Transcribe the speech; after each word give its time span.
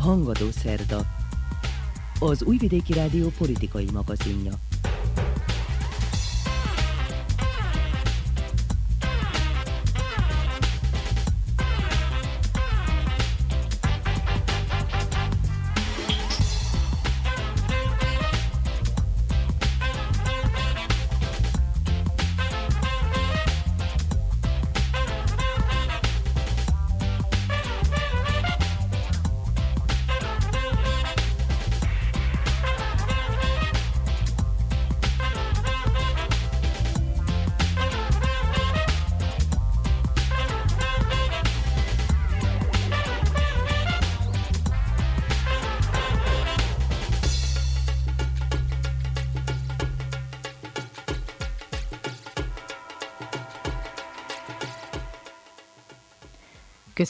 Hangadó 0.00 0.50
Szerda, 0.50 1.06
az 2.18 2.42
Újvidéki 2.42 2.92
Rádió 2.92 3.32
politikai 3.38 3.86
magazinja. 3.92 4.52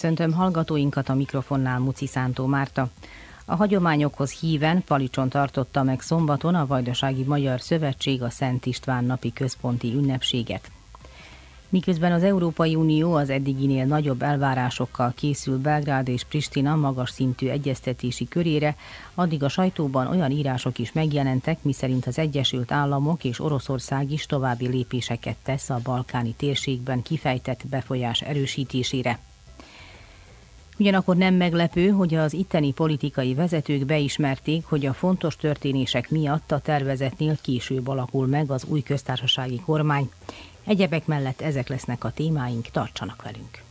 Köszöntöm 0.00 0.32
hallgatóinkat 0.32 1.09
a 1.09 1.14
mikrofonnál 1.14 1.78
Muci 1.78 2.06
Szántó 2.06 2.46
Márta. 2.46 2.88
A 3.45 3.54
hagyományokhoz 3.54 4.30
híven 4.30 4.84
Palicson 4.84 5.29
tartotta 5.29 5.82
meg 5.82 6.01
szombaton 6.01 6.54
a 6.54 6.66
Vajdasági 6.66 7.23
Magyar 7.23 7.60
Szövetség 7.60 8.23
a 8.23 8.30
Szent 8.30 8.66
István 8.66 9.04
napi 9.04 9.32
központi 9.32 9.93
ünnepséget. 9.95 10.71
Miközben 11.68 12.12
az 12.12 12.23
Európai 12.23 12.74
Unió 12.74 13.15
az 13.15 13.30
eddiginél 13.30 13.84
nagyobb 13.84 14.23
elvárásokkal 14.23 15.12
készül 15.16 15.59
Belgrád 15.59 16.09
és 16.09 16.24
Pristina 16.24 16.76
magas 16.76 17.10
szintű 17.10 17.48
egyeztetési 17.48 18.28
körére, 18.28 18.76
addig 19.15 19.43
a 19.43 19.48
sajtóban 19.48 20.06
olyan 20.06 20.30
írások 20.30 20.78
is 20.78 20.93
megjelentek, 20.93 21.62
miszerint 21.62 22.06
az 22.06 22.18
Egyesült 22.18 22.73
Államok 22.73 23.24
és 23.24 23.40
Oroszország 23.40 24.10
is 24.10 24.26
további 24.26 24.66
lépéseket 24.68 25.37
tesz 25.43 25.71
a 25.71 25.80
balkáni 25.82 26.34
térségben 26.37 27.02
kifejtett 27.02 27.62
befolyás 27.68 28.21
erősítésére. 28.21 29.18
Ugyanakkor 30.80 31.16
nem 31.16 31.34
meglepő, 31.34 31.88
hogy 31.88 32.14
az 32.14 32.32
itteni 32.32 32.73
politikai 32.73 33.34
vezetők 33.34 33.86
beismerték, 33.86 34.64
hogy 34.64 34.87
a 34.87 34.92
fontos 34.92 35.37
történések 35.37 36.10
miatt 36.10 36.52
a 36.52 36.59
tervezetnél 36.59 37.37
később 37.42 37.88
alakul 37.88 38.26
meg 38.26 38.50
az 38.50 38.64
új 38.64 38.82
köztársasági 38.82 39.60
kormány. 39.60 40.10
Egyebek 40.64 41.06
mellett 41.06 41.40
ezek 41.40 41.68
lesznek 41.68 42.04
a 42.04 42.10
témáink, 42.10 42.66
tartsanak 42.66 43.22
velünk! 43.22 43.62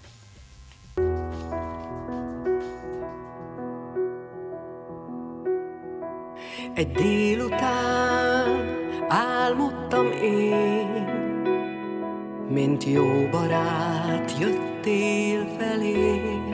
Egy 6.75 6.91
délután 6.91 8.59
álmodtam 9.07 10.11
én, 10.23 11.05
mint 12.49 12.83
jó 12.83 13.27
barát 13.31 14.37
jöttél 14.39 15.45
felém 15.57 16.48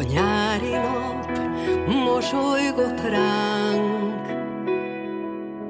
a 0.00 0.02
nyári 0.02 0.70
nap 0.70 1.38
mosolygott 1.86 3.00
ránk, 3.00 4.26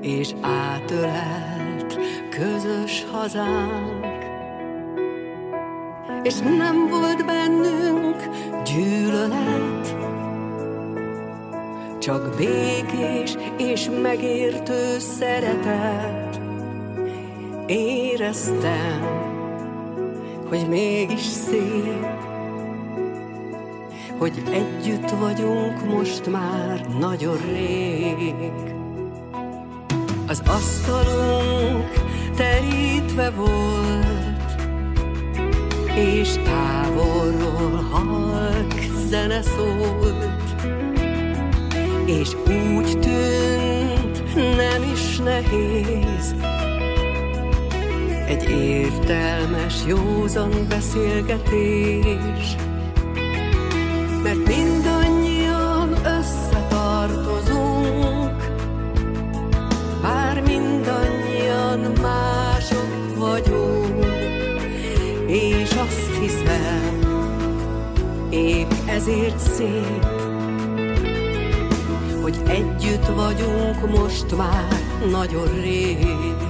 és 0.00 0.34
átölelt 0.40 1.98
közös 2.28 3.04
hazánk. 3.12 4.06
És 6.22 6.38
nem 6.38 6.88
volt 6.88 7.26
bennünk 7.26 8.28
gyűlölet, 8.64 9.96
csak 11.98 12.34
békés 12.36 13.36
és 13.56 13.88
megértő 14.02 14.98
szeretet. 14.98 16.40
Éreztem, 17.66 19.00
hogy 20.48 20.68
mégis 20.68 21.22
szép, 21.22 22.19
hogy 24.20 24.42
együtt 24.52 25.10
vagyunk 25.10 25.84
most 25.94 26.26
már 26.26 26.86
nagyon 26.98 27.36
rég. 27.52 28.34
Az 30.26 30.42
asztalunk 30.46 31.90
terítve 32.36 33.30
volt, 33.30 34.52
és 35.94 36.28
távolról 36.44 37.88
halk 37.90 38.74
zene 39.08 39.42
szólt, 39.42 40.54
és 42.06 42.28
úgy 42.46 42.98
tűnt, 42.98 44.34
nem 44.34 44.82
is 44.92 45.18
nehéz, 45.18 46.34
egy 48.26 48.50
értelmes, 48.50 49.74
józan 49.86 50.50
beszélgetés 50.68 52.56
mert 54.34 54.56
mindannyian 54.56 55.92
összetartozunk, 56.04 58.52
bár 60.02 60.42
mindannyian 60.42 61.92
mások 62.02 63.16
vagyunk, 63.16 64.04
és 65.26 65.70
azt 65.70 66.14
hiszem, 66.20 66.98
épp 68.30 68.70
ezért 68.86 69.38
szép, 69.38 70.06
hogy 72.22 72.36
együtt 72.48 73.06
vagyunk 73.06 73.90
most 73.98 74.36
már 74.36 74.80
nagyon 75.10 75.60
rég. 75.62 76.49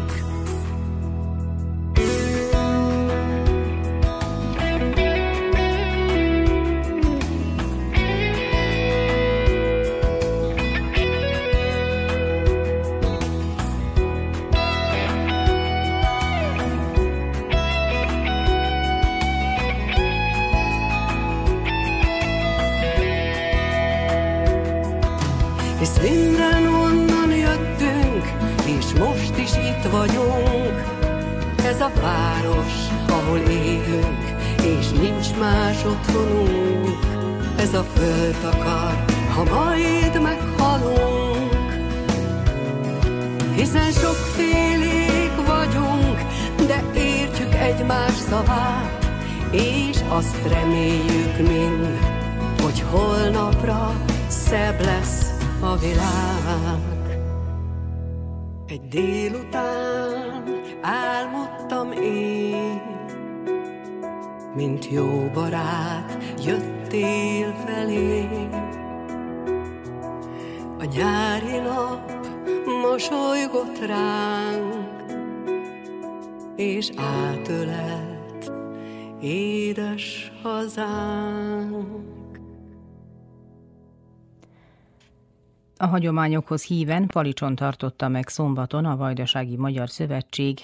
A 85.77 85.87
hagyományokhoz 85.87 86.63
híven 86.63 87.07
Palicson 87.07 87.55
tartotta 87.55 88.09
meg 88.09 88.29
szombaton 88.29 88.85
a 88.85 88.97
Vajdasági 88.97 89.57
Magyar 89.57 89.91
Szövetség 89.91 90.59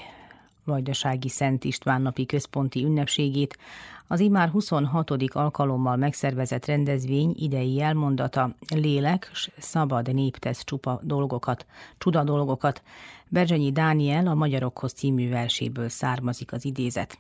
Vajdasági 0.65 1.29
Szent 1.29 1.65
István 1.65 2.03
napi 2.03 2.27
központi 2.27 2.85
ünnepségét, 2.85 3.59
az 4.07 4.21
imár 4.21 4.49
26. 4.49 5.11
alkalommal 5.29 5.97
megszervezett 5.97 6.65
rendezvény 6.65 7.35
idei 7.39 7.81
elmondata 7.81 8.51
lélek, 8.75 9.31
s 9.33 9.51
szabad 9.59 10.15
nép 10.15 10.37
tesz 10.37 10.65
csupa 10.65 11.01
dolgokat, 11.03 11.67
csuda 11.99 12.25
dolgokat. 12.25 12.83
Berzsenyi 13.29 13.73
Dániel 13.73 14.27
a 14.27 14.35
Magyarokhoz 14.35 14.93
című 14.93 15.29
verséből 15.29 15.89
származik 15.89 16.53
az 16.53 16.65
idézet. 16.65 17.19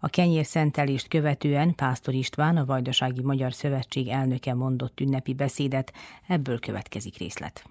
A 0.00 0.08
kenyér 0.08 0.44
szentelést 0.44 1.08
követően 1.08 1.74
Pásztor 1.74 2.14
István, 2.14 2.56
a 2.56 2.64
Vajdasági 2.64 3.22
Magyar 3.22 3.52
Szövetség 3.52 4.08
elnöke 4.08 4.54
mondott 4.54 5.00
ünnepi 5.00 5.34
beszédet, 5.34 5.92
ebből 6.28 6.58
következik 6.58 7.18
részlet. 7.18 7.64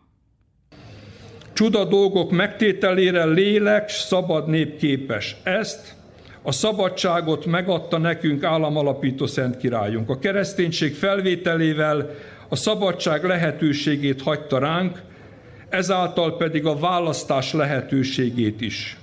Csuda 1.54 1.86
dolgok 1.86 2.32
megtételére 2.32 3.26
lélek, 3.26 3.90
szabad 3.90 4.48
nép 4.48 4.78
képes. 4.78 5.36
Ezt 5.44 5.96
a 6.42 6.52
szabadságot 6.52 7.46
megadta 7.46 7.98
nekünk 7.98 8.44
államalapító 8.44 9.26
Szent 9.26 9.58
Királyunk. 9.58 10.10
A 10.10 10.20
kereszténység 10.20 10.96
felvételével 10.96 12.10
a 12.50 12.56
szabadság 12.56 13.24
lehetőségét 13.24 14.22
hagyta 14.22 14.60
ránk, 14.60 15.02
ezáltal 15.76 16.38
pedig 16.38 16.66
a 16.66 16.80
választás 16.80 17.54
lehetőségét 17.54 18.62
is. 18.62 18.98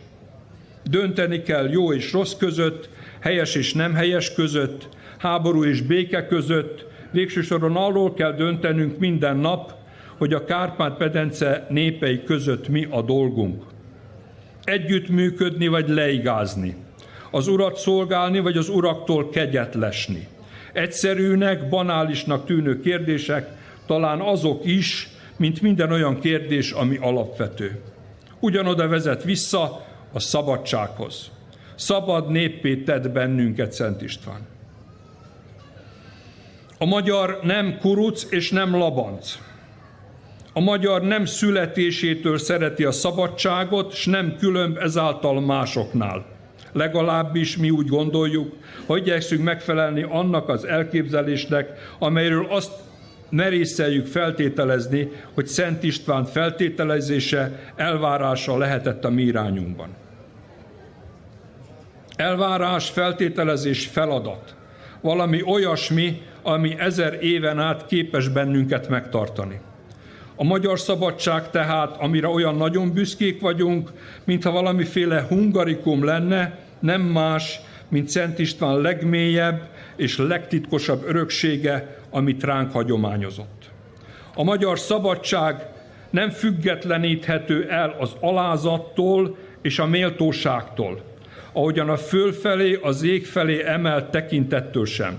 Dönteni 0.91 1.43
kell 1.43 1.71
jó 1.71 1.93
és 1.93 2.13
rossz 2.13 2.35
között, 2.35 2.89
helyes 3.21 3.55
és 3.55 3.73
nem 3.73 3.95
helyes 3.95 4.35
között, 4.35 4.89
háború 5.19 5.65
és 5.65 5.81
béke 5.81 6.27
között, 6.27 6.87
végső 7.11 7.41
soron 7.41 7.77
arról 7.77 8.15
kell 8.15 8.33
döntenünk 8.33 8.99
minden 8.99 9.37
nap, 9.37 9.75
hogy 10.19 10.33
a 10.33 10.45
Kárpát-pedence 10.45 11.67
népei 11.71 12.23
között 12.25 12.69
mi 12.69 12.87
a 12.91 13.03
dolgunk. 13.03 13.63
Együttműködni 14.65 15.67
vagy 15.67 15.89
leigázni. 15.89 16.77
Az 17.31 17.49
urat 17.49 17.77
szolgálni, 17.77 18.41
vagy 18.41 18.57
az 18.57 18.69
uraktól 18.69 19.29
kegyet 19.29 19.75
lesni. 19.75 20.29
Egyszerűnek, 20.73 21.69
banálisnak 21.69 22.47
tűnő 22.47 22.81
kérdések 22.81 23.49
talán 23.87 24.21
azok 24.21 24.67
is, 24.67 25.09
mint 25.43 25.61
minden 25.61 25.93
olyan 25.93 26.21
kérdés, 26.21 26.71
ami 26.71 26.97
alapvető. 26.97 27.81
Ugyanoda 28.41 28.89
vezet 28.89 29.25
vissza 29.25 29.87
a 30.13 30.21
szabadsághoz. 30.21 31.31
Szabad 31.75 32.31
néppé 32.31 32.77
tett 32.77 33.11
bennünket 33.11 33.73
Szent 33.73 34.03
István. 34.03 34.47
A 36.79 36.85
magyar 36.85 37.39
nem 37.43 37.79
kuruc 37.81 38.27
és 38.31 38.51
nem 38.51 38.77
labanc. 38.77 39.39
A 40.53 40.61
magyar 40.61 41.03
nem 41.03 41.25
születésétől 41.25 42.39
szereti 42.39 42.85
a 42.85 42.93
szabadságot, 42.93 43.93
és 43.93 44.07
nem 44.07 44.37
különb 44.39 44.77
ezáltal 44.77 45.41
másoknál. 45.41 46.27
Legalábbis 46.73 47.57
mi 47.57 47.71
úgy 47.71 47.87
gondoljuk, 47.87 48.57
hogy 48.87 49.07
igyekszünk 49.07 49.43
megfelelni 49.43 50.03
annak 50.03 50.49
az 50.49 50.65
elképzelésnek, 50.65 51.95
amelyről 51.99 52.47
azt 52.51 52.73
merészeljük 53.33 54.07
feltételezni, 54.07 55.09
hogy 55.35 55.47
Szent 55.47 55.83
István 55.83 56.25
feltételezése, 56.25 57.73
elvárása 57.77 58.59
lehetett 58.59 59.05
a 59.05 59.11
mi 59.11 59.23
irányunkban. 59.23 59.89
Elvárás, 62.17 62.91
feltételezés, 62.91 63.87
feladat. 63.87 64.55
Valami 65.01 65.43
olyasmi, 65.43 66.23
ami 66.43 66.75
ezer 66.79 67.19
éven 67.21 67.59
át 67.59 67.87
képes 67.87 68.29
bennünket 68.29 68.89
megtartani. 68.89 69.61
A 70.37 70.45
magyar 70.45 70.79
szabadság 70.79 71.51
tehát, 71.51 71.97
amire 71.97 72.29
olyan 72.29 72.57
nagyon 72.57 72.93
büszkék 72.93 73.41
vagyunk, 73.41 73.91
mintha 74.25 74.51
valamiféle 74.51 75.25
hungarikum 75.29 76.05
lenne, 76.05 76.59
nem 76.81 77.01
más, 77.01 77.61
mint 77.89 78.09
Szent 78.09 78.39
István 78.39 78.81
legmélyebb 78.81 79.69
és 79.97 80.19
legtitkosabb 80.19 81.05
öröksége, 81.07 82.02
amit 82.13 82.45
ránk 82.45 82.73
hagyományozott. 82.73 83.71
A 84.35 84.43
magyar 84.43 84.79
szabadság 84.79 85.67
nem 86.11 86.31
függetleníthető 86.31 87.67
el 87.71 87.97
az 87.99 88.13
alázattól 88.21 89.37
és 89.63 89.79
a 89.79 89.87
méltóságtól, 89.87 91.03
ahogyan 91.53 91.89
a 91.89 91.97
fölfelé, 91.97 92.79
az 92.83 93.03
ég 93.03 93.27
felé 93.27 93.65
emelt 93.65 94.11
tekintettől 94.11 94.87
sem. 94.87 95.19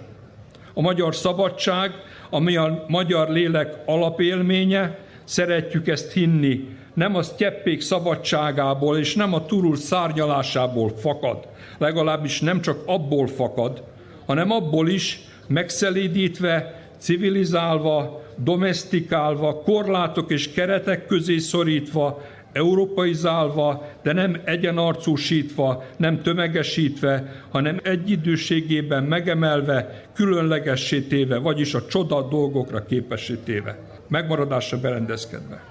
A 0.74 0.82
magyar 0.82 1.16
szabadság, 1.16 1.92
ami 2.30 2.56
a 2.56 2.86
magyar 2.88 3.30
lélek 3.30 3.76
alapélménye, 3.86 4.98
szeretjük 5.24 5.88
ezt 5.88 6.12
hinni, 6.12 6.68
nem 6.94 7.16
a 7.16 7.22
sztyeppék 7.22 7.82
szabadságából 7.82 8.98
és 8.98 9.16
nem 9.16 9.34
a 9.34 9.46
turul 9.46 9.76
szárnyalásából 9.76 10.90
fakad, 10.98 11.48
legalábbis 11.78 12.42
nem 12.42 12.62
csak 12.62 12.78
abból 12.86 13.28
fakad, 13.28 13.84
hanem 14.26 14.52
abból 14.52 14.90
is 14.90 15.20
megszelídítve, 15.48 16.83
civilizálva, 17.04 18.24
domestikálva, 18.38 19.62
korlátok 19.62 20.32
és 20.32 20.52
keretek 20.52 21.06
közé 21.06 21.38
szorítva, 21.38 22.22
európaizálva, 22.52 23.90
de 24.04 24.14
nem 24.14 24.42
egyenarcúsítva, 24.44 25.84
nem 25.98 26.22
tömegesítve, 26.22 27.44
hanem 27.50 27.80
egyidőségében 27.84 29.04
megemelve, 29.04 30.04
különlegessé 30.14 31.02
téve, 31.02 31.38
vagyis 31.38 31.74
a 31.74 31.86
csoda 31.86 32.28
dolgokra 32.28 32.86
képesítéve, 32.86 33.80
megmaradásra 34.08 34.80
berendezkedve. 34.80 35.64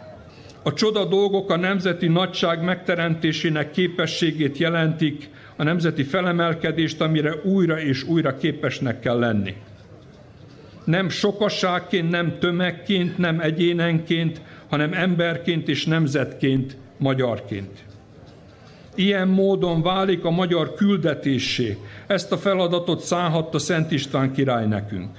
A 0.62 0.72
csoda 0.72 1.04
dolgok 1.04 1.50
a 1.50 1.56
nemzeti 1.56 2.08
nagyság 2.08 2.64
megteremtésének 2.64 3.70
képességét 3.70 4.58
jelentik, 4.58 5.28
a 5.56 5.62
nemzeti 5.62 6.02
felemelkedést, 6.02 7.00
amire 7.00 7.34
újra 7.42 7.80
és 7.80 8.04
újra 8.04 8.36
képesnek 8.36 9.00
kell 9.00 9.18
lenni. 9.18 9.54
Nem 10.84 11.08
sokasságként, 11.08 12.10
nem 12.10 12.38
tömegként, 12.38 13.18
nem 13.18 13.40
egyénenként, 13.40 14.40
hanem 14.68 14.92
emberként 14.92 15.68
és 15.68 15.86
nemzetként, 15.86 16.76
magyarként. 16.98 17.84
Ilyen 18.94 19.28
módon 19.28 19.82
válik 19.82 20.24
a 20.24 20.30
magyar 20.30 20.74
küldetésé. 20.74 21.76
Ezt 22.06 22.32
a 22.32 22.36
feladatot 22.36 23.00
szállhatta 23.00 23.58
Szent 23.58 23.90
István 23.90 24.32
király 24.32 24.66
nekünk. 24.66 25.10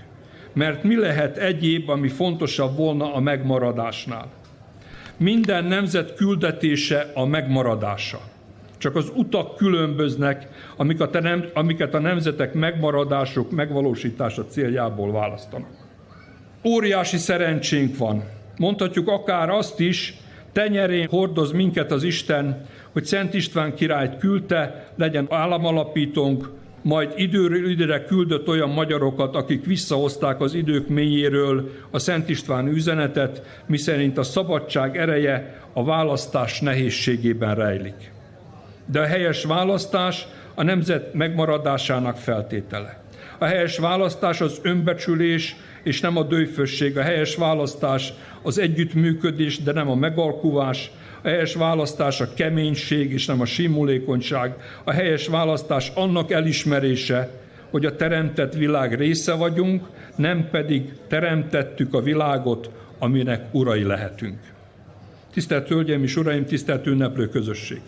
Mert 0.53 0.83
mi 0.83 0.95
lehet 0.95 1.37
egyéb, 1.37 1.89
ami 1.89 2.07
fontosabb 2.07 2.77
volna 2.77 3.13
a 3.13 3.19
megmaradásnál? 3.19 4.31
Minden 5.17 5.65
nemzet 5.65 6.15
küldetése 6.15 7.11
a 7.13 7.25
megmaradása. 7.25 8.32
Csak 8.83 8.95
az 8.95 9.11
utak 9.15 9.55
különböznek, 9.55 10.47
amiket 11.53 11.93
a 11.93 11.99
nemzetek 11.99 12.53
megmaradások 12.53 13.51
megvalósítása 13.51 14.45
céljából 14.45 15.11
választanak. 15.11 15.69
Óriási 16.63 17.17
szerencsénk 17.17 17.97
van. 17.97 18.23
Mondhatjuk 18.57 19.07
akár 19.07 19.49
azt 19.49 19.79
is, 19.79 20.17
tenyerén 20.51 21.07
hordoz 21.07 21.51
minket 21.51 21.91
az 21.91 22.03
Isten, 22.03 22.65
hogy 22.91 23.05
Szent 23.05 23.33
István 23.33 23.75
királyt 23.75 24.17
küldte, 24.17 24.91
legyen 24.95 25.27
államalapítónk, 25.29 26.49
majd 26.81 27.13
időről 27.15 27.69
időre 27.69 28.05
küldött 28.05 28.47
olyan 28.47 28.69
magyarokat, 28.69 29.35
akik 29.35 29.65
visszahozták 29.65 30.41
az 30.41 30.53
idők 30.53 30.87
mélyéről 30.87 31.69
a 31.91 31.99
Szent 31.99 32.29
István 32.29 32.67
üzenetet, 32.67 33.61
miszerint 33.65 34.17
a 34.17 34.23
szabadság 34.23 34.97
ereje 34.97 35.61
a 35.73 35.83
választás 35.83 36.59
nehézségében 36.59 37.55
rejlik. 37.55 38.11
De 38.85 38.99
a 38.99 39.05
helyes 39.05 39.43
választás 39.43 40.27
a 40.55 40.63
nemzet 40.63 41.13
megmaradásának 41.13 42.17
feltétele. 42.17 43.01
A 43.37 43.45
helyes 43.45 43.77
választás 43.77 44.41
az 44.41 44.59
önbecsülés, 44.61 45.55
és 45.83 46.01
nem 46.01 46.17
a 46.17 46.23
dőfösség. 46.23 46.97
A 46.97 47.01
helyes 47.01 47.35
választás 47.35 48.13
az 48.41 48.57
együttműködés, 48.57 49.63
de 49.63 49.71
nem 49.71 49.89
a 49.89 49.95
megalkuvás. 49.95 50.91
A 51.21 51.27
helyes 51.27 51.55
választás 51.55 52.21
a 52.21 52.33
keménység, 52.33 53.11
és 53.11 53.25
nem 53.25 53.41
a 53.41 53.45
simulékonyság. 53.45 54.55
A 54.83 54.91
helyes 54.91 55.27
választás 55.27 55.91
annak 55.95 56.31
elismerése, 56.31 57.29
hogy 57.71 57.85
a 57.85 57.95
teremtett 57.95 58.53
világ 58.53 58.93
része 58.93 59.33
vagyunk, 59.33 59.83
nem 60.15 60.47
pedig 60.51 60.93
teremtettük 61.07 61.93
a 61.93 62.01
világot, 62.01 62.69
aminek 62.99 63.45
urai 63.51 63.83
lehetünk. 63.83 64.39
Tisztelt 65.33 65.67
Hölgyeim 65.67 66.03
és 66.03 66.15
Uraim, 66.15 66.45
tisztelt 66.45 66.87
ünneplő 66.87 67.29
közösség! 67.29 67.81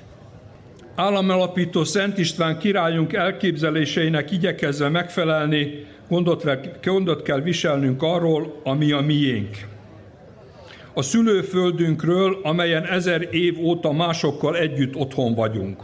Államalapító 0.95 1.83
Szent 1.83 2.17
István 2.17 2.57
királyunk 2.57 3.13
elképzeléseinek 3.13 4.31
igyekezve 4.31 4.89
megfelelni, 4.89 5.85
gondot, 6.09 6.45
gondot 6.83 7.21
kell 7.21 7.41
viselnünk 7.41 8.03
arról, 8.03 8.61
ami 8.63 8.91
a 8.91 9.01
miénk. 9.01 9.57
A 10.93 11.01
szülőföldünkről, 11.01 12.39
amelyen 12.43 12.85
ezer 12.85 13.27
év 13.31 13.59
óta 13.59 13.91
másokkal 13.91 14.57
együtt 14.57 14.95
otthon 14.95 15.33
vagyunk. 15.33 15.83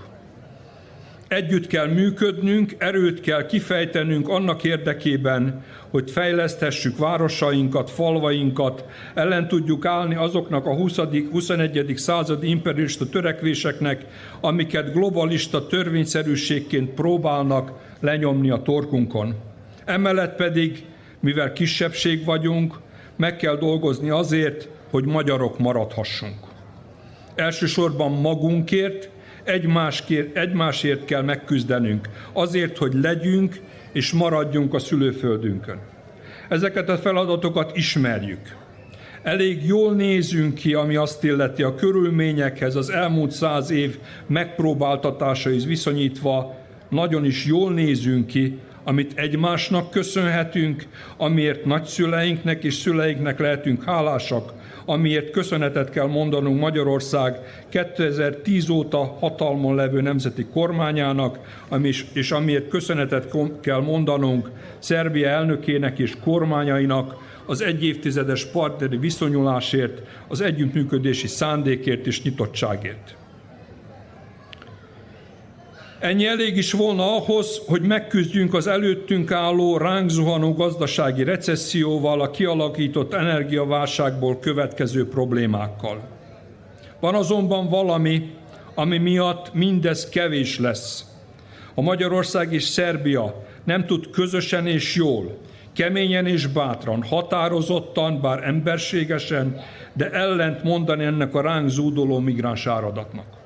Együtt 1.32 1.68
kell 1.68 1.88
működnünk, 1.88 2.76
erőt 2.78 3.22
kell 3.22 3.46
kifejtenünk 3.46 4.30
annak 4.30 4.64
érdekében, 4.64 5.64
hogy 5.90 6.12
fejleszthessük 6.12 6.98
városainkat, 6.98 7.90
falvainkat, 7.90 8.86
ellen 9.14 9.48
tudjuk 9.48 9.86
állni 9.86 10.16
azoknak 10.16 10.66
a 10.66 10.76
20. 10.76 11.00
21. 11.32 11.94
századi 11.96 12.50
imperialista 12.50 13.10
törekvéseknek, 13.10 14.06
amiket 14.42 14.94
globalista 14.94 15.68
törvényszerűségként 15.68 16.90
próbálnak 16.90 17.72
lenyomni 18.00 18.50
a 18.50 18.62
torkunkon. 18.62 19.36
Emellett 19.86 20.36
pedig, 20.36 20.86
mivel 21.20 21.54
kisebbség 21.54 22.26
vagyunk, 22.26 22.80
meg 23.16 23.36
kell 23.36 23.58
dolgozni 23.58 24.10
azért, 24.10 24.70
hogy 24.90 25.06
magyarok 25.06 25.60
maradhassunk. 25.60 26.40
Elsősorban 27.36 28.12
magunkért, 28.12 29.10
egymásért, 29.44 30.38
egymásért 30.38 31.06
kell 31.06 31.22
megküzdenünk, 31.22 32.10
azért, 32.34 32.78
hogy 32.78 32.94
legyünk 32.94 33.60
és 33.92 34.12
maradjunk 34.12 34.74
a 34.74 34.80
szülőföldünkön. 34.80 35.80
Ezeket 36.50 36.90
a 36.90 36.98
feladatokat 36.98 37.78
ismerjük. 37.78 38.60
Elég 39.24 39.66
jól 39.66 39.94
nézünk 39.94 40.54
ki, 40.54 40.74
ami 40.74 40.96
azt 40.96 41.24
illeti 41.24 41.64
a 41.64 41.76
körülményekhez, 41.76 42.76
az 42.76 42.90
elmúlt 42.90 43.32
száz 43.32 43.72
év 43.72 43.98
megpróbáltatásaihoz 44.28 45.66
viszonyítva, 45.66 46.56
nagyon 46.90 47.26
is 47.26 47.46
jól 47.46 47.74
nézünk 47.74 48.28
ki, 48.28 48.58
amit 48.84 49.12
egymásnak 49.16 49.92
köszönhetünk, 49.92 50.88
amiért 51.18 51.66
nagyszüleinknek 51.66 52.64
és 52.64 52.74
szüleinknek 52.74 53.40
lehetünk 53.40 53.84
hálásak, 53.84 54.54
amiért 54.86 55.32
köszönetet 55.32 55.90
kell 55.90 56.08
mondanunk 56.08 56.60
Magyarország 56.60 57.40
2010 57.70 58.70
óta 58.70 58.98
hatalmon 58.98 59.76
levő 59.76 60.02
nemzeti 60.02 60.46
kormányának, 60.46 61.40
és 62.14 62.32
amiért 62.32 62.68
köszönetet 62.68 63.36
kell 63.62 63.82
mondanunk 63.82 64.50
Szerbia 64.80 65.28
elnökének 65.28 66.00
és 66.00 66.14
kormányainak 66.24 67.16
az 67.46 67.62
egy 67.62 67.86
évtizedes 67.86 68.46
partneri 68.46 68.98
viszonyulásért, 68.98 70.02
az 70.28 70.42
együttműködési 70.42 71.28
szándékért 71.28 72.08
és 72.08 72.22
nyitottságért. 72.22 73.16
Ennyi 76.02 76.28
elég 76.28 76.58
is 76.58 76.72
volna 76.72 77.16
ahhoz, 77.16 77.62
hogy 77.68 77.82
megküzdjünk 77.82 78.54
az 78.54 78.68
előttünk 78.68 79.32
álló 79.32 79.78
ránk 79.78 80.10
zuhanó 80.10 80.54
gazdasági 80.54 81.24
recesszióval, 81.24 82.22
a 82.22 82.30
kialakított 82.30 83.14
energiaválságból 83.14 84.40
következő 84.40 85.08
problémákkal. 85.08 86.02
Van 87.00 87.16
azonban 87.16 87.68
valami, 87.68 88.34
ami 88.76 88.98
miatt 88.98 89.54
mindez 89.54 90.10
kevés 90.10 90.60
lesz. 90.60 91.06
A 91.76 91.82
Magyarország 91.82 92.54
és 92.54 92.64
Szerbia 92.64 93.46
nem 93.64 93.86
tud 93.86 94.10
közösen 94.10 94.68
és 94.68 94.96
jól, 94.96 95.38
keményen 95.74 96.26
és 96.26 96.48
bátran, 96.48 97.04
határozottan, 97.04 98.22
bár 98.22 98.44
emberségesen, 98.44 99.60
de 99.94 100.10
ellent 100.10 100.64
mondani 100.64 101.04
ennek 101.04 101.36
a 101.36 101.42
ránk 101.42 101.70
zúdoló 101.70 102.20
migráns 102.20 102.68
áradatnak. 102.68 103.41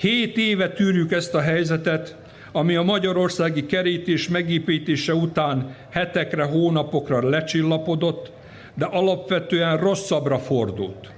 Hét 0.00 0.36
éve 0.36 0.68
tűrjük 0.68 1.12
ezt 1.12 1.34
a 1.34 1.40
helyzetet, 1.40 2.16
ami 2.52 2.74
a 2.74 2.82
magyarországi 2.82 3.66
kerítés 3.66 4.28
megépítése 4.28 5.14
után 5.14 5.76
hetekre, 5.90 6.44
hónapokra 6.44 7.28
lecsillapodott, 7.28 8.32
de 8.74 8.84
alapvetően 8.84 9.76
rosszabbra 9.76 10.38
fordult. 10.38 11.12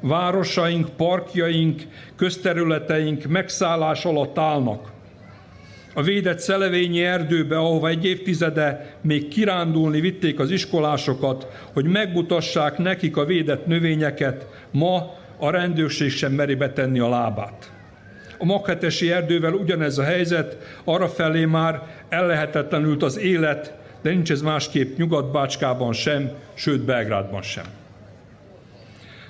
Városaink, 0.00 0.88
parkjaink, 0.96 1.82
közterületeink 2.16 3.24
megszállás 3.24 4.04
alatt 4.04 4.38
állnak. 4.38 4.92
A 5.94 6.02
védett 6.02 6.38
szelevényi 6.38 7.02
erdőbe, 7.02 7.58
ahova 7.58 7.88
egy 7.88 8.04
évtizede 8.04 8.96
még 9.02 9.28
kirándulni 9.28 10.00
vitték 10.00 10.38
az 10.38 10.50
iskolásokat, 10.50 11.46
hogy 11.72 11.84
megmutassák 11.84 12.78
nekik 12.78 13.16
a 13.16 13.24
védett 13.24 13.66
növényeket, 13.66 14.46
ma 14.70 15.14
a 15.36 15.50
rendőrség 15.50 16.10
sem 16.10 16.32
meri 16.32 16.54
betenni 16.54 16.98
a 16.98 17.08
lábát. 17.08 17.74
A 18.38 18.44
maghetesi 18.44 19.10
erdővel 19.10 19.52
ugyanez 19.52 19.98
a 19.98 20.02
helyzet, 20.02 20.56
arra 20.84 21.08
felé 21.08 21.44
már 21.44 21.82
ellehetetlenült 22.08 23.02
az 23.02 23.18
élet, 23.18 23.74
de 24.02 24.10
nincs 24.10 24.30
ez 24.30 24.40
másképp 24.40 24.96
Nyugat-Bácskában 24.96 25.92
sem, 25.92 26.30
sőt 26.54 26.80
Belgrádban 26.80 27.42
sem. 27.42 27.64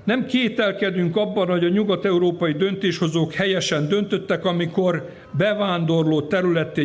Nem 0.04 0.26
kételkedünk 0.26 1.16
abban, 1.16 1.48
hogy 1.48 1.64
a 1.64 1.68
nyugat-európai 1.68 2.52
döntéshozók 2.52 3.32
helyesen 3.32 3.88
döntöttek, 3.88 4.44
amikor 4.44 5.10
bevándorló 5.30 6.22
területté 6.22 6.82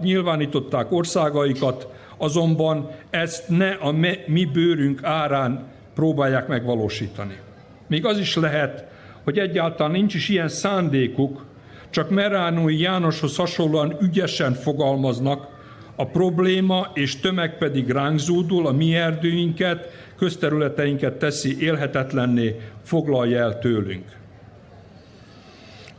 nyilvánították 0.00 0.92
országaikat, 0.92 1.88
azonban 2.16 2.90
ezt 3.10 3.48
ne 3.48 3.70
a 3.70 3.92
mi 4.26 4.44
bőrünk 4.52 5.00
árán 5.02 5.66
próbálják 5.94 6.46
megvalósítani. 6.46 7.38
Még 7.86 8.06
az 8.06 8.18
is 8.18 8.36
lehet, 8.36 8.84
hogy 9.24 9.38
egyáltalán 9.38 9.92
nincs 9.92 10.14
is 10.14 10.28
ilyen 10.28 10.48
szándékuk, 10.48 11.44
csak 11.90 12.10
Meránói 12.10 12.80
Jánoshoz 12.80 13.36
hasonlóan 13.36 13.96
ügyesen 14.00 14.52
fogalmaznak, 14.52 15.52
a 15.96 16.06
probléma 16.06 16.90
és 16.94 17.20
tömeg 17.20 17.58
pedig 17.58 17.90
ránk 17.90 18.18
zúdul, 18.18 18.66
a 18.66 18.72
mi 18.72 18.94
erdőinket, 18.94 19.90
közterületeinket 20.16 21.18
teszi 21.18 21.56
élhetetlenné, 21.60 22.60
foglalja 22.82 23.38
el 23.38 23.58
tőlünk. 23.58 24.04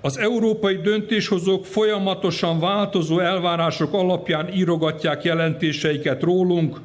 Az 0.01 0.17
európai 0.17 0.75
döntéshozók 0.75 1.65
folyamatosan 1.65 2.59
változó 2.59 3.19
elvárások 3.19 3.93
alapján 3.93 4.53
írogatják 4.53 5.23
jelentéseiket 5.23 6.23
rólunk, 6.23 6.79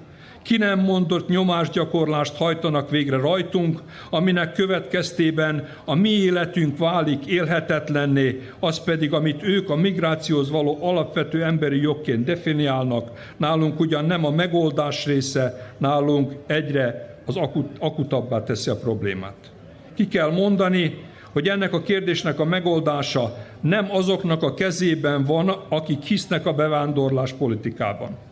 ki 0.51 0.57
nem 0.57 0.79
mondott 0.79 1.29
nyomásgyakorlást 1.29 2.37
hajtanak 2.37 2.91
végre 2.91 3.17
rajtunk, 3.17 3.83
aminek 4.11 4.53
következtében 4.53 5.69
a 5.85 5.95
mi 5.95 6.09
életünk 6.09 6.79
válik 6.79 7.27
élhetetlenné, 7.27 8.41
az 8.61 8.85
pedig, 8.85 9.13
amit 9.13 9.43
ők 9.43 9.71
a 9.71 9.77
migrációhoz 9.77 10.51
való 10.51 10.79
alapvető 10.81 11.45
emberi 11.45 11.81
jogként 11.81 12.25
definiálnak, 12.25 13.33
nálunk 13.37 13.81
ugyan 13.81 14.05
nem 14.05 14.25
a 14.25 14.31
megoldás 14.31 15.07
része, 15.07 15.75
nálunk 15.79 16.33
egyre 16.47 17.19
az 17.27 17.37
akut, 17.37 17.79
akutabbá 17.79 18.43
teszi 18.43 18.71
a 18.71 18.77
problémát. 18.77 19.53
Ki 19.95 20.09
kell 20.09 20.31
mondani, 20.31 21.05
hogy 21.33 21.49
ennek 21.49 21.73
a 21.73 21.83
kérdésnek 21.83 22.41
a 22.41 22.45
megoldása 22.45 23.37
nem 23.61 23.89
azoknak 23.91 24.43
a 24.43 24.55
kezében 24.55 25.25
van, 25.25 25.49
akik 25.69 26.03
hisznek 26.03 26.47
a 26.47 26.53
bevándorlás 26.53 27.33
politikában. 27.33 28.29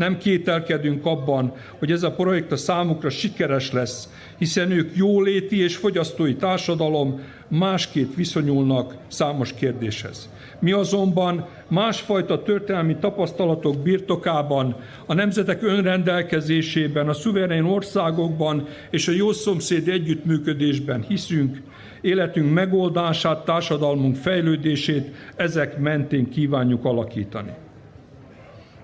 Nem 0.00 0.18
kételkedünk 0.18 1.06
abban, 1.06 1.52
hogy 1.78 1.92
ez 1.92 2.02
a 2.02 2.10
projekt 2.10 2.52
a 2.52 2.56
számukra 2.56 3.10
sikeres 3.10 3.72
lesz, 3.72 4.08
hiszen 4.38 4.70
ők 4.70 4.96
jóléti 4.96 5.62
és 5.62 5.76
fogyasztói 5.76 6.34
társadalom 6.34 7.20
másképp 7.48 8.14
viszonyulnak 8.14 8.94
számos 9.08 9.54
kérdéshez. 9.54 10.28
Mi 10.58 10.72
azonban 10.72 11.46
másfajta 11.68 12.42
történelmi 12.42 12.96
tapasztalatok 12.96 13.82
birtokában, 13.82 14.76
a 15.06 15.14
nemzetek 15.14 15.62
önrendelkezésében, 15.62 17.08
a 17.08 17.12
szuverén 17.12 17.64
országokban 17.64 18.66
és 18.90 19.08
a 19.08 19.12
jó 19.12 19.32
szomszéd 19.32 19.88
együttműködésben 19.88 21.04
hiszünk, 21.08 21.62
életünk 22.00 22.52
megoldását, 22.52 23.44
társadalmunk 23.44 24.16
fejlődését 24.16 25.14
ezek 25.36 25.78
mentén 25.78 26.30
kívánjuk 26.30 26.84
alakítani 26.84 27.50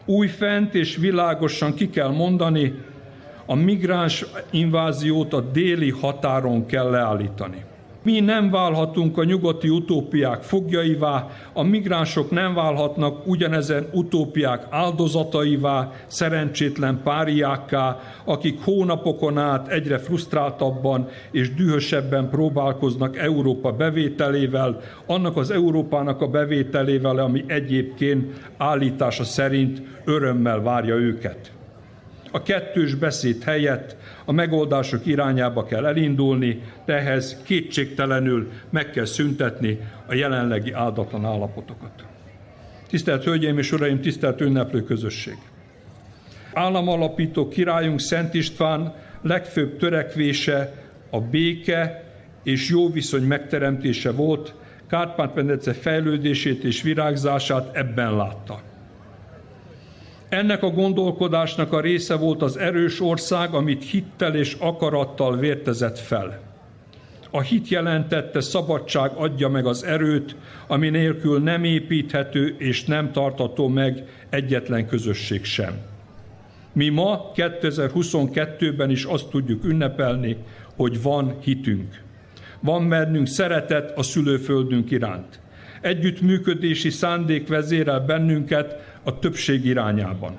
újfent 0.07 0.75
és 0.75 0.97
világosan 0.97 1.75
ki 1.75 1.91
kell 1.91 2.11
mondani, 2.11 2.83
a 3.47 3.55
migráns 3.55 4.25
inváziót 4.51 5.33
a 5.33 5.41
déli 5.41 5.91
határon 5.91 6.67
kell 6.67 6.91
leállítani. 6.91 7.65
Mi 8.07 8.21
nem 8.21 8.51
válhatunk 8.51 9.19
a 9.19 9.25
nyugati 9.25 9.69
utópiák 9.69 10.43
fogjaivá, 10.43 11.29
a 11.53 11.63
migránsok 11.63 12.31
nem 12.31 12.55
válhatnak 12.55 13.27
ugyanezen 13.27 13.89
utópiák 13.93 14.67
áldozataivá, 14.71 15.93
szerencsétlen 16.07 17.01
páriákká, 17.05 17.99
akik 18.25 18.61
hónapokon 18.61 19.39
át 19.39 19.69
egyre 19.69 19.99
frusztráltabban 19.99 21.09
és 21.31 21.55
dühösebben 21.55 22.31
próbálkoznak 22.31 23.17
Európa 23.17 23.73
bevételével, 23.73 24.81
annak 25.07 25.37
az 25.37 25.51
Európának 25.51 26.21
a 26.21 26.29
bevételével, 26.29 27.19
ami 27.19 27.45
egyébként 27.47 28.49
állítása 28.57 29.25
szerint 29.25 29.83
örömmel 30.05 30.61
várja 30.61 30.95
őket. 30.95 31.51
A 32.33 32.43
kettős 32.43 32.95
beszéd 32.95 33.43
helyett 33.43 33.97
a 34.29 34.33
megoldások 34.33 35.07
irányába 35.07 35.65
kell 35.65 35.87
elindulni, 35.87 36.63
de 36.85 36.95
ehhez 36.95 37.43
kétségtelenül 37.45 38.51
meg 38.71 38.91
kell 38.91 39.05
szüntetni 39.05 39.79
a 40.07 40.15
jelenlegi 40.15 40.73
áldatlan 40.73 41.25
állapotokat. 41.25 42.05
Tisztelt 42.89 43.25
Hölgyeim 43.25 43.59
és 43.59 43.73
Uraim, 43.73 44.01
tisztelt 44.01 44.41
ünneplő 44.41 44.83
közösség! 44.83 45.37
Államalapító 46.53 47.49
királyunk 47.49 48.01
Szent 48.01 48.35
István 48.35 48.95
legfőbb 49.23 49.77
törekvése 49.77 50.73
a 51.11 51.21
béke 51.21 52.05
és 52.43 52.69
jó 52.69 52.91
viszony 52.91 53.23
megteremtése 53.23 54.13
volt, 54.13 54.55
Kárpát-medence 54.89 55.73
fejlődését 55.73 56.65
és 56.65 56.83
virágzását 56.83 57.77
ebben 57.77 58.17
látta. 58.17 58.61
Ennek 60.37 60.63
a 60.63 60.71
gondolkodásnak 60.71 61.73
a 61.73 61.81
része 61.81 62.15
volt 62.15 62.43
az 62.43 62.57
erős 62.57 63.01
ország, 63.01 63.55
amit 63.55 63.85
hittel 63.85 64.35
és 64.35 64.57
akarattal 64.61 65.37
vértezett 65.37 65.99
fel. 65.99 66.41
A 67.31 67.41
hit 67.41 67.69
jelentette 67.69 68.41
szabadság 68.41 69.11
adja 69.15 69.49
meg 69.49 69.67
az 69.67 69.85
erőt, 69.85 70.37
ami 70.67 70.89
nélkül 70.89 71.43
nem 71.43 71.65
építhető 71.65 72.55
és 72.59 72.85
nem 72.85 73.13
tartató 73.13 73.69
meg 73.69 74.05
egyetlen 74.31 74.87
közösség 74.87 75.45
sem. 75.45 75.75
Mi 76.73 76.89
ma 76.89 77.33
2022-ben 77.35 78.91
is 78.91 79.05
azt 79.05 79.29
tudjuk 79.29 79.65
ünnepelni, 79.65 80.37
hogy 80.75 81.03
van 81.03 81.37
hitünk. 81.41 82.03
Van 82.61 82.89
bennünk 82.89 83.27
szeretet 83.27 83.99
a 83.99 84.03
szülőföldünk 84.03 84.91
iránt. 84.91 85.41
Együttműködési 85.81 86.91
szándék 86.91 87.49
vezérel 87.49 88.01
bennünket 88.01 88.96
a 89.07 89.19
többség 89.19 89.65
irányában. 89.65 90.39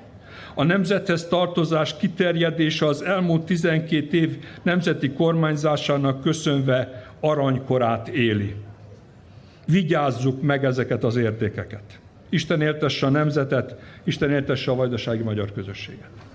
A 0.54 0.64
nemzethez 0.64 1.26
tartozás 1.28 1.96
kiterjedése 1.96 2.86
az 2.86 3.02
elmúlt 3.02 3.44
12 3.44 4.16
év 4.16 4.38
nemzeti 4.62 5.10
kormányzásának 5.12 6.20
köszönve 6.20 7.06
aranykorát 7.20 8.08
éli. 8.08 8.54
Vigyázzuk 9.66 10.42
meg 10.42 10.64
ezeket 10.64 11.04
az 11.04 11.16
értékeket. 11.16 12.00
Isten 12.28 12.60
éltesse 12.60 13.06
a 13.06 13.10
nemzetet, 13.10 13.76
Isten 14.04 14.30
éltesse 14.30 14.70
a 14.70 14.74
vajdasági 14.74 15.22
magyar 15.22 15.52
közösséget. 15.52 16.27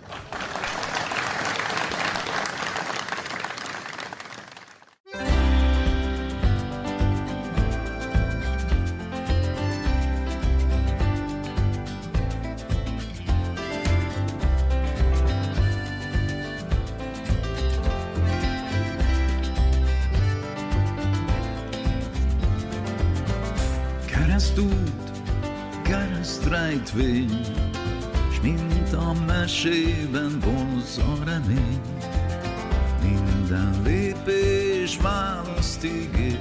Ígér, 35.84 36.40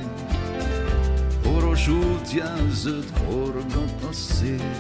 Poros 1.43 1.89
útjelzőt 1.89 3.11
forgat 3.27 4.03
a 4.11 4.13
szél. 4.13 4.71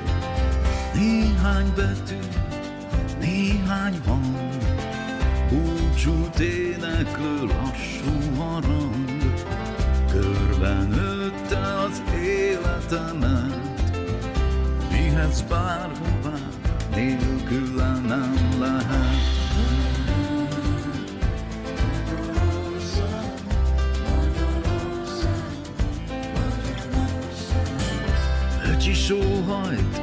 Néhány 0.94 1.72
betű, 1.76 2.18
néhány 3.20 4.00
hang, 4.06 4.36
Búcsút 5.48 6.38
éneklő 6.38 7.46
lassú 7.46 8.34
harang, 8.36 9.34
Körben 10.10 10.86
nőtte 10.86 11.78
az 11.78 12.02
életemet, 12.22 13.96
vihetsz 14.90 15.40
bárhová, 15.40 16.38
nélküle 16.94 18.00
nem 18.06 18.56
lehet. 18.60 19.01
Sóhajt, 29.52 30.02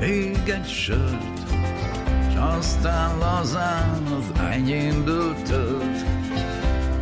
még 0.00 0.48
egy 0.48 0.68
sört, 0.68 1.48
S 2.32 2.36
aztán 2.36 3.18
lazán 3.18 4.02
az 4.02 4.40
enyémből 4.40 5.34
tölt. 5.42 6.04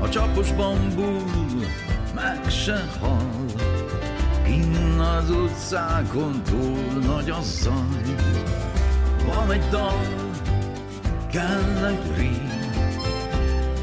A 0.00 0.08
csapos 0.08 0.52
bambul 0.52 1.22
meg 2.14 2.50
se 2.50 2.84
hall, 3.00 3.44
Kinn 4.44 4.98
az 4.98 5.30
utcákon 5.30 6.42
túl 6.42 7.02
nagy 7.06 7.30
a 7.30 7.40
zaj 7.40 8.14
Van 9.26 9.50
egy 9.50 9.68
dal, 9.70 10.30
kell 11.30 11.86
egy 11.86 12.16
rím 12.16 12.50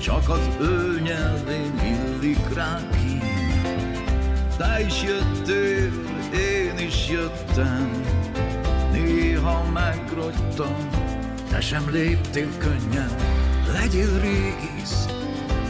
Csak 0.02 0.30
az 0.30 0.50
ő 0.62 1.00
nyelvén 1.04 1.74
illik 1.84 2.54
rá 2.54 2.80
ki 2.92 3.22
Te 4.58 4.86
is 4.86 5.04
jöttél, 5.04 6.09
én 6.34 6.78
is 6.78 7.10
jöttem 7.10 8.02
Néha 8.92 9.64
megrogytam, 9.74 10.90
te 11.50 11.62
sem 11.62 11.90
léptél 11.92 12.58
könnyen. 12.58 13.10
Legyél 13.74 14.20
régész, 14.20 15.06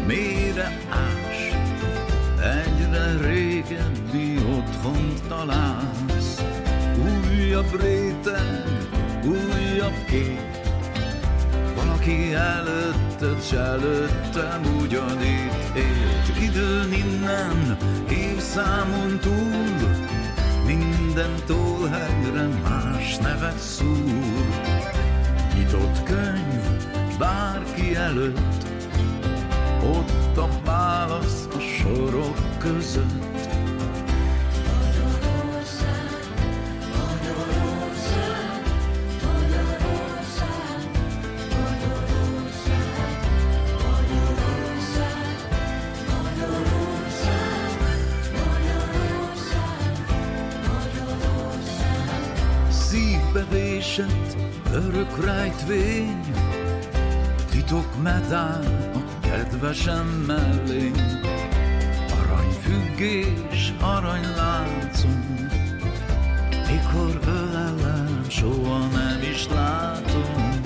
mélyre 0.07 0.77
ás 0.89 1.49
Egyre 2.39 3.17
régebbi 3.21 4.37
otthont 4.37 5.21
találsz. 5.27 6.41
Újabb 6.97 7.81
réteg, 7.81 8.65
újabb 9.23 10.05
kép 10.07 10.49
Valaki 11.75 12.33
előtted, 12.33 13.41
s 13.41 13.51
előttem 13.51 14.61
ugyanitt 14.81 15.75
élt. 15.75 16.41
Időn 16.41 16.93
innen, 16.93 17.77
évszámon 18.09 19.19
túl 19.19 20.08
Minden 21.19 21.45
tólhegre 21.45 22.47
más 22.47 23.17
nevet 23.17 23.57
szúr. 23.57 24.47
Nyitott 25.55 26.03
könyv 26.03 27.17
bárki 27.17 27.95
előtt 27.95 28.65
Ott 29.83 30.37
a 30.37 30.47
válasz 30.65 31.47
a 31.55 31.59
sorok 31.59 32.57
között 32.57 33.28
rejtvény 55.49 56.21
Titok 57.49 58.01
medál 58.01 58.91
a 58.93 59.19
kedvesem 59.19 60.07
mellé. 60.07 60.91
Aranyfüggés, 62.21 63.73
aranyláncom 63.81 65.47
Mikor 66.51 67.19
ölelem, 67.27 68.25
soha 68.27 68.79
nem 68.79 69.21
is 69.31 69.47
látom. 69.47 70.61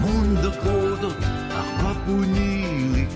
Mondd 0.00 0.44
a 0.44 0.58
kódot, 0.62 1.24
a 1.48 1.82
kapu 1.82 2.22
nyílik 2.22 3.10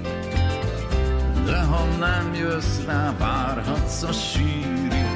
De 1.44 1.59
ha 1.59 1.85
nem 1.98 2.35
jössz 2.35 2.85
rá, 2.87 3.14
várhatsz 3.18 4.02
a 4.02 4.12
sírig. 4.12 5.07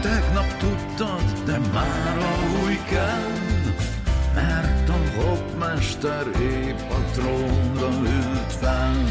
Tegnap 0.00 0.56
tudtad, 0.58 1.42
de 1.44 1.58
már 1.72 2.18
a 2.18 2.62
új 2.64 2.78
kell 2.88 3.47
hopmester 5.78 6.26
épp 6.40 6.90
a 6.90 7.10
trónra 7.12 7.88
ült 8.00 8.52
fel. 8.52 9.04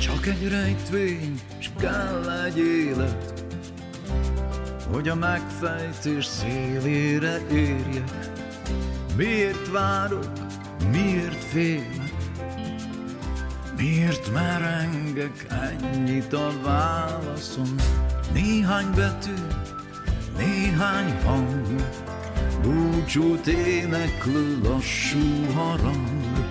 Csak 0.00 0.26
egy 0.26 0.48
rejtvény, 0.48 1.40
s 1.58 1.70
kell 1.78 2.30
egy 2.46 2.58
élet, 2.58 3.25
hogy 4.92 5.08
a 5.08 5.14
megfejtés 5.14 6.24
szélére 6.24 7.38
érjek. 7.50 8.30
Miért 9.16 9.70
várok, 9.70 10.32
miért 10.90 11.44
félek, 11.44 12.14
miért 13.76 14.32
merengek 14.32 15.46
ennyit 15.48 16.32
a 16.32 16.52
válaszom? 16.62 17.74
Néhány 18.32 18.90
betű, 18.94 19.34
néhány 20.36 21.22
hang, 21.24 21.66
búcsút 22.62 23.46
éneklő 23.46 24.60
lassú 24.62 25.52
harang, 25.54 26.46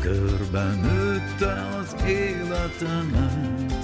körben 0.00 0.78
nőtte 0.78 1.66
az 1.78 1.96
életemet, 2.06 3.74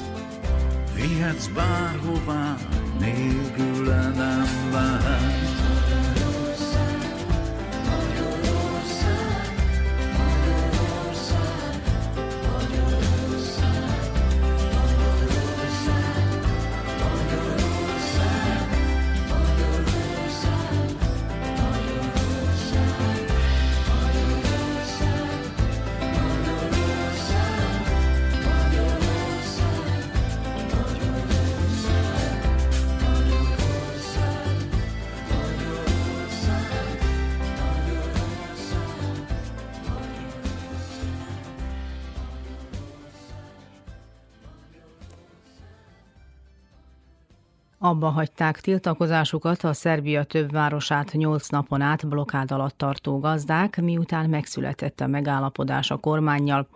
Vihetsz 0.94 1.46
bárhová, 1.46 2.56
nélküle 3.00 4.10
nem 4.16 4.48
lehet. 4.72 6.29
Abba 47.90 48.08
hagyták 48.08 48.60
tiltakozásukat 48.60 49.64
a 49.64 49.72
Szerbia 49.72 50.24
több 50.24 50.52
városát 50.52 51.12
nyolc 51.12 51.48
napon 51.48 51.80
át 51.80 52.08
blokád 52.08 52.50
alatt 52.50 52.78
tartó 52.78 53.18
gazdák, 53.18 53.80
miután 53.80 54.28
megszületett 54.28 55.00
a 55.00 55.06
megállapodás 55.06 55.90
a 55.90 55.96
kormányjal. 55.96 56.68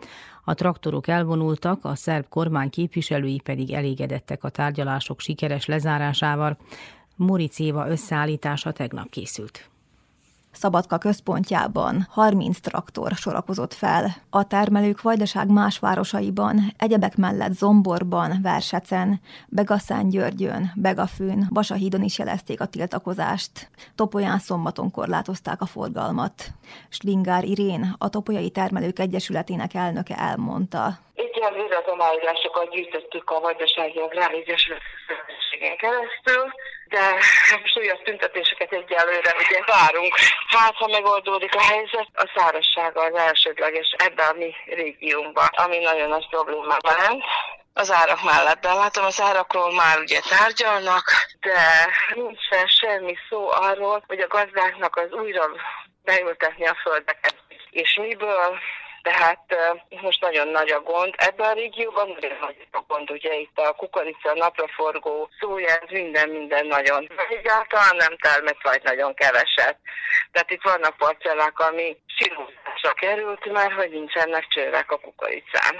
A 0.44 0.54
traktorok 0.54 1.08
elvonultak, 1.08 1.84
a 1.84 1.94
szerb 1.94 2.28
kormány 2.28 2.70
képviselői 2.70 3.40
pedig 3.44 3.72
elégedettek 3.72 4.44
a 4.44 4.48
tárgyalások 4.48 5.20
sikeres 5.20 5.66
lezárásával. 5.66 6.56
Muric 7.16 7.58
Éva 7.58 7.88
összeállítása 7.88 8.72
tegnap 8.72 9.10
készült. 9.10 9.73
Szabadka 10.54 10.98
központjában 10.98 12.06
30 12.10 12.60
traktor 12.60 13.10
sorakozott 13.10 13.74
fel. 13.74 14.06
A 14.30 14.46
termelők 14.46 15.02
Vajdaság 15.02 15.48
más 15.48 15.78
városaiban, 15.78 16.56
egyebek 16.78 17.16
mellett 17.16 17.52
Zomborban, 17.52 18.38
Versecen, 18.42 19.20
Begaszán 19.48 20.08
Györgyön, 20.08 20.72
Begafőn, 20.76 21.48
Basahídon 21.52 22.02
is 22.02 22.18
jelezték 22.18 22.60
a 22.60 22.66
tiltakozást. 22.66 23.68
Topolyán 23.94 24.38
szombaton 24.38 24.90
korlátozták 24.90 25.60
a 25.60 25.66
forgalmat. 25.66 26.34
Slingár 26.88 27.44
Irén, 27.44 27.94
a 27.98 28.08
Topolyai 28.08 28.50
Termelők 28.50 28.98
Egyesületének 28.98 29.74
elnöke 29.74 30.14
elmondta. 30.14 30.98
Egyelőre 31.14 31.76
az 31.76 31.92
aláírásokat 31.92 32.70
gyűjtöttük 32.70 33.30
a 33.30 33.40
Vajdasági 33.40 33.98
Agráregyesület 33.98 34.82
keresztül, 35.78 36.44
de 36.94 37.06
most 37.62 37.78
újabb 37.78 38.02
tüntetéseket 38.02 38.72
egyelőre 38.72 39.34
ugye 39.38 39.60
várunk. 39.66 40.14
Hát, 40.46 40.74
ha 40.74 40.86
megoldódik 40.86 41.54
a 41.54 41.62
helyzet, 41.62 42.08
a 42.14 42.30
szárazsága 42.36 43.00
az 43.02 43.14
elsődleges 43.14 43.94
ebben 43.96 44.28
a 44.28 44.38
mi 44.38 44.54
régiónkban, 44.66 45.46
ami 45.46 45.78
nagyon 45.78 46.08
nagy 46.08 46.28
probléma 46.28 46.76
jelent 46.86 47.24
az 47.72 47.92
árak 47.92 48.22
mellett. 48.22 48.60
De 48.60 48.72
látom, 48.72 49.04
az 49.04 49.20
árakról 49.20 49.72
már 49.72 49.98
ugye 49.98 50.20
tárgyalnak, 50.28 51.04
de 51.40 51.60
nincsen 52.14 52.66
semmi 52.66 53.14
szó 53.28 53.50
arról, 53.50 54.04
hogy 54.06 54.20
a 54.20 54.26
gazdáknak 54.26 54.96
az 54.96 55.12
újra 55.12 55.44
beültetni 56.04 56.66
a 56.66 56.76
földeket. 56.82 57.34
És 57.70 57.98
miből 58.00 58.58
tehát 59.04 59.44
most 60.00 60.20
nagyon 60.20 60.48
nagy 60.48 60.70
a 60.70 60.80
gond. 60.80 61.14
Ebben 61.16 61.50
a 61.50 61.52
régióban 61.52 62.08
nagyon 62.08 62.38
nagy 62.40 62.66
a 62.70 62.84
gond, 62.86 63.10
ugye 63.10 63.34
itt 63.34 63.58
a 63.58 63.72
kukorica, 63.72 64.34
napraforgó, 64.34 65.28
szója, 65.40 65.78
minden, 65.88 66.28
minden 66.28 66.66
nagyon. 66.66 67.10
Egyáltalán 67.28 67.96
nem 67.96 68.16
termet 68.16 68.62
vagy 68.62 68.82
nagyon 68.82 69.14
keveset. 69.14 69.76
Tehát 70.32 70.50
itt 70.50 70.62
vannak 70.62 70.96
parcellák, 70.96 71.58
ami 71.58 71.96
silózásra 72.06 72.92
került, 72.94 73.52
mert 73.52 73.72
hogy 73.72 73.90
nincsenek 73.90 74.46
csőrek 74.48 74.90
a 74.90 74.98
kukoricán. 74.98 75.74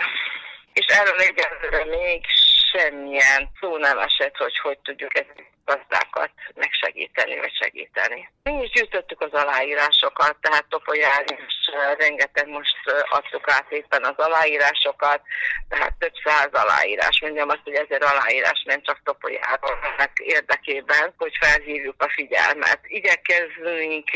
És 0.72 0.86
erről 0.86 1.18
egyelőre 1.18 1.84
még 1.84 2.24
semmilyen 2.72 3.50
szó 3.60 3.76
nem 3.76 3.98
esett, 3.98 4.36
hogy 4.36 4.58
hogy 4.58 4.78
tudjuk 4.78 5.18
ezt 5.18 5.53
gazdákat 5.64 6.30
megsegíteni, 6.54 7.36
vagy 7.38 7.54
segíteni. 7.62 8.30
Mi 8.42 8.62
is 8.62 8.70
gyűjtöttük 8.70 9.20
az 9.20 9.32
aláírásokat, 9.32 10.36
tehát 10.40 10.66
Topolyán 10.68 11.24
is 11.26 11.54
rengeteg 11.98 12.48
most 12.48 12.76
adtuk 13.10 13.50
át 13.50 13.70
éppen 13.70 14.04
az 14.04 14.16
aláírásokat, 14.16 15.20
tehát 15.68 15.94
több 15.98 16.12
száz 16.24 16.52
aláírás, 16.52 17.20
mondjam 17.20 17.48
azt, 17.48 17.64
hogy 17.64 17.74
ezer 17.74 18.02
aláírás 18.02 18.62
nem 18.66 18.82
csak 18.82 19.00
Topolyáról 19.04 19.78
érdekében, 20.16 21.14
hogy 21.16 21.32
felhívjuk 21.40 22.02
a 22.02 22.08
figyelmet. 22.08 22.80
Igyekezzünk 22.82 24.10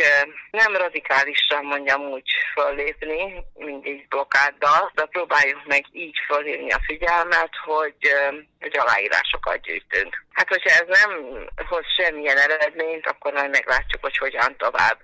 nem 0.50 0.76
radikálisan 0.76 1.64
mondjam 1.64 2.00
úgy 2.00 2.30
föllépni, 2.54 3.44
mindig 3.54 4.08
blokkáddal, 4.08 4.90
de 4.94 5.04
próbáljuk 5.04 5.66
meg 5.66 5.84
így 5.92 6.16
fölhívni 6.26 6.70
a 6.70 6.80
figyelmet, 6.86 7.50
hogy, 7.64 8.12
hogy 8.60 8.76
aláírásokat 8.76 9.60
gyűjtünk. 9.60 10.24
Hát, 10.32 10.48
hogyha 10.48 10.70
ez 10.70 11.00
nem 11.00 11.10
hoz 11.68 11.84
semmilyen 11.96 12.38
eredményt, 12.38 13.06
akkor 13.06 13.32
majd 13.32 13.50
meglátjuk, 13.50 14.02
hogy 14.02 14.16
hogyan 14.16 14.56
tovább. 14.56 14.98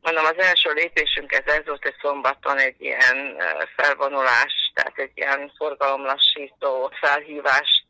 Mondom, 0.00 0.24
az 0.24 0.38
első 0.38 0.72
lépésünk 0.72 1.32
ez, 1.32 1.54
ez 1.54 1.66
volt 1.66 1.84
egy 1.84 1.96
szombaton 2.00 2.58
egy 2.58 2.80
ilyen 2.80 3.42
felvonulás, 3.76 4.72
tehát 4.74 4.98
egy 4.98 5.10
ilyen 5.14 5.52
forgalomlassító 5.56 6.92
felhívást 7.00 7.86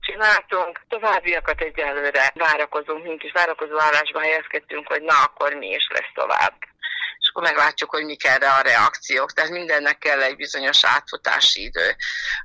csináltunk. 0.00 0.80
Továbbiakat 0.88 1.60
egyelőre 1.60 2.32
várakozunk, 2.34 3.04
mink 3.04 3.22
is 3.22 3.32
várakozó 3.32 3.78
állásba 3.80 4.20
helyezkedtünk, 4.20 4.88
hogy 4.88 5.02
na, 5.02 5.22
akkor 5.24 5.52
mi 5.52 5.68
is 5.68 5.88
lesz 5.90 6.12
tovább 6.14 6.54
és 7.18 7.28
akkor 7.28 7.42
meglátjuk, 7.42 7.90
hogy 7.90 8.04
mik 8.04 8.24
erre 8.24 8.50
a 8.50 8.60
reakciók. 8.60 9.32
Tehát 9.32 9.50
mindennek 9.50 9.98
kell 9.98 10.22
egy 10.22 10.36
bizonyos 10.36 10.84
átfutási 10.84 11.62
idő. 11.62 11.96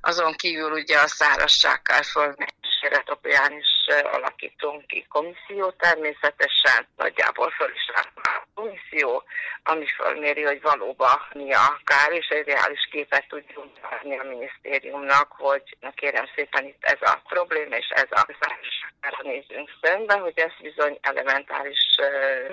Azon 0.01 0.33
kívül 0.33 0.71
ugye 0.71 0.97
a 0.97 1.07
szárazság 1.07 1.81
kell 1.81 2.01
Keretopján 2.83 3.57
is 3.57 3.95
alakítunk 4.11 4.87
ki 4.87 5.05
komisszió 5.09 5.71
természetesen, 5.71 6.87
nagyjából 6.97 7.49
föl 7.49 7.71
is 7.73 7.91
a 7.95 8.07
komisszió, 8.53 9.23
ami 9.63 9.85
fölméri, 9.85 10.43
hogy 10.43 10.61
valóban 10.61 11.21
mi 11.33 11.53
a 11.53 11.79
kár, 11.83 12.11
és 12.11 12.27
egy 12.27 12.45
reális 12.45 12.87
képet 12.91 13.27
tudjunk 13.27 13.71
adni 13.81 14.19
a 14.19 14.23
minisztériumnak, 14.23 15.31
hogy 15.31 15.77
na 15.79 15.91
kérem 15.91 16.25
szépen 16.35 16.65
itt 16.65 16.83
ez 16.83 17.01
a 17.01 17.21
probléma, 17.27 17.75
és 17.75 17.89
ez 17.89 18.07
a 18.09 18.25
szárazságára 18.39 19.21
nézünk 19.21 19.69
szembe, 19.81 20.13
hogy 20.13 20.39
ez 20.39 20.51
bizony 20.61 20.97
elementáris 21.01 21.95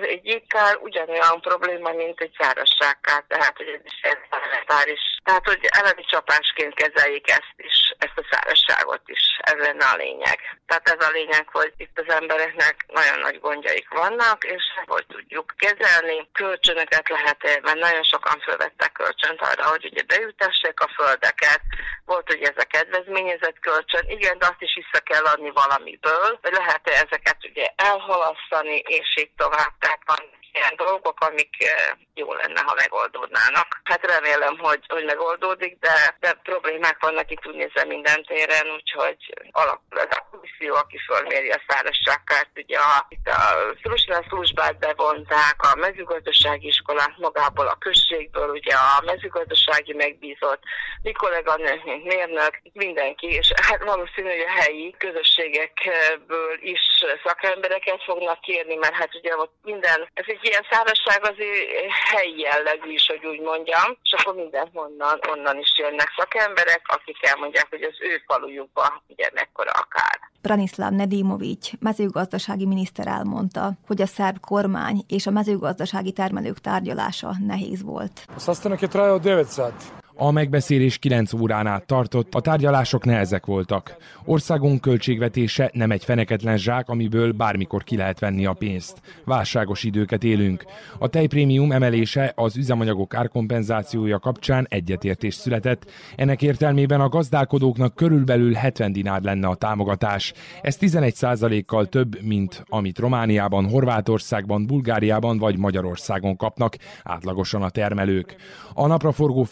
egy 0.01 0.43
kár, 0.47 0.75
ugyanolyan 0.75 1.41
probléma, 1.41 1.91
mint 2.03 2.21
egy 2.21 2.35
szárazságkár, 2.39 3.23
tehát 3.27 3.57
hogy 3.57 3.67
ez 3.67 3.85
is 3.91 3.99
elementáris. 4.31 5.03
Tehát, 5.23 5.45
hogy 5.45 5.67
elemi 5.79 6.03
csapásként 6.13 6.73
kezeljék 6.73 7.29
ezt 7.29 7.57
is, 7.57 7.77
ezt 7.97 8.17
a 8.21 8.27
szárazságot 8.31 9.01
is. 9.05 9.23
Ez 9.41 9.57
lenne 9.65 9.85
a 9.85 9.95
lényeg. 9.95 10.39
Tehát 10.67 10.89
ez 10.89 11.07
a 11.07 11.11
lényeg, 11.11 11.47
hogy 11.51 11.73
itt 11.77 11.99
az 11.99 12.13
embereknek 12.13 12.75
nagyon 12.87 13.19
nagy 13.19 13.39
gondjaik 13.39 13.87
vannak, 13.89 14.43
és 14.43 14.63
hogy 14.85 15.05
tudjuk 15.07 15.53
kezelni. 15.57 16.29
Kölcsönöket 16.31 17.09
lehet, 17.09 17.61
mert 17.61 17.79
nagyon 17.79 18.03
sokan 18.03 18.39
felvettek 18.45 18.91
kölcsönt 18.91 19.41
arra, 19.41 19.69
hogy 19.69 19.85
ugye 19.85 20.03
beültessék 20.03 20.79
a 20.79 20.91
földeket. 20.95 21.61
Volt 22.05 22.20
ugye 22.35 22.47
ez 22.47 22.63
a 22.63 22.71
kedvezményezett 22.75 23.59
kölcsön, 23.59 24.09
igen, 24.09 24.37
de 24.37 24.45
azt 24.45 24.65
is 24.67 24.73
vissza 24.75 25.03
kell 25.03 25.23
adni 25.23 25.51
valamiből, 25.61 26.39
hogy 26.41 26.51
lehet-e 26.51 26.91
ezeket 26.91 27.37
ugye 27.49 27.65
elhalasztani, 27.75 28.77
és 28.77 29.09
így 29.21 29.31
tovább. 29.37 29.73
Tehát 29.79 30.01
van 30.05 30.39
ilyen 30.53 30.75
dolgok, 30.75 31.19
amik 31.19 31.55
eh, 31.63 31.91
jó 32.13 32.33
lenne, 32.33 32.61
ha 32.65 32.73
megoldódnának. 32.75 33.81
Hát 33.83 34.05
remélem, 34.05 34.57
hogy, 34.57 34.83
hogy 34.87 35.05
megoldódik, 35.05 35.79
de, 35.79 36.15
de 36.19 36.33
problémák 36.33 36.97
vannak 36.99 37.31
itt 37.31 37.47
úgy 37.47 37.55
nézve 37.55 37.85
minden 37.85 38.23
téren, 38.23 38.67
úgyhogy 38.77 39.33
alakul 39.51 39.99
ez 39.99 40.17
a 40.17 40.27
komisszió, 40.31 40.73
aki 40.75 40.97
fölméri 40.97 41.49
a 41.49 41.61
szárazságkárt. 41.67 42.49
Ugye 42.55 42.77
a, 42.77 43.05
itt 43.09 43.27
a 43.27 43.39
Szurusnál 43.81 44.25
Szurusbát 44.29 44.79
bevonták, 44.79 45.55
a 45.57 45.75
mezőgazdasági 45.75 46.67
iskolát 46.67 47.17
magából 47.17 47.67
a 47.67 47.77
községből, 47.79 48.49
ugye 48.49 48.73
a 48.73 49.01
mezőgazdasági 49.05 49.93
megbízott, 49.93 50.61
mi 51.01 51.11
kolléganők, 51.11 51.83
mint 51.83 52.05
mérnök, 52.25 52.61
mindenki, 52.73 53.27
és 53.27 53.51
hát 53.67 53.83
valószínű, 53.83 54.29
hogy 54.29 54.45
a 54.47 54.61
helyi 54.61 54.95
közösségekből 54.97 56.53
is 56.73 56.81
szakembereket 57.25 58.03
fognak 58.03 58.39
kérni, 58.41 58.75
mert 58.75 58.93
hát 58.93 59.15
ugye 59.15 59.37
ott 59.37 59.53
minden, 59.63 59.99
ez 60.13 60.25
egy 60.27 60.39
ilyen 60.41 60.65
szárazság 60.71 61.19
azért 61.31 61.91
helyi 62.13 62.39
jellegű 62.39 62.91
is, 62.91 63.05
hogy 63.07 63.25
úgy 63.25 63.39
mondjam, 63.39 63.87
és 64.03 64.11
akkor 64.17 64.35
mindenhonnan 64.35 65.19
onnan 65.33 65.57
is 65.57 65.71
jönnek 65.77 66.09
szakemberek, 66.17 66.81
akik 66.87 67.17
elmondják, 67.21 67.67
hogy 67.69 67.83
az 67.83 67.97
ő 67.99 68.23
falujukban 68.27 68.91
ugye 69.07 69.29
mekkora 69.33 69.71
a 69.71 69.87
kár. 69.95 70.19
Branislav 70.41 70.91
Nedimovic, 70.91 71.69
mezőgazdasági 71.79 72.65
miniszter 72.65 73.07
elmondta, 73.07 73.71
hogy 73.87 74.01
a 74.01 74.05
szerb 74.05 74.39
kormány 74.39 74.97
és 75.07 75.27
a 75.27 75.31
mezőgazdasági 75.31 76.11
termelők 76.11 76.57
tárgyalása 76.59 77.31
nehéz 77.47 77.83
volt. 77.83 78.25
Sastanak 78.37 78.79
je 78.79 78.87
trajao 78.87 79.19
9 79.19 79.53
sati. 79.53 80.00
A 80.23 80.31
megbeszélés 80.31 80.97
9 80.97 81.33
órán 81.33 81.67
át 81.67 81.85
tartott, 81.85 82.35
a 82.35 82.41
tárgyalások 82.41 83.05
nehezek 83.05 83.45
voltak. 83.45 83.95
Országunk 84.25 84.81
költségvetése 84.81 85.69
nem 85.73 85.91
egy 85.91 86.03
feneketlen 86.03 86.57
zsák, 86.57 86.89
amiből 86.89 87.31
bármikor 87.31 87.83
ki 87.83 87.97
lehet 87.97 88.19
venni 88.19 88.45
a 88.45 88.53
pénzt. 88.53 89.01
Válságos 89.25 89.83
időket 89.83 90.23
élünk. 90.23 90.65
A 90.99 91.07
tejprémium 91.07 91.71
emelése 91.71 92.31
az 92.35 92.57
üzemanyagok 92.57 93.13
árkompenzációja 93.13 94.19
kapcsán 94.19 94.65
egyetértés 94.69 95.33
született. 95.33 95.91
Ennek 96.15 96.41
értelmében 96.41 97.01
a 97.01 97.09
gazdálkodóknak 97.09 97.95
körülbelül 97.95 98.53
70 98.53 98.91
dinár 98.91 99.21
lenne 99.21 99.47
a 99.47 99.55
támogatás. 99.55 100.33
Ez 100.61 100.77
11 100.77 101.65
kal 101.65 101.85
több, 101.85 102.21
mint 102.21 102.63
amit 102.67 102.99
Romániában, 102.99 103.69
Horvátországban, 103.69 104.65
Bulgáriában 104.65 105.37
vagy 105.37 105.57
Magyarországon 105.57 106.37
kapnak 106.37 106.75
átlagosan 107.03 107.61
a 107.61 107.69
termelők. 107.69 108.35
A 108.73 108.87
napraforgó 108.87 109.43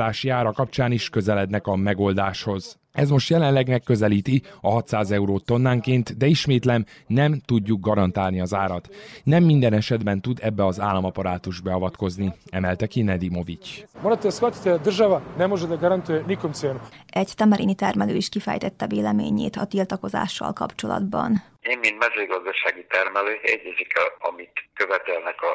felvásárlási 0.00 0.28
ára 0.28 0.52
kapcsán 0.52 0.92
is 0.92 1.10
közelednek 1.10 1.66
a 1.66 1.76
megoldáshoz. 1.76 2.78
Ez 2.92 3.10
most 3.10 3.30
jelenleg 3.30 3.68
megközelíti 3.68 4.42
a 4.60 4.70
600 4.70 5.10
eurót 5.10 5.44
tonnánként, 5.44 6.16
de 6.16 6.26
ismétlem, 6.26 6.84
nem 7.06 7.40
tudjuk 7.46 7.80
garantálni 7.80 8.40
az 8.40 8.54
árat. 8.54 8.88
Nem 9.24 9.44
minden 9.44 9.72
esetben 9.72 10.20
tud 10.20 10.38
ebbe 10.42 10.64
az 10.64 10.80
államaparátus 10.80 11.60
beavatkozni, 11.60 12.32
emelte 12.50 12.86
ki 12.86 13.02
Nedimovic. 13.02 13.68
Egy 17.06 17.32
temerini 17.36 17.74
termelő 17.74 18.14
is 18.14 18.28
kifejtette 18.28 18.86
véleményét 18.86 19.56
a 19.56 19.64
tiltakozással 19.64 20.52
kapcsolatban. 20.52 21.30
Én, 21.60 21.78
mint 21.78 21.98
mezőgazdasági 21.98 22.84
termelő, 22.88 23.38
egyezik, 23.42 23.92
amit 24.18 24.52
követelnek 24.74 25.42
a 25.42 25.52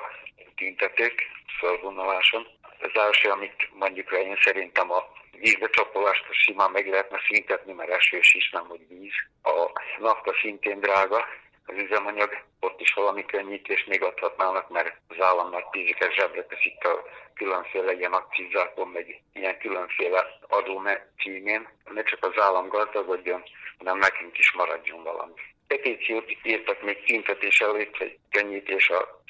tüntetők 0.55 1.17
fölvonuláson. 1.59 2.43
Az 2.85 3.01
első, 3.01 3.29
amit 3.29 3.69
mondjuk 3.73 4.11
én 4.11 4.37
szerintem 4.41 4.91
a 4.91 5.03
vízbecsapolást 5.31 6.25
simán 6.31 6.71
meg 6.71 6.87
lehetne 6.87 7.19
szintetni, 7.27 7.73
mert 7.73 7.89
esős 7.89 8.33
is, 8.33 8.49
nem 8.49 8.65
hogy 8.67 8.87
víz. 8.87 9.13
A 9.43 9.71
nafta 9.99 10.33
szintén 10.41 10.79
drága, 10.79 11.25
az 11.65 11.77
üzemanyag, 11.77 12.43
ott 12.59 12.81
is 12.81 12.93
valami 12.93 13.25
könnyítést 13.25 13.87
még 13.87 14.03
adhatnának, 14.03 14.69
mert 14.69 14.95
az 15.07 15.15
állam 15.19 15.49
nagy 15.49 15.65
tízeket 15.71 16.13
zsebre 16.13 16.45
teszik 16.45 16.85
a 16.85 17.03
különféle 17.33 17.93
ilyen 17.93 18.13
akcizákon, 18.13 18.87
meg 18.87 19.21
ilyen 19.33 19.57
különféle 19.57 20.37
adó 20.47 20.81
címén. 21.17 21.67
Ne 21.93 22.03
csak 22.03 22.25
az 22.25 22.41
állam 22.41 22.67
gazdagodjon, 22.67 23.43
hanem 23.77 23.97
nekünk 23.97 24.37
is 24.37 24.51
maradjon 24.53 25.03
valami. 25.03 25.33
Petíciót 25.67 26.37
írtak 26.43 26.81
még 26.81 27.03
tüntetés 27.03 27.59
előtt, 27.59 27.97
hogy 27.97 28.17
könnyítés 28.31 28.89
a 28.89 29.23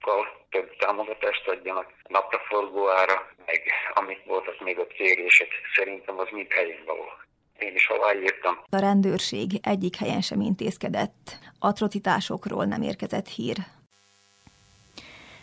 szubvenciókkal 0.00 0.24
több 0.50 0.76
támogatást 0.78 1.48
adjanak 1.48 1.86
napraforgó 2.08 2.88
ára, 2.88 3.26
meg 3.46 3.62
amik 3.94 4.24
voltak 4.26 4.60
még 4.60 4.78
a 4.78 4.86
kérések, 4.86 5.48
szerintem 5.74 6.18
az 6.18 6.28
mind 6.30 6.50
helyén 6.50 6.82
való. 6.86 7.04
Én 7.58 7.74
is 7.74 7.88
aláírtam. 7.88 8.58
A 8.70 8.78
rendőrség 8.78 9.50
egyik 9.62 9.96
helyen 9.96 10.20
sem 10.20 10.40
intézkedett. 10.40 11.38
Atrocitásokról 11.58 12.64
nem 12.64 12.82
érkezett 12.82 13.28
hír. 13.28 13.56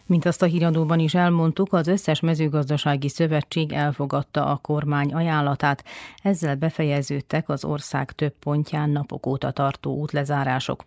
Mint 0.06 0.26
azt 0.26 0.42
a 0.42 0.46
híradóban 0.46 1.00
is 1.00 1.14
elmondtuk, 1.14 1.74
az 1.74 1.88
összes 1.88 2.20
mezőgazdasági 2.20 3.10
szövetség 3.10 3.72
elfogadta 3.72 4.46
a 4.46 4.58
kormány 4.62 5.14
ajánlatát, 5.14 5.84
ezzel 6.24 6.56
befejeződtek 6.56 7.50
az 7.50 7.66
ország 7.66 8.12
több 8.12 8.34
pontján 8.40 8.90
napok 8.90 9.26
óta 9.26 9.52
tartó 9.52 9.96
útlezárások. 9.96 10.84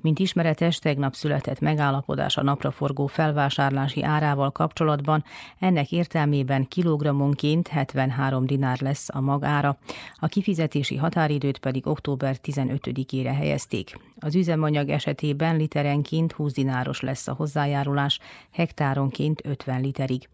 Mint 0.00 0.18
ismeretes, 0.18 0.78
tegnap 0.78 1.14
született 1.14 1.60
megállapodás 1.60 2.36
a 2.36 2.42
napraforgó 2.42 3.06
felvásárlási 3.06 4.02
árával 4.02 4.50
kapcsolatban, 4.50 5.24
ennek 5.58 5.92
értelmében 5.92 6.68
kilogrammonként 6.68 7.68
73 7.68 8.46
dinár 8.46 8.80
lesz 8.80 9.08
a 9.12 9.20
magára, 9.20 9.78
a 10.14 10.26
kifizetési 10.26 10.96
határidőt 10.96 11.58
pedig 11.58 11.86
október 11.86 12.36
15-ére 12.42 13.32
helyezték. 13.36 13.96
Az 14.18 14.34
üzemanyag 14.34 14.88
esetében 14.88 15.56
literenként 15.56 16.32
20 16.32 16.52
dináros 16.52 17.00
lesz 17.00 17.28
a 17.28 17.32
hozzájárulás, 17.32 18.18
hektáronként 18.52 19.40
50 19.44 19.80
literig. 19.80 20.28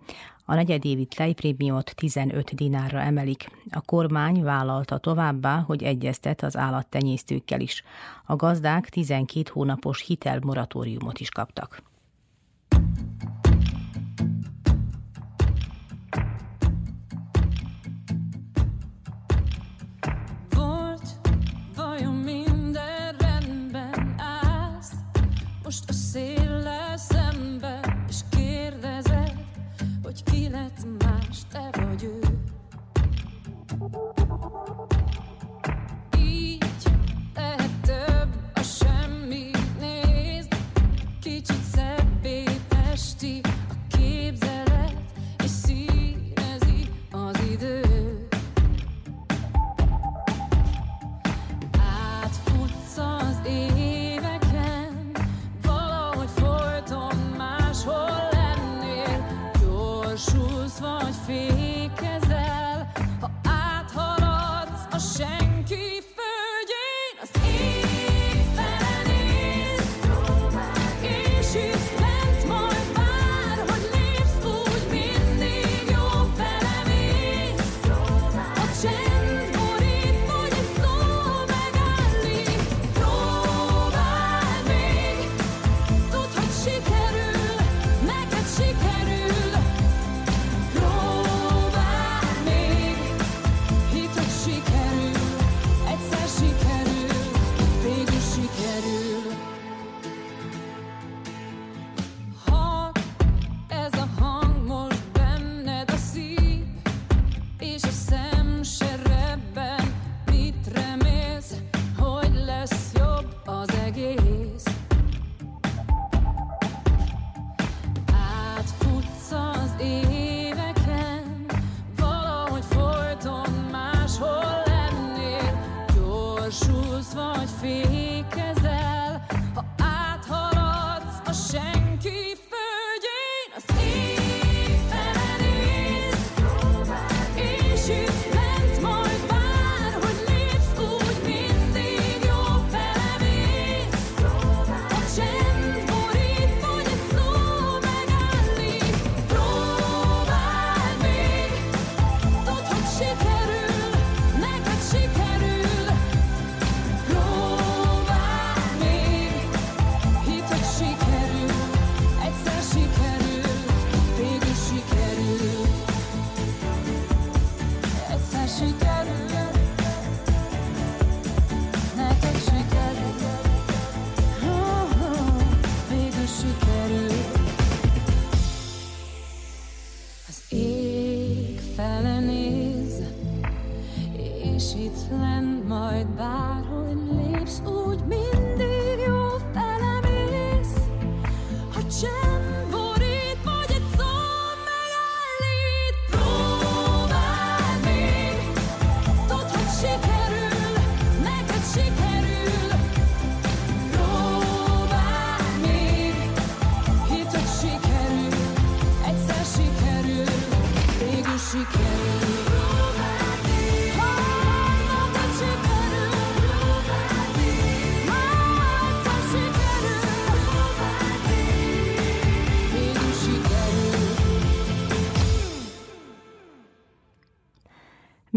A 0.44 0.54
negyedévi 0.54 1.04
tejprémiót 1.04 1.94
15 1.94 2.54
dinárra 2.54 3.00
emelik. 3.00 3.50
A 3.70 3.80
kormány 3.80 4.42
vállalta 4.42 4.98
továbbá, 4.98 5.58
hogy 5.58 5.82
egyeztet 5.82 6.42
az 6.42 6.56
állattenyésztőkkel 6.56 7.60
is. 7.60 7.82
A 8.26 8.36
gazdák 8.36 8.88
12 8.88 9.50
hónapos 9.52 10.02
hitelmoratóriumot 10.06 11.20
is 11.20 11.28
kaptak. 11.28 11.93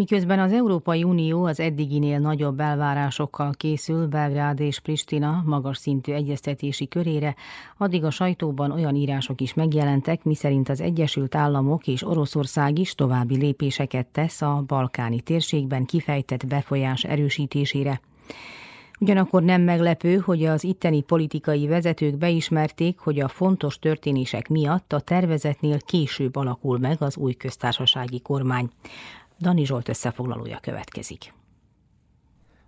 Miközben 0.09 0.39
az 0.39 0.51
Európai 0.51 1.03
Unió 1.03 1.45
az 1.45 1.59
eddiginél 1.59 2.19
nagyobb 2.19 2.59
elvárásokkal 2.59 3.51
készül 3.57 4.07
Belgrád 4.07 4.59
és 4.59 4.79
Pristina 4.79 5.43
magas 5.45 5.77
szintű 5.77 6.13
egyeztetési 6.13 6.87
körére, 6.87 7.35
addig 7.77 8.03
a 8.03 8.09
sajtóban 8.09 8.71
olyan 8.71 8.95
írások 8.95 9.41
is 9.41 9.53
megjelentek, 9.53 10.23
miszerint 10.23 10.69
az 10.69 10.81
Egyesült 10.81 11.35
Államok 11.35 11.87
és 11.87 12.03
Oroszország 12.03 12.79
is 12.79 12.95
további 12.95 13.35
lépéseket 13.35 14.07
tesz 14.07 14.41
a 14.41 14.63
balkáni 14.67 15.21
térségben 15.21 15.85
kifejtett 15.85 16.47
befolyás 16.47 17.03
erősítésére. 17.03 18.01
Ugyanakkor 18.99 19.43
nem 19.43 19.61
meglepő, 19.61 20.15
hogy 20.15 20.45
az 20.45 20.63
itteni 20.63 21.01
politikai 21.01 21.67
vezetők 21.67 22.17
beismerték, 22.17 22.99
hogy 22.99 23.19
a 23.19 23.27
fontos 23.27 23.79
történések 23.79 24.47
miatt 24.47 24.93
a 24.93 24.99
tervezetnél 24.99 25.77
később 25.79 26.35
alakul 26.35 26.77
meg 26.77 27.01
az 27.01 27.17
új 27.17 27.33
köztársasági 27.33 28.19
kormány. 28.19 28.69
Dani 29.39 29.65
Zsolt 29.65 29.89
összefoglalója 29.89 30.59
következik. 30.61 31.33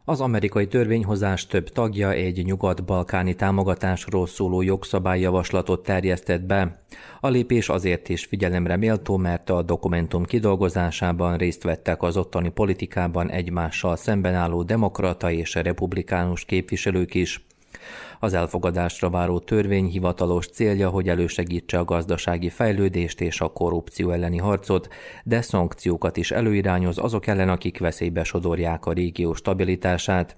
Az 0.06 0.22
amerikai 0.22 0.68
törvényhozás 0.68 1.48
több 1.48 1.70
tagja 1.70 2.12
egy 2.12 2.46
nyugat-balkáni 2.46 3.36
támogatásról 3.36 4.28
szóló 4.28 4.62
jogszabályjavaslatot 4.62 5.84
terjesztett 5.84 6.42
be. 6.42 6.84
A 7.20 7.28
lépés 7.28 7.70
azért 7.70 8.10
is 8.10 8.26
figyelemre 8.26 8.76
méltó, 8.76 9.18
mert 9.18 9.50
a 9.50 9.62
dokumentum 9.62 10.24
kidolgozásában 10.24 11.38
részt 11.38 11.64
vettek 11.64 12.02
az 12.02 12.18
ottani 12.18 12.50
politikában 12.50 13.30
egymással 13.30 13.96
szemben 13.96 14.36
álló 14.36 14.64
demokrata 14.64 15.32
és 15.32 15.54
republikánus 15.54 16.46
képviselők 16.46 17.14
is. 17.14 17.48
Az 18.22 18.34
elfogadásra 18.34 19.10
váró 19.10 19.40
törvény 19.40 19.86
hivatalos 19.86 20.48
célja, 20.48 20.90
hogy 20.90 21.10
elősegítse 21.10 21.80
a 21.80 21.84
gazdasági 21.84 22.50
fejlődést 22.50 23.22
és 23.22 23.42
a 23.42 23.48
korrupció 23.48 24.12
elleni 24.12 24.38
harcot, 24.38 24.88
de 25.24 25.42
szankciókat 25.42 26.18
is 26.18 26.32
előirányoz 26.32 26.98
azok 26.98 27.28
ellen, 27.28 27.50
akik 27.50 27.80
veszélybe 27.80 28.24
sodorják 28.24 28.86
a 28.86 28.94
régió 28.94 29.34
stabilitását. 29.34 30.38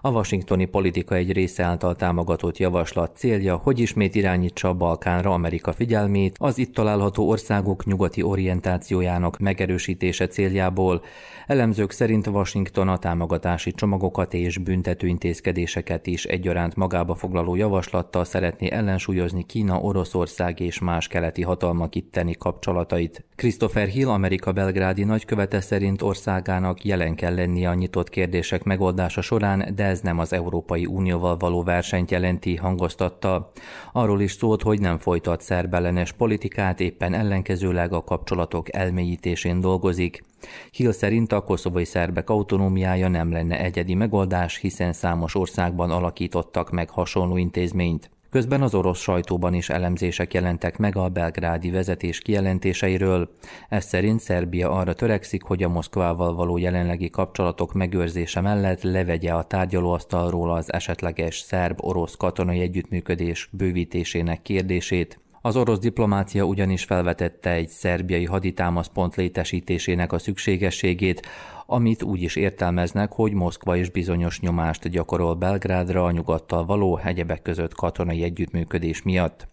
A 0.00 0.10
washingtoni 0.10 0.64
politika 0.64 1.14
egy 1.14 1.32
része 1.32 1.62
által 1.62 1.96
támogatott 1.96 2.58
javaslat 2.58 3.16
célja, 3.16 3.56
hogy 3.56 3.78
ismét 3.78 4.14
irányítsa 4.14 4.68
a 4.68 4.74
Balkánra 4.74 5.32
Amerika 5.32 5.72
figyelmét 5.72 6.36
az 6.38 6.58
itt 6.58 6.74
található 6.74 7.28
országok 7.28 7.84
nyugati 7.84 8.22
orientációjának 8.22 9.38
megerősítése 9.38 10.26
céljából. 10.26 11.02
Elemzők 11.46 11.90
szerint 11.90 12.26
Washington 12.26 12.88
a 12.88 12.98
támogatási 12.98 13.72
csomagokat 13.72 14.34
és 14.34 14.58
büntető 14.58 15.06
intézkedéseket 15.06 16.06
is 16.06 16.24
egyaránt 16.24 16.76
magába 16.76 17.14
foglaló 17.14 17.54
javaslattal 17.54 18.24
szeretné 18.24 18.70
ellensúlyozni 18.70 19.46
Kína, 19.46 19.80
Oroszország 19.80 20.60
és 20.60 20.78
más 20.78 21.06
keleti 21.06 21.42
hatalmak 21.42 21.94
itteni 21.94 22.34
kapcsolatait. 22.34 23.24
Christopher 23.36 23.88
Hill, 23.88 24.08
Amerika 24.08 24.52
belgrádi 24.52 25.04
nagykövete 25.04 25.60
szerint 25.60 26.02
országának 26.02 26.84
jelen 26.84 27.14
kell 27.14 27.34
lennie 27.34 27.68
a 27.68 27.74
nyitott 27.74 28.08
kérdések 28.08 28.62
megoldása 28.64 29.20
során, 29.20 29.47
de 29.56 29.84
ez 29.84 30.00
nem 30.00 30.18
az 30.18 30.32
Európai 30.32 30.86
Unióval 30.86 31.36
való 31.36 31.62
versenyt 31.62 32.10
jelenti, 32.10 32.56
hangoztatta. 32.56 33.52
Arról 33.92 34.20
is 34.20 34.32
szólt, 34.32 34.62
hogy 34.62 34.80
nem 34.80 34.98
folytat 34.98 35.40
szerbellenes 35.40 36.12
politikát, 36.12 36.80
éppen 36.80 37.14
ellenkezőleg 37.14 37.92
a 37.92 38.04
kapcsolatok 38.04 38.74
elmélyítésén 38.74 39.60
dolgozik. 39.60 40.24
Hill 40.70 40.92
szerint 40.92 41.32
a 41.32 41.40
koszovai 41.40 41.84
szerbek 41.84 42.30
autonómiája 42.30 43.08
nem 43.08 43.32
lenne 43.32 43.60
egyedi 43.60 43.94
megoldás, 43.94 44.56
hiszen 44.56 44.92
számos 44.92 45.34
országban 45.34 45.90
alakítottak 45.90 46.70
meg 46.70 46.90
hasonló 46.90 47.36
intézményt. 47.36 48.10
Közben 48.30 48.62
az 48.62 48.74
orosz 48.74 49.00
sajtóban 49.00 49.54
is 49.54 49.68
elemzések 49.68 50.34
jelentek 50.34 50.78
meg 50.78 50.96
a 50.96 51.08
belgrádi 51.08 51.70
vezetés 51.70 52.18
kijelentéseiről. 52.18 53.30
Ez 53.68 53.84
szerint 53.84 54.20
Szerbia 54.20 54.70
arra 54.70 54.94
törekszik, 54.94 55.42
hogy 55.42 55.62
a 55.62 55.68
Moszkvával 55.68 56.34
való 56.34 56.56
jelenlegi 56.56 57.10
kapcsolatok 57.10 57.72
megőrzése 57.72 58.40
mellett 58.40 58.82
levegye 58.82 59.32
a 59.32 59.44
tárgyalóasztalról 59.44 60.50
az 60.52 60.72
esetleges 60.72 61.38
szerb-orosz 61.38 62.16
katonai 62.16 62.60
együttműködés 62.60 63.48
bővítésének 63.52 64.42
kérdését. 64.42 65.20
Az 65.40 65.56
orosz 65.56 65.78
diplomácia 65.78 66.44
ugyanis 66.44 66.84
felvetette 66.84 67.50
egy 67.50 67.68
szerbiai 67.68 68.24
haditámaszpont 68.24 69.16
létesítésének 69.16 70.12
a 70.12 70.18
szükségességét, 70.18 71.26
amit 71.66 72.02
úgy 72.02 72.22
is 72.22 72.36
értelmeznek, 72.36 73.12
hogy 73.12 73.32
Moszkva 73.32 73.76
is 73.76 73.90
bizonyos 73.90 74.40
nyomást 74.40 74.88
gyakorol 74.88 75.34
Belgrádra 75.34 76.04
a 76.04 76.10
nyugattal 76.10 76.64
való 76.64 77.00
egyebek 77.04 77.42
között 77.42 77.74
katonai 77.74 78.22
együttműködés 78.22 79.02
miatt. 79.02 79.48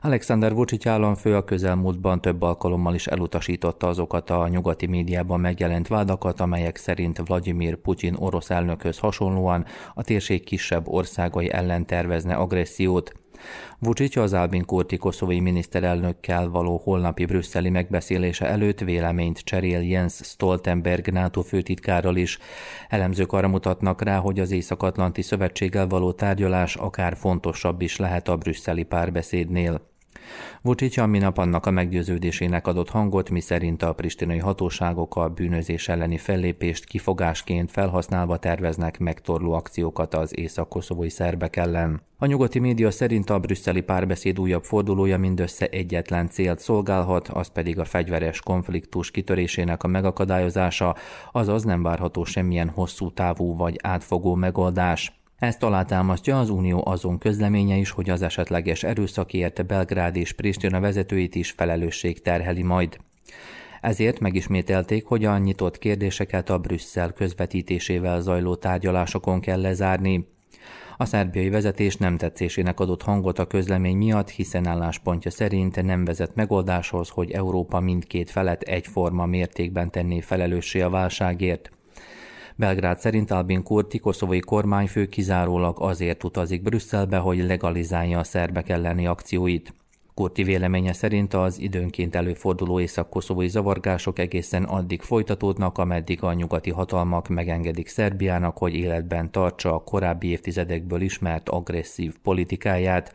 Alexander 0.00 0.54
Vucic 0.54 0.86
államfő 0.86 1.36
a 1.36 1.44
közelmúltban 1.44 2.20
több 2.20 2.42
alkalommal 2.42 2.94
is 2.94 3.06
elutasította 3.06 3.88
azokat 3.88 4.30
a 4.30 4.48
nyugati 4.48 4.86
médiában 4.86 5.40
megjelent 5.40 5.88
vádakat, 5.88 6.40
amelyek 6.40 6.76
szerint 6.76 7.22
Vladimir 7.26 7.76
Putyin 7.76 8.14
orosz 8.14 8.50
elnökhöz 8.50 8.98
hasonlóan 8.98 9.64
a 9.94 10.02
térség 10.02 10.44
kisebb 10.44 10.88
országai 10.88 11.52
ellen 11.52 11.86
tervezne 11.86 12.34
agressziót. 12.34 13.12
Vucic 13.78 14.16
az 14.16 14.32
Albin 14.32 14.64
Kurti 14.64 14.96
koszovai 14.96 15.40
miniszterelnökkel 15.40 16.48
való 16.48 16.80
holnapi 16.84 17.24
brüsszeli 17.24 17.68
megbeszélése 17.70 18.46
előtt 18.46 18.80
véleményt 18.80 19.38
cserél 19.38 19.80
Jens 19.80 20.14
Stoltenberg 20.14 21.08
NATO 21.08 21.42
főtitkárral 21.42 22.16
is. 22.16 22.38
Elemzők 22.88 23.32
arra 23.32 23.48
mutatnak 23.48 24.02
rá, 24.02 24.18
hogy 24.18 24.40
az 24.40 24.50
Észak-Atlanti 24.50 25.22
Szövetséggel 25.22 25.86
való 25.86 26.12
tárgyalás 26.12 26.76
akár 26.76 27.16
fontosabb 27.16 27.80
is 27.80 27.96
lehet 27.96 28.28
a 28.28 28.36
brüsszeli 28.36 28.82
párbeszédnél. 28.82 29.96
Vucic 30.62 30.96
a 30.96 31.06
minap 31.06 31.38
annak 31.38 31.66
a 31.66 31.70
meggyőződésének 31.70 32.66
adott 32.66 32.90
hangot, 32.90 33.30
miszerint 33.30 33.82
a 33.82 33.92
pristinai 33.92 34.38
hatóságok 34.38 35.16
a 35.16 35.28
bűnözés 35.28 35.88
elleni 35.88 36.18
fellépést 36.18 36.84
kifogásként 36.84 37.70
felhasználva 37.70 38.36
terveznek 38.36 38.98
megtorló 38.98 39.52
akciókat 39.52 40.14
az 40.14 40.38
észak-koszovói 40.38 41.08
szerbek 41.08 41.56
ellen. 41.56 42.02
A 42.20 42.26
nyugati 42.26 42.58
média 42.58 42.90
szerint 42.90 43.30
a 43.30 43.38
brüsszeli 43.38 43.80
párbeszéd 43.80 44.40
újabb 44.40 44.64
fordulója 44.64 45.18
mindössze 45.18 45.66
egyetlen 45.66 46.28
célt 46.28 46.58
szolgálhat, 46.58 47.28
az 47.28 47.48
pedig 47.48 47.78
a 47.78 47.84
fegyveres 47.84 48.40
konfliktus 48.40 49.10
kitörésének 49.10 49.82
a 49.82 49.88
megakadályozása, 49.88 50.96
azaz 51.32 51.64
nem 51.64 51.82
várható 51.82 52.24
semmilyen 52.24 52.68
hosszú 52.68 53.12
távú 53.12 53.56
vagy 53.56 53.76
átfogó 53.82 54.34
megoldás. 54.34 55.17
Ezt 55.38 55.62
alátámasztja 55.62 56.38
az 56.38 56.50
Unió 56.50 56.82
azon 56.86 57.18
közleménye 57.18 57.76
is, 57.76 57.90
hogy 57.90 58.10
az 58.10 58.22
esetleges 58.22 58.82
erőszakért 58.82 59.66
Belgrád 59.66 60.16
és 60.16 60.32
Pristina 60.32 60.80
vezetőit 60.80 61.34
is 61.34 61.50
felelősség 61.50 62.20
terheli 62.20 62.62
majd. 62.62 62.98
Ezért 63.80 64.20
megismételték, 64.20 65.04
hogy 65.06 65.24
a 65.24 65.38
nyitott 65.38 65.78
kérdéseket 65.78 66.50
a 66.50 66.58
Brüsszel 66.58 67.12
közvetítésével 67.12 68.20
zajló 68.20 68.54
tárgyalásokon 68.54 69.40
kell 69.40 69.60
lezárni. 69.60 70.26
A 70.96 71.04
szerbiai 71.04 71.48
vezetés 71.48 71.96
nem 71.96 72.16
tetszésének 72.16 72.80
adott 72.80 73.02
hangot 73.02 73.38
a 73.38 73.46
közlemény 73.46 73.96
miatt, 73.96 74.30
hiszen 74.30 74.66
álláspontja 74.66 75.30
szerint 75.30 75.82
nem 75.82 76.04
vezet 76.04 76.34
megoldáshoz, 76.34 77.08
hogy 77.08 77.30
Európa 77.30 77.80
mindkét 77.80 78.30
felet 78.30 78.62
egyforma 78.62 79.26
mértékben 79.26 79.90
tenné 79.90 80.20
felelőssé 80.20 80.80
a 80.80 80.90
válságért. 80.90 81.70
Belgrád 82.58 82.98
szerint 82.98 83.30
Albin 83.30 83.62
Kurti 83.62 83.98
koszovai 83.98 84.40
kormányfő 84.40 85.06
kizárólag 85.06 85.76
azért 85.80 86.24
utazik 86.24 86.62
Brüsszelbe, 86.62 87.16
hogy 87.16 87.38
legalizálja 87.38 88.18
a 88.18 88.24
szerbek 88.24 88.68
elleni 88.68 89.06
akcióit. 89.06 89.74
Kurti 90.18 90.42
véleménye 90.42 90.92
szerint 90.92 91.34
az 91.34 91.60
időnként 91.60 92.14
előforduló 92.14 92.80
észak-koszovói 92.80 93.48
zavargások 93.48 94.18
egészen 94.18 94.64
addig 94.64 95.02
folytatódnak, 95.02 95.78
ameddig 95.78 96.22
a 96.22 96.32
nyugati 96.32 96.70
hatalmak 96.70 97.28
megengedik 97.28 97.88
Szerbiának, 97.88 98.58
hogy 98.58 98.74
életben 98.74 99.30
tartsa 99.30 99.74
a 99.74 99.78
korábbi 99.78 100.28
évtizedekből 100.28 101.00
ismert 101.00 101.48
agresszív 101.48 102.14
politikáját. 102.22 103.12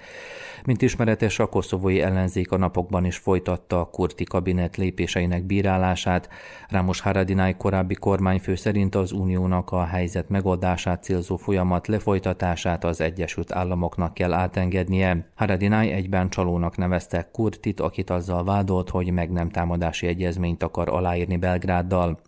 Mint 0.65 0.81
ismeretes, 0.81 1.39
a 1.39 1.45
koszovói 1.45 2.01
ellenzék 2.01 2.51
a 2.51 2.57
napokban 2.57 3.05
is 3.05 3.17
folytatta 3.17 3.79
a 3.79 3.85
Kurti 3.85 4.23
kabinet 4.23 4.77
lépéseinek 4.77 5.43
bírálását. 5.43 6.29
Rámos 6.69 6.99
Haradinaj 6.99 7.57
korábbi 7.57 7.95
kormányfő 7.95 8.55
szerint 8.55 8.95
az 8.95 9.11
uniónak 9.11 9.71
a 9.71 9.85
helyzet 9.85 10.29
megoldását 10.29 11.03
célzó 11.03 11.37
folyamat 11.37 11.87
lefolytatását 11.87 12.83
az 12.83 13.01
Egyesült 13.01 13.51
Államoknak 13.51 14.13
kell 14.13 14.33
átengednie. 14.33 15.31
Haradinaj 15.35 15.91
egyben 15.91 16.29
csalónak 16.29 16.77
nevezte 16.93 17.29
Kurtit, 17.31 17.79
akit 17.79 18.09
azzal 18.09 18.43
vádolt, 18.43 18.89
hogy 18.89 19.11
meg 19.11 19.31
nem 19.31 19.49
támadási 19.49 20.07
egyezményt 20.07 20.63
akar 20.63 20.89
aláírni 20.89 21.37
Belgráddal. 21.37 22.19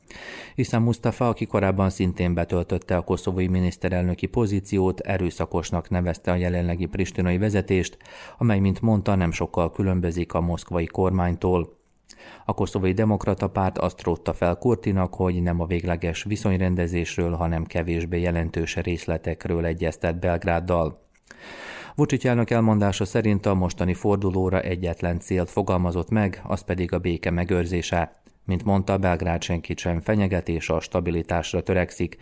Hiszen 0.56 0.82
Mustafa, 0.82 1.28
aki 1.28 1.46
korábban 1.46 1.90
szintén 1.90 2.34
betöltötte 2.34 2.96
a 2.96 3.02
koszovói 3.02 3.48
miniszterelnöki 3.48 4.28
pozíciót, 4.28 5.00
erőszakosnak 5.00 5.90
nevezte 5.90 6.32
a 6.32 6.36
jelenlegi 6.36 6.86
pristinai 6.86 7.38
vezetést, 7.38 7.98
amely, 8.38 8.60
mint 8.60 8.82
mondta, 8.82 9.16
nem 9.16 9.32
sokkal 9.32 9.72
különbözik 9.72 10.34
a 10.34 10.42
moszkvai 10.42 10.86
kormánytól. 10.86 11.78
A 12.46 12.54
koszovai 12.54 12.94
demokrata 12.94 13.50
párt 13.50 13.78
azt 13.78 14.04
rótta 14.04 14.34
fel 14.34 14.56
Kurtinak, 14.56 15.14
hogy 15.14 15.42
nem 15.42 15.60
a 15.60 15.66
végleges 15.66 16.24
viszonyrendezésről, 16.24 17.32
hanem 17.32 17.66
kevésbé 17.66 18.22
jelentős 18.22 18.76
részletekről 18.76 19.66
egyeztet 19.66 20.20
Belgráddal. 20.20 21.05
Vucic 21.98 22.26
elnök 22.26 22.50
elmondása 22.50 23.06
szerint 23.06 23.46
a 23.46 23.54
mostani 23.54 23.94
fordulóra 23.94 24.62
egyetlen 24.62 25.20
célt 25.20 25.50
fogalmazott 25.50 26.10
meg, 26.10 26.42
az 26.44 26.62
pedig 26.62 26.94
a 26.94 27.00
béke 27.00 27.32
megőrzése. 27.32 28.22
Mint 28.46 28.64
mondta, 28.64 28.98
Belgrád 28.98 29.42
senkit 29.42 29.78
sem 29.78 30.02
fenyeget 30.02 30.48
és 30.50 30.70
a 30.70 30.80
stabilitásra 30.80 31.62
törekszik. 31.62 32.18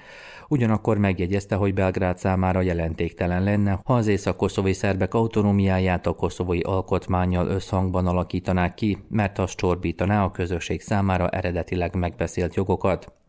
Ugyanakkor 0.47 0.97
megjegyezte, 0.97 1.55
hogy 1.55 1.73
Belgrád 1.73 2.17
számára 2.17 2.61
jelentéktelen 2.61 3.43
lenne, 3.43 3.79
ha 3.83 3.93
az 3.93 4.07
észak-koszovai 4.07 4.73
szerbek 4.73 5.13
autonómiáját 5.13 6.07
a 6.07 6.13
koszovai 6.13 6.59
alkotmányjal 6.59 7.47
összhangban 7.47 8.07
alakítanák 8.07 8.73
ki, 8.73 8.97
mert 9.09 9.39
az 9.39 9.55
csorbítaná 9.55 10.23
a 10.23 10.31
közösség 10.31 10.81
számára 10.81 11.29
eredetileg 11.29 11.95
megbeszélt 11.95 12.55
jogokat. 12.55 13.22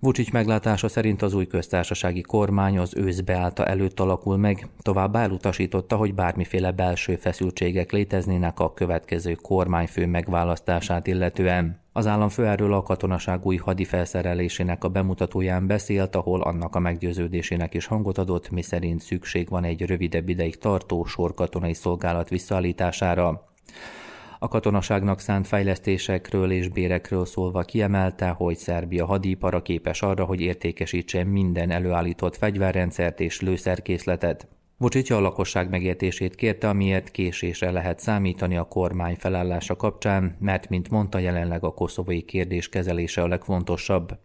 Vucic 0.00 0.30
meglátása 0.30 0.88
szerint 0.88 1.22
az 1.22 1.34
új 1.34 1.46
köztársasági 1.46 2.20
kormány 2.20 2.78
az 2.78 2.96
ősz 2.96 3.20
beállta 3.20 3.64
előtt 3.64 4.00
alakul 4.00 4.36
meg, 4.36 4.68
továbbá 4.82 5.22
elutasította, 5.22 5.96
hogy 5.96 6.14
bármiféle 6.14 6.72
belső 6.72 7.16
feszültségek 7.16 7.92
léteznének 7.92 8.60
a 8.60 8.72
következő 8.72 9.34
kormányfő 9.34 10.06
megválasztását 10.06 11.06
illetően. 11.06 11.82
Az 11.92 12.06
államfő 12.06 12.46
erről 12.46 12.72
a 12.72 12.82
katonaság 12.82 13.46
új 13.46 13.56
hadifelszerelésének 13.56 14.84
a 14.84 14.88
bemutatóján 14.88 15.66
beszélt, 15.66 16.16
ahol 16.16 16.40
annak 16.40 16.74
a 16.74 16.78
meggyőződésének 16.78 17.74
is 17.74 17.86
hangot 17.86 18.18
adott, 18.18 18.50
miszerint 18.50 19.00
szükség 19.00 19.48
van 19.48 19.64
egy 19.64 19.86
rövidebb 19.86 20.28
ideig 20.28 20.58
tartó 20.58 21.04
sorkatonai 21.04 21.74
szolgálat 21.74 22.28
visszaállítására. 22.28 23.48
A 24.44 24.48
katonaságnak 24.48 25.20
szánt 25.20 25.46
fejlesztésekről 25.46 26.50
és 26.50 26.68
bérekről 26.68 27.26
szólva 27.26 27.62
kiemelte, 27.62 28.28
hogy 28.28 28.56
Szerbia 28.56 29.06
hadipara 29.06 29.62
képes 29.62 30.02
arra, 30.02 30.24
hogy 30.24 30.40
értékesítse 30.40 31.24
minden 31.24 31.70
előállított 31.70 32.36
fegyverrendszert 32.36 33.20
és 33.20 33.40
lőszerkészletet. 33.40 34.48
Vucic 34.76 35.10
a 35.10 35.20
lakosság 35.20 35.70
megértését 35.70 36.34
kérte, 36.34 36.68
amiért 36.68 37.10
késésre 37.10 37.70
lehet 37.70 37.98
számítani 37.98 38.56
a 38.56 38.64
kormány 38.64 39.16
felállása 39.16 39.76
kapcsán, 39.76 40.36
mert, 40.40 40.68
mint 40.68 40.90
mondta, 40.90 41.18
jelenleg 41.18 41.64
a 41.64 41.74
koszovói 41.74 42.22
kérdés 42.22 42.68
kezelése 42.68 43.22
a 43.22 43.28
legfontosabb. 43.28 44.18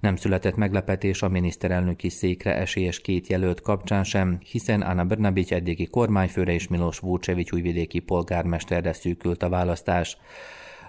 Nem 0.00 0.16
született 0.16 0.56
meglepetés 0.56 1.22
a 1.22 1.28
miniszterelnöki 1.28 2.08
székre 2.08 2.56
esélyes 2.56 3.00
két 3.00 3.26
jelölt 3.26 3.60
kapcsán 3.60 4.04
sem, 4.04 4.38
hiszen 4.50 4.80
Anna 4.80 5.04
Brnabic 5.04 5.50
eddigi 5.50 5.86
kormányfőre 5.86 6.52
és 6.52 6.68
Milos 6.68 6.98
Vucevic 6.98 7.52
újvidéki 7.52 7.98
polgármesterre 7.98 8.92
szűkült 8.92 9.42
a 9.42 9.48
választás. 9.48 10.16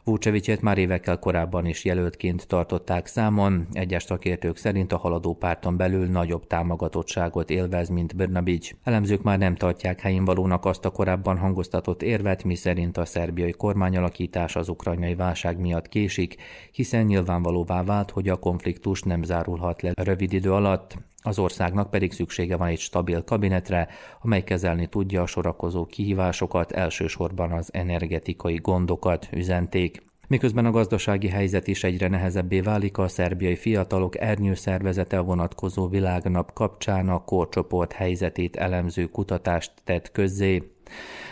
Vucevicet 0.09 0.61
már 0.61 0.77
évekkel 0.77 1.19
korábban 1.19 1.65
is 1.65 1.85
jelöltként 1.85 2.47
tartották 2.47 3.07
számon, 3.07 3.67
egyes 3.71 4.03
szakértők 4.03 4.57
szerint 4.57 4.93
a 4.93 4.97
haladó 4.97 5.35
párton 5.35 5.77
belül 5.77 6.05
nagyobb 6.05 6.47
támogatottságot 6.47 7.49
élvez, 7.49 7.89
mint 7.89 8.15
Brnabic. 8.15 8.69
Elemzők 8.83 9.21
már 9.21 9.37
nem 9.37 9.55
tartják 9.55 9.99
helyén 9.99 10.25
valónak 10.25 10.65
azt 10.65 10.85
a 10.85 10.89
korábban 10.89 11.37
hangoztatott 11.37 12.01
érvet, 12.01 12.43
miszerint 12.43 12.97
a 12.97 13.05
szerbiai 13.05 13.51
kormányalakítás 13.51 14.55
az 14.55 14.69
ukrajnai 14.69 15.15
válság 15.15 15.59
miatt 15.59 15.89
késik, 15.89 16.35
hiszen 16.71 17.05
nyilvánvalóvá 17.05 17.83
vált, 17.83 18.11
hogy 18.11 18.29
a 18.29 18.39
konfliktus 18.39 19.01
nem 19.01 19.23
zárulhat 19.23 19.81
le 19.81 19.91
rövid 19.95 20.33
idő 20.33 20.53
alatt. 20.53 20.97
Az 21.21 21.39
országnak 21.39 21.89
pedig 21.89 22.11
szüksége 22.11 22.55
van 22.55 22.67
egy 22.67 22.79
stabil 22.79 23.23
kabinetre, 23.23 23.87
amely 24.21 24.43
kezelni 24.43 24.87
tudja 24.87 25.21
a 25.21 25.25
sorakozó 25.25 25.85
kihívásokat, 25.85 26.71
elsősorban 26.71 27.51
az 27.51 27.69
energetikai 27.73 28.55
gondokat, 28.55 29.29
üzenték. 29.31 30.07
Miközben 30.27 30.65
a 30.65 30.71
gazdasági 30.71 31.27
helyzet 31.27 31.67
is 31.67 31.83
egyre 31.83 32.07
nehezebbé 32.07 32.59
válik, 32.59 32.97
a 32.97 33.07
szerbiai 33.07 33.55
fiatalok 33.55 34.19
ernyőszervezete 34.19 35.19
vonatkozó 35.19 35.87
világnap 35.87 36.53
kapcsán 36.53 37.09
a 37.09 37.23
korcsoport 37.23 37.91
helyzetét 37.91 38.55
elemző 38.55 39.05
kutatást 39.05 39.71
tett 39.83 40.11
közzé. 40.11 40.71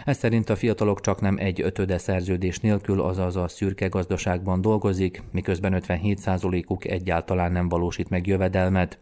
Ez 0.06 0.18
szerint 0.18 0.50
a 0.50 0.56
fiatalok 0.56 1.02
csak 1.02 1.22
nem 1.22 1.38
egy 1.40 1.62
ötöde 1.62 1.98
szerződés 1.98 2.60
nélkül, 2.60 3.02
azaz 3.02 3.36
a 3.36 3.48
szürke 3.48 3.88
gazdaságban 3.88 4.62
dolgozik, 4.62 5.22
miközben 5.32 5.82
57%-uk 5.88 6.86
egyáltalán 6.86 7.52
nem 7.52 7.70
valósít 7.70 8.10
meg 8.10 8.28
jövedelmet. 8.28 9.00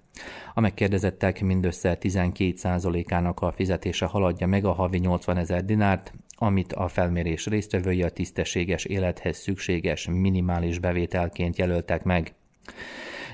A 0.54 0.60
megkérdezettek 0.60 1.42
mindössze 1.42 1.98
12%-ának 2.02 3.42
a 3.42 3.52
fizetése 3.52 4.06
haladja 4.06 4.48
meg 4.48 4.66
a 4.66 4.74
havi 4.74 4.98
80 4.98 5.38
ezer 5.38 5.66
dinárt, 5.66 6.14
amit 6.38 6.74
a 6.74 6.88
felmérés 6.88 7.46
résztvevői 7.46 8.04
a 8.04 8.10
tisztességes 8.10 8.86
élethez 8.86 9.38
szükséges 9.38 10.08
minimális 10.12 10.80
bevételként 10.80 11.58
jelöltek 11.58 12.04
meg. 12.04 12.34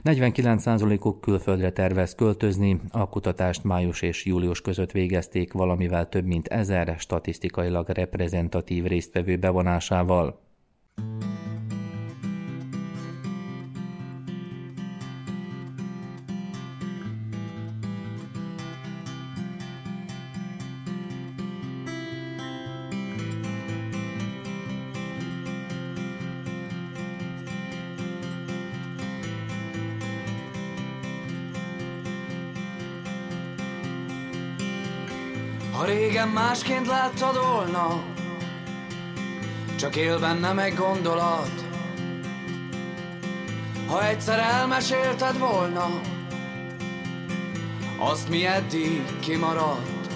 49%-uk 0.04 1.22
külföldre 1.22 1.72
tervez 1.72 2.16
költözni, 2.16 2.82
a 2.92 3.10
kutatást 3.10 3.64
május 3.64 4.02
és 4.02 4.26
július 4.26 4.62
között 4.62 4.92
végezték 4.92 5.54
valamivel 5.54 6.10
több 6.10 6.26
mint 6.26 6.48
ezer 6.48 6.96
statisztikailag 7.00 7.90
reprezentatív 7.90 8.86
résztvevő 8.86 9.38
bevonásával. 9.38 10.40
Ha 35.82 35.88
régen 35.88 36.28
másként 36.28 36.88
láttad 36.88 37.40
volna 37.46 38.04
Csak 39.76 39.96
él 39.96 40.20
benne 40.20 40.54
meg 40.54 40.76
gondolat. 40.76 41.66
Ha 43.88 44.08
egyszer 44.08 44.40
elmesélted 44.40 45.38
volna 45.38 46.02
Azt 48.00 48.30
mi 48.30 48.46
eddig 48.46 49.20
kimaradt. 49.20 50.14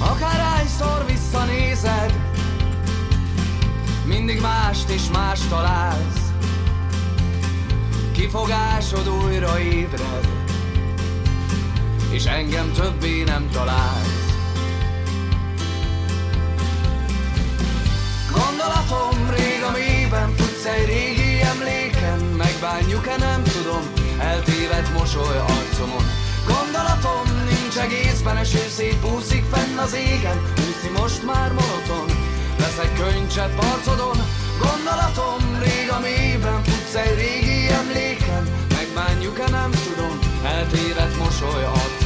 Akárhányszor 0.00 1.06
visszanézed 1.06 2.12
Mindig 4.06 4.40
mást 4.40 4.88
és 4.88 5.08
más 5.12 5.40
találsz. 5.48 6.32
Kifogásod 8.12 9.08
újra 9.08 9.60
ébred 9.60 10.41
és 12.12 12.24
engem 12.24 12.72
többé 12.72 13.22
nem 13.22 13.48
találsz. 13.52 14.22
Gondolatom 18.30 19.30
rég 19.36 19.62
a 19.62 19.72
futsz 20.36 20.64
egy 20.64 20.86
régi 20.86 21.40
emléken, 21.40 22.18
megbánjuk-e 22.18 23.16
nem 23.16 23.42
tudom, 23.42 23.82
eltévedt 24.18 24.92
mosoly 24.92 25.38
arcomon. 25.38 26.04
Gondolatom 26.46 27.22
nincs 27.48 27.76
egészben, 27.76 28.36
eső 28.36 28.68
szétbúszik 28.68 29.44
fenn 29.52 29.76
az 29.76 29.94
égen, 29.94 30.42
úszni 30.56 30.90
most 31.00 31.22
már 31.24 31.52
monoton, 31.52 32.06
leszek 32.58 32.92
könycsepp 32.98 33.58
arcodon. 33.58 34.18
Gondolatom 34.58 35.40
rég 35.62 35.90
a 35.90 36.00
futsz 36.64 36.94
egy 36.94 37.16
régi 37.16 37.68
emléken, 37.68 38.44
megbánjuk-e 38.68 39.48
nem 39.50 39.70
tudom, 39.70 40.18
eltévedt 40.44 41.18
mosoly 41.18 41.64
arcomon. 41.64 42.01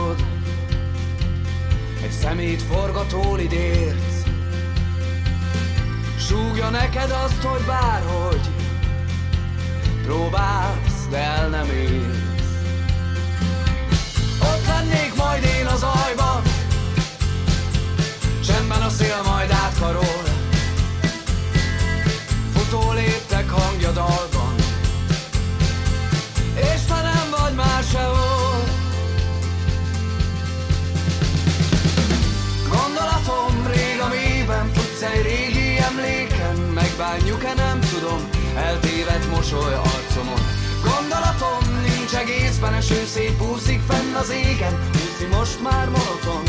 Meglátod 0.00 0.24
Egy 2.02 2.10
szemét 2.10 2.62
forgató 2.62 3.34
lidérc 3.34 4.22
Súgja 6.18 6.70
neked 6.70 7.10
azt, 7.10 7.42
hogy 7.42 7.62
bárhogy 7.66 8.40
Próbálsz, 10.02 11.08
de 11.10 11.18
el 11.18 11.48
nem 11.48 11.66
érsz 11.66 12.39
mosoly 39.50 39.74
arcomon. 39.74 40.40
Gondolatom 40.82 41.82
nincs 41.82 42.14
egészben, 42.14 42.74
eső 42.74 43.04
szép 43.06 43.42
úszik 43.52 43.80
fenn 43.88 44.14
az 44.14 44.30
égen 44.30 44.88
Úszi 44.94 45.26
most 45.36 45.62
már 45.62 45.88
monoton, 45.88 46.42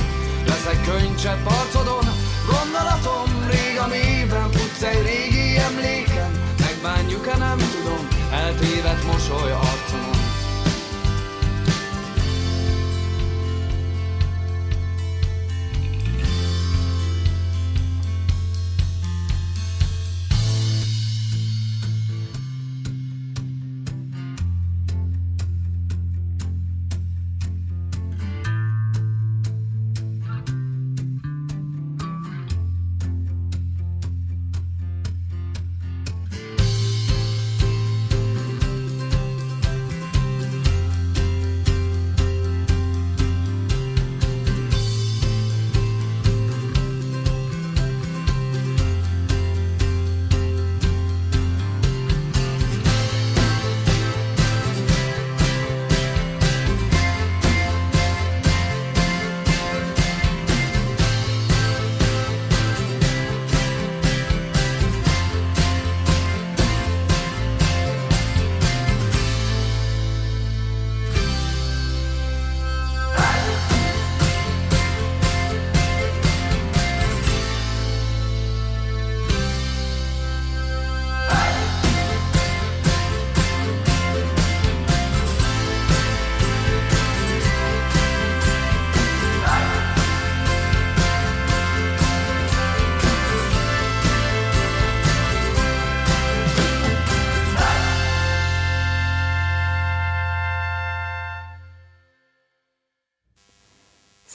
leszek 0.45 0.86
könycsepp 0.86 1.45
arcodon 1.45 2.06
Gondolatom 2.52 3.47
rég 3.49 3.78
a 3.80 3.88
mélyben 3.88 4.52
futsz 4.52 4.82
egy 4.82 5.02
régi 5.06 5.58
emléken. 5.58 6.32
Megbánjuk-e 6.60 7.38
nem 7.38 7.58
tudom, 7.58 8.08
eltévedt 8.32 9.06
mosoly 9.06 9.52
arcomon 9.52 10.11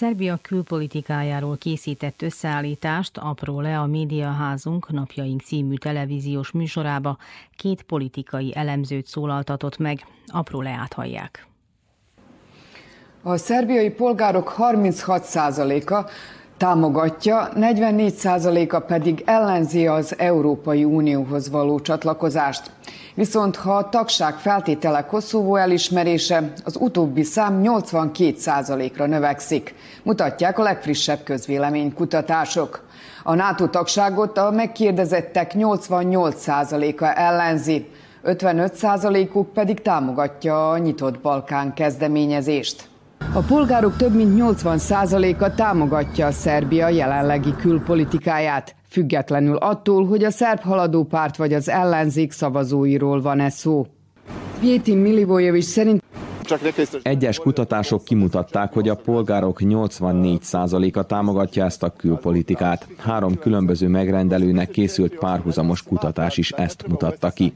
Szerbia 0.07 0.39
külpolitikájáról 0.43 1.57
készített 1.57 2.23
összeállítást 2.23 3.19
apró 3.19 3.61
le 3.61 3.79
a 3.79 3.87
Médiaházunk 3.87 4.91
napjaink 4.91 5.41
című 5.41 5.75
televíziós 5.75 6.51
műsorába 6.51 7.17
két 7.57 7.83
politikai 7.83 8.53
elemzőt 8.57 9.07
szólaltatott 9.07 9.79
meg. 9.79 10.07
Apró 10.27 10.61
leát 10.61 10.93
hallják. 10.93 11.47
A 13.23 13.37
szerbiai 13.37 13.91
polgárok 13.91 14.55
36%-a 14.59 16.11
támogatja, 16.57 17.49
44%-a 17.55 18.79
pedig 18.79 19.23
ellenzi 19.27 19.87
az 19.87 20.19
Európai 20.19 20.85
Unióhoz 20.85 21.51
való 21.51 21.81
csatlakozást. 21.81 22.71
Viszont 23.15 23.57
ha 23.57 23.77
a 23.77 23.89
tagság 23.89 24.35
feltétele 24.35 25.07
Koszovó 25.07 25.57
elismerése, 25.57 26.53
az 26.65 26.77
utóbbi 26.81 27.23
szám 27.23 27.61
82%-ra 27.65 29.07
növekszik, 29.07 29.75
mutatják 30.03 30.59
a 30.59 30.63
legfrissebb 30.63 31.23
közvéleménykutatások. 31.25 32.85
A 33.23 33.35
NATO 33.35 33.67
tagságot 33.69 34.39
a 34.39 34.51
megkérdezettek 34.51 35.53
88%-a 35.55 37.05
ellenzi, 37.05 37.87
55%-uk 38.25 39.53
pedig 39.53 39.83
támogatja 39.83 40.71
a 40.71 40.79
nyitott 40.79 41.21
Balkán 41.21 41.75
kezdeményezést. 41.75 42.89
A 43.19 43.41
polgárok 43.41 43.97
több 43.97 44.14
mint 44.14 44.41
80%-a 44.43 45.55
támogatja 45.55 46.27
a 46.27 46.31
Szerbia 46.31 46.89
jelenlegi 46.89 47.55
külpolitikáját, 47.57 48.75
függetlenül 48.89 49.57
attól, 49.57 50.07
hogy 50.07 50.25
a 50.25 50.31
szerb 50.31 50.61
haladó 50.61 51.05
párt 51.05 51.37
vagy 51.37 51.53
az 51.53 51.69
ellenzék 51.69 52.33
szavazóiról 52.33 53.21
van-e 53.21 53.51
szó. 53.51 53.87
Vietin 54.61 54.99
Milivojevic 54.99 55.67
szerint 55.67 56.03
egyes 57.03 57.39
kutatások 57.39 58.05
kimutatták, 58.05 58.73
hogy 58.73 58.89
a 58.89 58.95
polgárok 58.95 59.59
84%-a 59.63 61.03
támogatja 61.03 61.65
ezt 61.65 61.83
a 61.83 61.93
külpolitikát. 61.97 62.87
Három 62.99 63.39
különböző 63.39 63.89
megrendelőnek 63.89 64.71
készült 64.71 65.15
párhuzamos 65.19 65.83
kutatás 65.83 66.37
is 66.37 66.51
ezt 66.51 66.87
mutatta 66.89 67.31
ki. 67.31 67.53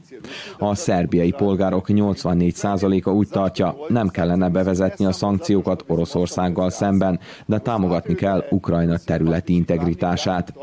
A 0.59 0.75
szerbiai 0.75 1.31
polgárok 1.31 1.85
84%-a 1.89 3.09
úgy 3.09 3.27
tartja, 3.27 3.75
nem 3.87 4.07
kellene 4.07 4.49
bevezetni 4.49 5.05
a 5.05 5.11
szankciókat 5.11 5.83
Oroszországgal 5.87 6.69
szemben, 6.69 7.19
de 7.45 7.59
támogatni 7.59 8.15
kell 8.15 8.43
Ukrajna 8.49 8.97
területi 8.97 9.53
integritását. 9.53 10.53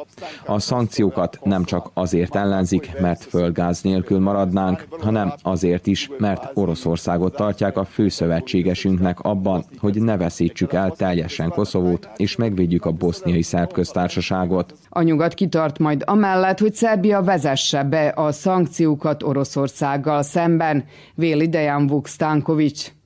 A 0.47 0.59
szankciókat 0.59 1.39
nem 1.43 1.64
csak 1.64 1.91
azért 1.95 2.37
ellenzik, 2.37 3.01
mert 3.01 3.24
földgáz 3.24 3.81
nélkül 3.83 4.18
maradnánk, 4.18 4.87
hanem 5.01 5.33
azért 5.43 5.87
is, 5.87 6.11
mert 6.18 6.51
Oroszországot 6.55 7.37
tartják 7.37 7.76
a 7.76 7.85
fő 7.85 8.09
szövetségesünknek 8.18 9.20
abban, 9.20 9.64
hogy 9.78 10.02
ne 10.02 10.16
veszítsük 10.16 10.72
el 10.72 10.90
teljesen 10.90 11.48
Koszovót, 11.48 12.08
és 12.16 12.36
megvédjük 12.36 12.84
a 12.84 12.92
boszniai 12.92 13.42
szerb 13.42 13.72
köztársaságot. 13.72 14.74
A 14.88 15.02
nyugat 15.02 15.34
kitart 15.34 15.78
majd 15.78 16.02
amellett, 16.06 16.58
hogy 16.58 16.74
Szerbia 16.74 17.22
vezesse 17.22 17.82
be 17.82 18.08
a 18.08 18.32
szankciókat 18.32 19.22
Oroszországgal 19.22 20.22
szemben. 20.22 20.84
Véli 21.14 21.48
Dejan 21.48 21.86
Vuk 21.86 22.06
Stankovics. 22.06 22.97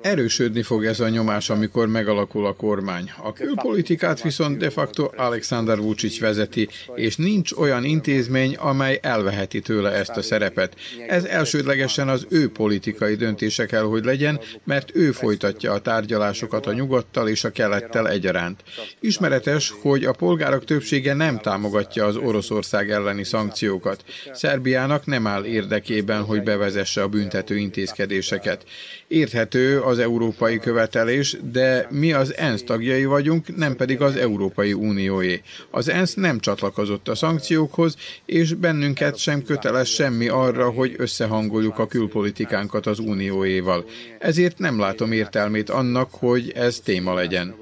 Erősödni 0.00 0.62
fog 0.62 0.84
ez 0.84 1.00
a 1.00 1.08
nyomás, 1.08 1.50
amikor 1.50 1.88
megalakul 1.88 2.46
a 2.46 2.52
kormány. 2.52 3.12
A 3.22 3.32
külpolitikát 3.32 4.22
viszont 4.22 4.56
de 4.56 4.70
facto 4.70 5.10
Alexander 5.16 5.78
Vucic 5.78 6.20
vezeti, 6.20 6.68
és 6.94 7.16
nincs 7.16 7.52
olyan 7.52 7.84
intézmény, 7.84 8.54
amely 8.54 8.98
elveheti 9.02 9.60
tőle 9.60 9.90
ezt 9.90 10.16
a 10.16 10.22
szerepet. 10.22 10.74
Ez 11.08 11.24
elsődlegesen 11.24 12.08
az 12.08 12.26
ő 12.28 12.50
politikai 12.50 13.14
döntése 13.14 13.66
kell, 13.66 13.82
hogy 13.82 14.04
legyen, 14.04 14.40
mert 14.64 14.90
ő 14.94 15.12
folytatja 15.12 15.72
a 15.72 15.80
tárgyalásokat 15.80 16.66
a 16.66 16.72
nyugattal 16.72 17.28
és 17.28 17.44
a 17.44 17.50
kelettel 17.50 18.08
egyaránt. 18.08 18.62
Ismeretes, 19.00 19.74
hogy 19.82 20.04
a 20.04 20.12
polgárok 20.12 20.64
többsége 20.64 21.14
nem 21.14 21.38
támogatja 21.38 22.04
az 22.04 22.16
Oroszország 22.16 22.90
elleni 22.90 23.24
szankciókat. 23.24 24.04
Szerbiának 24.32 25.06
nem 25.06 25.26
áll 25.26 25.44
érdekében, 25.44 26.22
hogy 26.22 26.42
bevezesse 26.42 27.02
a 27.02 27.08
büntető 27.08 27.56
intézkedést 27.56 28.23
intézkedéseket. 28.32 28.64
Érthető 29.08 29.80
az 29.80 29.98
európai 29.98 30.58
követelés, 30.58 31.36
de 31.52 31.86
mi 31.90 32.12
az 32.12 32.36
ENSZ 32.36 32.62
tagjai 32.62 33.04
vagyunk, 33.04 33.56
nem 33.56 33.76
pedig 33.76 34.00
az 34.00 34.16
Európai 34.16 34.72
Unióé. 34.72 35.42
Az 35.70 35.88
ENSZ 35.88 36.14
nem 36.14 36.38
csatlakozott 36.38 37.08
a 37.08 37.14
szankciókhoz, 37.14 37.96
és 38.24 38.54
bennünket 38.54 39.16
sem 39.16 39.42
köteles 39.42 39.88
semmi 39.88 40.28
arra, 40.28 40.70
hogy 40.70 40.94
összehangoljuk 40.96 41.78
a 41.78 41.86
külpolitikánkat 41.86 42.86
az 42.86 42.98
Unióéval. 42.98 43.84
Ezért 44.18 44.58
nem 44.58 44.78
látom 44.78 45.12
értelmét 45.12 45.70
annak, 45.70 46.08
hogy 46.10 46.52
ez 46.54 46.80
téma 46.80 47.14
legyen. 47.14 47.54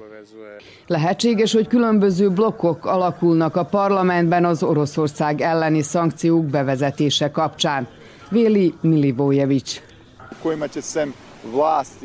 Lehetséges, 0.87 1.53
hogy 1.53 1.67
különböző 1.67 2.29
blokkok 2.29 2.85
alakulnak 2.85 3.55
a 3.55 3.65
parlamentben 3.65 4.45
az 4.45 4.63
Oroszország 4.63 5.41
elleni 5.41 5.81
szankciók 5.81 6.45
bevezetése 6.45 7.31
kapcsán. 7.31 7.87
Véli 8.29 8.73
Milivojevics. 8.81 9.81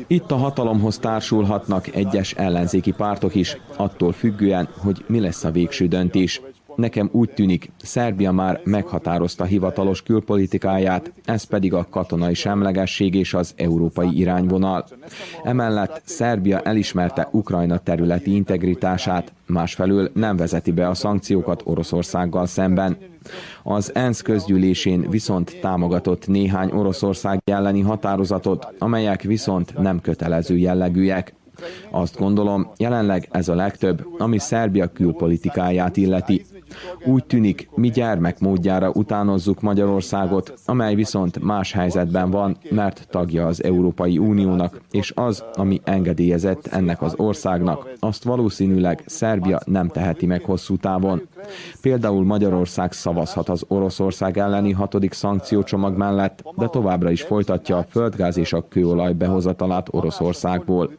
Itt 0.07 0.31
a 0.31 0.35
hatalomhoz 0.35 0.97
társulhatnak 0.97 1.95
egyes 1.95 2.33
ellenzéki 2.33 2.91
pártok 2.91 3.35
is, 3.35 3.57
attól 3.75 4.11
függően, 4.11 4.69
hogy 4.77 5.03
mi 5.07 5.19
lesz 5.19 5.43
a 5.43 5.51
végső 5.51 5.87
döntés. 5.87 6.41
Nekem 6.79 7.09
úgy 7.11 7.29
tűnik, 7.29 7.71
Szerbia 7.81 8.31
már 8.31 8.61
meghatározta 8.63 9.43
hivatalos 9.43 10.01
külpolitikáját, 10.01 11.11
ez 11.25 11.43
pedig 11.43 11.73
a 11.73 11.87
katonai 11.89 12.33
semlegesség 12.33 13.15
és 13.15 13.33
az 13.33 13.53
európai 13.55 14.17
irányvonal. 14.17 14.85
Emellett 15.43 16.01
Szerbia 16.05 16.61
elismerte 16.61 17.27
Ukrajna 17.31 17.77
területi 17.77 18.35
integritását, 18.35 19.33
másfelől 19.45 20.11
nem 20.13 20.37
vezeti 20.37 20.71
be 20.71 20.87
a 20.87 20.93
szankciókat 20.93 21.61
Oroszországgal 21.65 22.45
szemben. 22.45 22.97
Az 23.63 23.95
ENSZ 23.95 24.21
közgyűlésén 24.21 25.09
viszont 25.09 25.57
támogatott 25.61 26.27
néhány 26.27 26.71
Oroszország 26.71 27.41
elleni 27.45 27.81
határozatot, 27.81 28.67
amelyek 28.77 29.21
viszont 29.21 29.77
nem 29.77 30.01
kötelező 30.01 30.57
jellegűek. 30.57 31.33
Azt 31.91 32.17
gondolom, 32.17 32.71
jelenleg 32.77 33.27
ez 33.31 33.49
a 33.49 33.55
legtöbb, 33.55 34.07
ami 34.17 34.39
Szerbia 34.39 34.87
külpolitikáját 34.87 35.97
illeti. 35.97 36.45
Úgy 37.05 37.25
tűnik, 37.25 37.69
mi 37.75 37.89
gyermekmódjára 37.89 38.89
utánozzuk 38.89 39.61
Magyarországot, 39.61 40.53
amely 40.65 40.95
viszont 40.95 41.43
más 41.43 41.71
helyzetben 41.71 42.31
van, 42.31 42.57
mert 42.69 43.07
tagja 43.09 43.45
az 43.45 43.63
Európai 43.63 44.17
Uniónak, 44.17 44.81
és 44.91 45.11
az, 45.15 45.43
ami 45.53 45.81
engedélyezett 45.83 46.67
ennek 46.67 47.01
az 47.01 47.13
országnak, 47.17 47.89
azt 47.99 48.23
valószínűleg 48.23 49.03
Szerbia 49.05 49.59
nem 49.65 49.87
teheti 49.87 50.25
meg 50.25 50.43
hosszú 50.43 50.77
távon. 50.77 51.27
Például 51.81 52.25
Magyarország 52.25 52.91
szavazhat 52.91 53.49
az 53.49 53.63
Oroszország 53.67 54.37
elleni 54.37 54.71
hatodik 54.71 55.13
szankciócsomag 55.13 55.97
mellett, 55.97 56.43
de 56.55 56.67
továbbra 56.67 57.11
is 57.11 57.21
folytatja 57.21 57.77
a 57.77 57.85
földgáz 57.89 58.37
és 58.37 58.53
a 58.53 58.65
kőolaj 58.69 59.13
behozatalát 59.13 59.87
Oroszországból. 59.91 60.91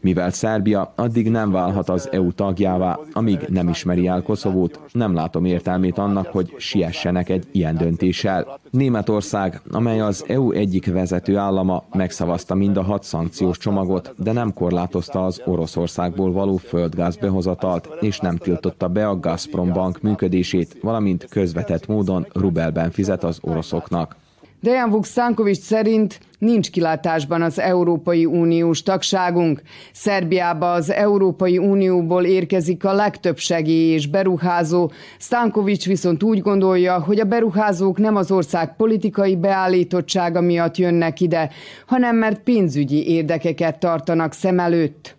Mivel 0.00 0.30
Szerbia 0.30 0.92
addig 0.96 1.30
nem 1.30 1.50
válhat 1.50 1.88
az 1.88 2.08
EU 2.12 2.32
tagjává, 2.32 2.98
amíg 3.12 3.38
nem 3.48 3.68
ismeri 3.68 4.06
el 4.06 4.22
Koszovót, 4.22 4.80
nem 4.92 5.14
látom 5.14 5.44
értelmét 5.44 5.98
annak, 5.98 6.26
hogy 6.26 6.54
siessenek 6.58 7.28
egy 7.28 7.46
ilyen 7.52 7.76
döntéssel. 7.76 8.60
Németország, 8.70 9.60
amely 9.70 10.00
az 10.00 10.24
EU 10.28 10.50
egyik 10.50 10.92
vezető 10.92 11.36
állama, 11.36 11.84
megszavazta 11.92 12.54
mind 12.54 12.76
a 12.76 12.82
hat 12.82 13.02
szankciós 13.02 13.58
csomagot, 13.58 14.14
de 14.16 14.32
nem 14.32 14.52
korlátozta 14.52 15.24
az 15.24 15.42
Oroszországból 15.44 16.32
való 16.32 16.56
földgáz 16.56 17.16
behozatalt, 17.16 17.88
és 18.00 18.18
nem 18.18 18.36
tiltotta 18.36 18.88
be 18.88 19.08
a 19.08 19.20
Gazprom 19.20 19.72
bank 19.72 20.00
működését, 20.00 20.78
valamint 20.82 21.26
közvetett 21.30 21.86
módon 21.86 22.26
rubelben 22.32 22.90
fizet 22.90 23.24
az 23.24 23.38
oroszoknak. 23.40 24.16
Dejan 24.60 24.90
Vukstankovics 24.90 25.60
szerint 25.60 26.20
nincs 26.38 26.70
kilátásban 26.70 27.42
az 27.42 27.58
Európai 27.58 28.24
Uniós 28.24 28.82
tagságunk. 28.82 29.62
Szerbiába 29.92 30.72
az 30.72 30.90
Európai 30.90 31.58
Unióból 31.58 32.24
érkezik 32.24 32.84
a 32.84 32.92
legtöbb 32.92 33.38
segély 33.38 33.92
és 33.92 34.06
beruházó. 34.06 34.90
Stankovics 35.18 35.86
viszont 35.86 36.22
úgy 36.22 36.40
gondolja, 36.40 37.00
hogy 37.00 37.20
a 37.20 37.24
beruházók 37.24 37.98
nem 37.98 38.16
az 38.16 38.30
ország 38.30 38.76
politikai 38.76 39.36
beállítottsága 39.36 40.40
miatt 40.40 40.76
jönnek 40.76 41.20
ide, 41.20 41.50
hanem 41.86 42.16
mert 42.16 42.42
pénzügyi 42.42 43.08
érdekeket 43.08 43.78
tartanak 43.78 44.32
szem 44.32 44.58
előtt. 44.58 45.16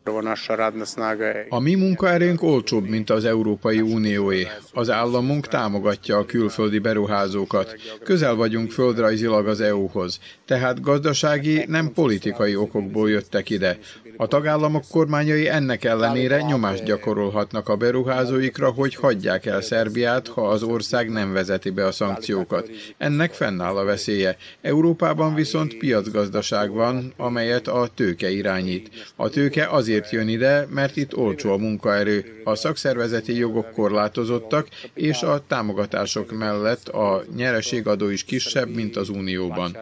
A 1.50 1.60
mi 1.60 1.76
munkaerőnk 1.76 2.44
olcsóbb, 2.44 2.88
mint 2.88 3.10
az 3.10 3.26
Európai 3.26 3.82
Unióé. 3.82 4.48
Az 4.74 4.90
államunk 4.90 5.48
támogatja 5.48 6.18
a 6.18 6.26
külföldi 6.26 6.80
beruházókat. 6.80 7.76
Közel 8.04 8.36
vagyunk 8.36 8.72
földrajzilag 8.72 9.48
az 9.48 9.62
EU-hoz, 9.62 10.20
tehát 10.46 10.82
gazdasági 10.82 11.07
gazdasági, 11.08 11.66
nem 11.68 11.92
politikai 11.94 12.56
okokból 12.56 13.10
jöttek 13.10 13.50
ide. 13.50 13.78
A 14.18 14.28
tagállamok 14.28 14.84
kormányai 14.92 15.50
ennek 15.50 15.84
ellenére 15.84 16.42
nyomást 16.42 16.84
gyakorolhatnak 16.84 17.70
a 17.70 17.76
beruházóikra, 17.76 18.70
hogy 18.70 18.96
hagyják 18.96 19.46
el 19.46 19.62
Szerbiát, 19.62 20.28
ha 20.28 20.48
az 20.48 20.64
ország 20.64 21.10
nem 21.10 21.34
vezeti 21.34 21.70
be 21.70 21.86
a 21.86 21.92
szankciókat. 21.92 22.70
Ennek 22.98 23.34
fennáll 23.34 23.78
a 23.78 23.84
veszélye. 23.84 24.38
Európában 24.62 25.34
viszont 25.34 25.78
piacgazdaság 25.78 26.72
van, 26.72 27.14
amelyet 27.18 27.68
a 27.68 27.88
tőke 27.96 28.30
irányít. 28.30 28.90
A 29.16 29.30
tőke 29.30 29.68
azért 29.68 30.12
jön 30.12 30.28
ide, 30.28 30.68
mert 30.70 30.96
itt 30.96 31.18
olcsó 31.18 31.52
a 31.52 31.58
munkaerő, 31.58 32.42
a 32.44 32.56
szakszervezeti 32.56 33.38
jogok 33.38 33.72
korlátozottak, 33.72 34.68
és 34.94 35.22
a 35.22 35.44
támogatások 35.48 36.38
mellett 36.38 36.88
a 36.88 37.24
nyereségadó 37.36 38.10
is 38.10 38.24
kisebb, 38.24 38.70
mint 38.76 38.96
az 38.96 39.10
Unióban. 39.10 39.78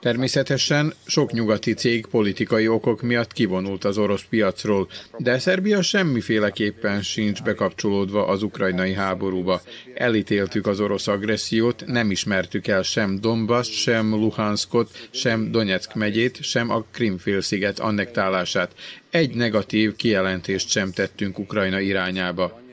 Természetesen 0.00 0.94
sok 1.06 1.32
nyugati 1.32 1.74
cég 1.74 2.06
politikai 2.06 2.68
okok 2.68 3.02
miatt 3.02 3.32
kivonult 3.32 3.84
az 3.84 3.98
orosz 3.98 4.24
piacról, 4.28 4.88
de 5.18 5.38
Szerbia 5.38 5.82
semmiféleképpen 5.82 7.02
sincs 7.02 7.42
bekapcsolódva 7.42 8.26
az 8.26 8.42
ukrajnai 8.42 8.92
háborúba. 8.92 9.60
Elítéltük 9.94 10.66
az 10.66 10.80
orosz 10.80 11.06
agressziót, 11.06 11.86
nem 11.86 12.10
ismertük 12.10 12.66
el 12.66 12.82
sem 12.82 13.20
Donbass, 13.20 13.68
sem 13.68 14.10
Luhanskot, 14.10 14.90
sem 15.10 15.50
Donetsk 15.50 15.94
megyét, 15.94 16.42
sem 16.42 16.70
a 16.70 16.84
Krimfélsziget 16.92 17.78
annektálását. 17.78 18.72
Egy 19.10 19.34
negatív 19.34 19.96
kijelentést 19.96 20.68
sem 20.68 20.92
tettünk 20.92 21.38
Ukrajna 21.38 21.80
irányába. 21.80 22.64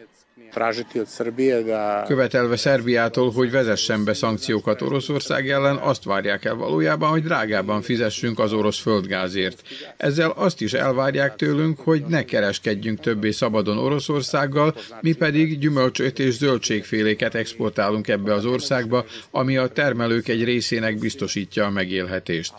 Követelve 2.08 2.56
Szerbiától, 2.56 3.32
hogy 3.32 3.52
vezessen 3.52 4.04
be 4.04 4.14
szankciókat 4.14 4.82
Oroszország 4.82 5.50
ellen, 5.50 5.76
azt 5.76 6.04
várják 6.04 6.46
el 6.46 6.56
valójában, 6.56 7.10
hogy 7.10 7.24
drágában 7.24 7.82
fizessünk 7.82 8.40
az 8.40 8.54
orosz 8.54 8.80
földgázért. 8.80 9.62
Ezzel 9.98 10.30
azt 10.30 10.62
is 10.62 10.74
elvárják 10.74 11.36
tőlünk, 11.36 11.80
hogy 11.80 12.04
ne 12.08 12.26
kereskedjünk 12.26 13.00
többé 13.00 13.32
szabadon 13.32 13.78
Oroszországgal, 13.78 14.76
mi 15.02 15.14
pedig 15.14 15.60
gyümölcsöt 15.60 16.20
és 16.20 16.34
zöldségféléket 16.34 17.36
exportálunk 17.36 18.08
ebbe 18.08 18.34
az 18.34 18.46
országba, 18.46 19.06
ami 19.32 19.58
a 19.58 19.68
termelők 19.68 20.28
egy 20.28 20.44
részének 20.44 20.98
biztosítja 20.98 21.66
a 21.66 21.70
megélhetést. 21.70 22.54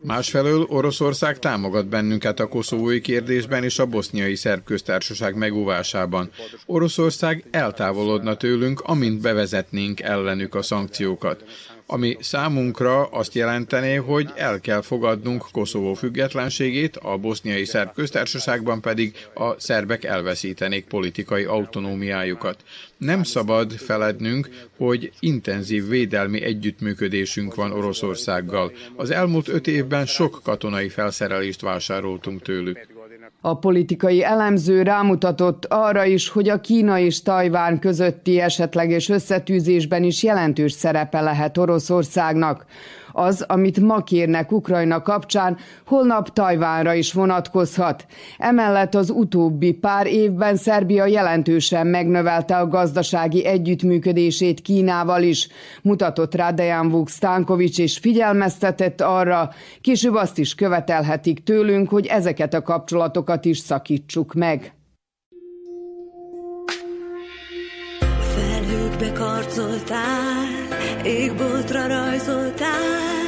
Másfelől 0.00 0.66
Oroszország 0.68 1.38
támogat 1.38 1.86
bennünket 1.86 2.40
a 2.40 2.46
koszovói 2.46 3.00
kérdésben 3.00 3.64
és 3.64 3.78
a 3.78 3.86
boszniai 3.86 4.34
szerb 4.34 4.64
köztársaság 4.64 5.36
megóvásában. 5.36 6.30
Oroszország 6.66 7.44
eltávolodna 7.50 8.36
tőlünk, 8.36 8.80
amint 8.80 9.20
bevezetnénk 9.20 10.00
ellenük 10.00 10.54
a 10.54 10.62
szankciókat 10.62 11.44
ami 11.86 12.16
számunkra 12.20 13.04
azt 13.04 13.34
jelentené, 13.34 13.94
hogy 13.94 14.30
el 14.36 14.60
kell 14.60 14.80
fogadnunk 14.80 15.44
Koszovó 15.52 15.94
függetlenségét, 15.94 16.96
a 16.96 17.16
boszniai 17.16 17.64
szerb 17.64 17.92
köztársaságban 17.94 18.80
pedig 18.80 19.14
a 19.34 19.60
szerbek 19.60 20.04
elveszítenék 20.04 20.84
politikai 20.84 21.44
autonómiájukat. 21.44 22.62
Nem 22.96 23.22
szabad 23.22 23.72
felednünk, 23.72 24.48
hogy 24.76 25.12
intenzív 25.20 25.88
védelmi 25.88 26.42
együttműködésünk 26.42 27.54
van 27.54 27.72
Oroszországgal. 27.72 28.72
Az 28.96 29.10
elmúlt 29.10 29.48
öt 29.48 29.66
évben 29.66 30.06
sok 30.06 30.40
katonai 30.42 30.88
felszerelést 30.88 31.60
vásároltunk 31.60 32.42
tőlük. 32.42 32.93
A 33.46 33.58
politikai 33.58 34.24
elemző 34.24 34.82
rámutatott 34.82 35.64
arra 35.64 36.04
is, 36.04 36.28
hogy 36.28 36.48
a 36.48 36.60
Kína 36.60 36.98
és 36.98 37.22
Tajván 37.22 37.78
közötti 37.78 38.40
esetleges 38.40 39.08
összetűzésben 39.08 40.02
is 40.02 40.22
jelentős 40.22 40.72
szerepe 40.72 41.20
lehet 41.20 41.58
Oroszországnak. 41.58 42.64
Az, 43.16 43.44
amit 43.48 43.80
ma 43.80 44.02
kérnek 44.02 44.52
Ukrajna 44.52 45.02
kapcsán, 45.02 45.56
holnap 45.86 46.32
Tajvánra 46.32 46.94
is 46.94 47.12
vonatkozhat. 47.12 48.06
Emellett 48.38 48.94
az 48.94 49.10
utóbbi 49.10 49.72
pár 49.72 50.06
évben 50.06 50.56
Szerbia 50.56 51.06
jelentősen 51.06 51.86
megnövelte 51.86 52.56
a 52.56 52.68
gazdasági 52.68 53.44
együttműködését 53.44 54.60
Kínával 54.60 55.22
is, 55.22 55.48
mutatott 55.82 56.34
rá 56.34 56.50
Dejan 56.50 56.88
Vuk 56.88 57.08
Stankovics, 57.08 57.78
és 57.78 57.98
figyelmeztetett 57.98 59.00
arra, 59.00 59.50
később 59.80 60.14
azt 60.14 60.38
is 60.38 60.54
követelhetik 60.54 61.42
tőlünk, 61.42 61.88
hogy 61.88 62.06
ezeket 62.06 62.54
a 62.54 62.62
kapcsolatokat 62.62 63.44
is 63.44 63.58
szakítsuk 63.58 64.32
meg. 64.32 64.72
Felhőkbe 68.36 69.12
karcoltál, 69.12 70.44
égboltra 71.04 71.86
rajzoltál, 71.86 73.23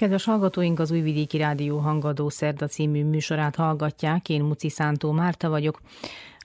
Kedves 0.00 0.24
hallgatóink, 0.24 0.78
az 0.78 0.90
Újvidéki 0.90 1.36
Rádió 1.36 1.78
Hangadó 1.78 2.28
Szerda 2.28 2.66
című 2.66 3.04
műsorát 3.04 3.56
hallgatják. 3.56 4.28
Én 4.28 4.42
Muci 4.42 4.68
Szántó 4.68 5.10
Márta 5.10 5.48
vagyok. 5.48 5.80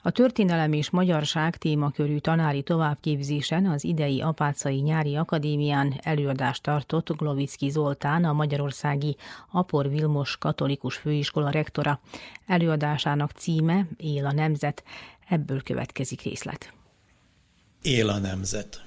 A 0.02 0.10
történelem 0.10 0.72
és 0.72 0.90
magyarság 0.90 1.56
témakörű 1.56 2.18
tanári 2.18 2.62
továbbképzésen 2.62 3.66
az 3.66 3.84
idei 3.84 4.20
Apácai 4.20 4.80
Nyári 4.80 5.16
Akadémián 5.16 5.94
előadást 6.02 6.62
tartott 6.62 7.16
Glovicki 7.16 7.70
Zoltán, 7.70 8.24
a 8.24 8.32
Magyarországi 8.32 9.16
Apor 9.52 9.88
Vilmos 9.90 10.36
Katolikus 10.36 10.96
Főiskola 10.96 11.50
rektora. 11.50 12.00
Előadásának 12.46 13.30
címe 13.30 13.88
Él 13.96 14.26
a 14.26 14.32
Nemzet. 14.32 14.84
Ebből 15.28 15.62
következik 15.62 16.22
részlet. 16.22 16.72
Él 17.82 18.08
a 18.08 18.18
nemzet. 18.18 18.84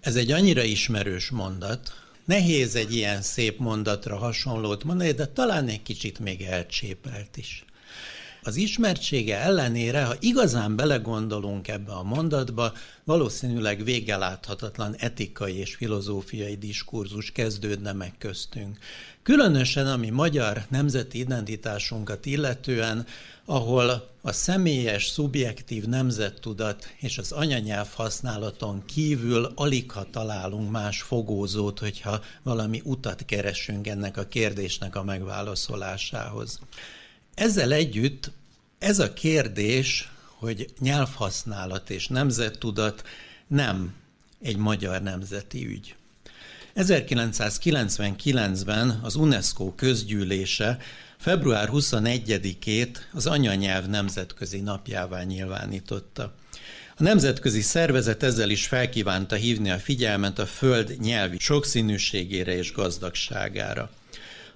Ez 0.00 0.16
egy 0.16 0.30
annyira 0.30 0.62
ismerős 0.62 1.30
mondat, 1.30 2.09
nehéz 2.30 2.74
egy 2.74 2.94
ilyen 2.94 3.22
szép 3.22 3.58
mondatra 3.58 4.16
hasonlót 4.16 4.84
mondani, 4.84 5.12
de 5.12 5.26
talán 5.26 5.68
egy 5.68 5.82
kicsit 5.82 6.18
még 6.18 6.42
elcsépelt 6.42 7.36
is. 7.36 7.64
Az 8.42 8.56
ismertsége 8.56 9.38
ellenére, 9.40 10.04
ha 10.04 10.14
igazán 10.20 10.76
belegondolunk 10.76 11.68
ebbe 11.68 11.92
a 11.92 12.02
mondatba, 12.02 12.72
valószínűleg 13.04 13.84
végeláthatatlan 13.84 14.94
etikai 14.98 15.56
és 15.56 15.74
filozófiai 15.74 16.56
diskurzus 16.56 17.32
kezdődne 17.32 17.92
meg 17.92 18.14
köztünk. 18.18 18.78
Különösen, 19.22 19.86
ami 19.86 20.10
magyar 20.10 20.64
nemzeti 20.68 21.18
identitásunkat 21.18 22.26
illetően, 22.26 23.06
ahol 23.44 24.08
a 24.22 24.32
személyes, 24.32 25.06
szubjektív 25.06 25.84
nemzettudat 25.84 26.94
és 26.98 27.18
az 27.18 27.32
anyanyelv 27.32 27.88
használaton 27.94 28.82
kívül 28.86 29.52
alig 29.54 29.90
ha 29.90 30.10
találunk 30.10 30.70
más 30.70 31.02
fogózót, 31.02 31.78
hogyha 31.78 32.20
valami 32.42 32.80
utat 32.84 33.24
keresünk 33.24 33.86
ennek 33.86 34.16
a 34.16 34.26
kérdésnek 34.26 34.96
a 34.96 35.04
megválaszolásához. 35.04 36.60
Ezzel 37.34 37.72
együtt 37.72 38.30
ez 38.78 38.98
a 38.98 39.12
kérdés, 39.12 40.12
hogy 40.38 40.68
nyelvhasználat 40.78 41.90
és 41.90 42.08
nemzettudat 42.08 43.02
nem 43.46 43.94
egy 44.42 44.56
magyar 44.56 45.02
nemzeti 45.02 45.66
ügy. 45.66 45.94
1999-ben 46.76 49.00
az 49.02 49.14
UNESCO 49.14 49.74
közgyűlése 49.74 50.78
február 51.20 51.68
21-ét 51.72 52.96
az 53.12 53.26
anyanyelv 53.26 53.86
nemzetközi 53.86 54.60
napjává 54.60 55.22
nyilvánította. 55.22 56.34
A 56.96 57.02
nemzetközi 57.02 57.60
szervezet 57.60 58.22
ezzel 58.22 58.50
is 58.50 58.66
felkívánta 58.66 59.36
hívni 59.36 59.70
a 59.70 59.78
figyelmet 59.78 60.38
a 60.38 60.46
föld 60.46 60.96
nyelvi 61.00 61.36
sokszínűségére 61.38 62.56
és 62.56 62.72
gazdagságára. 62.72 63.90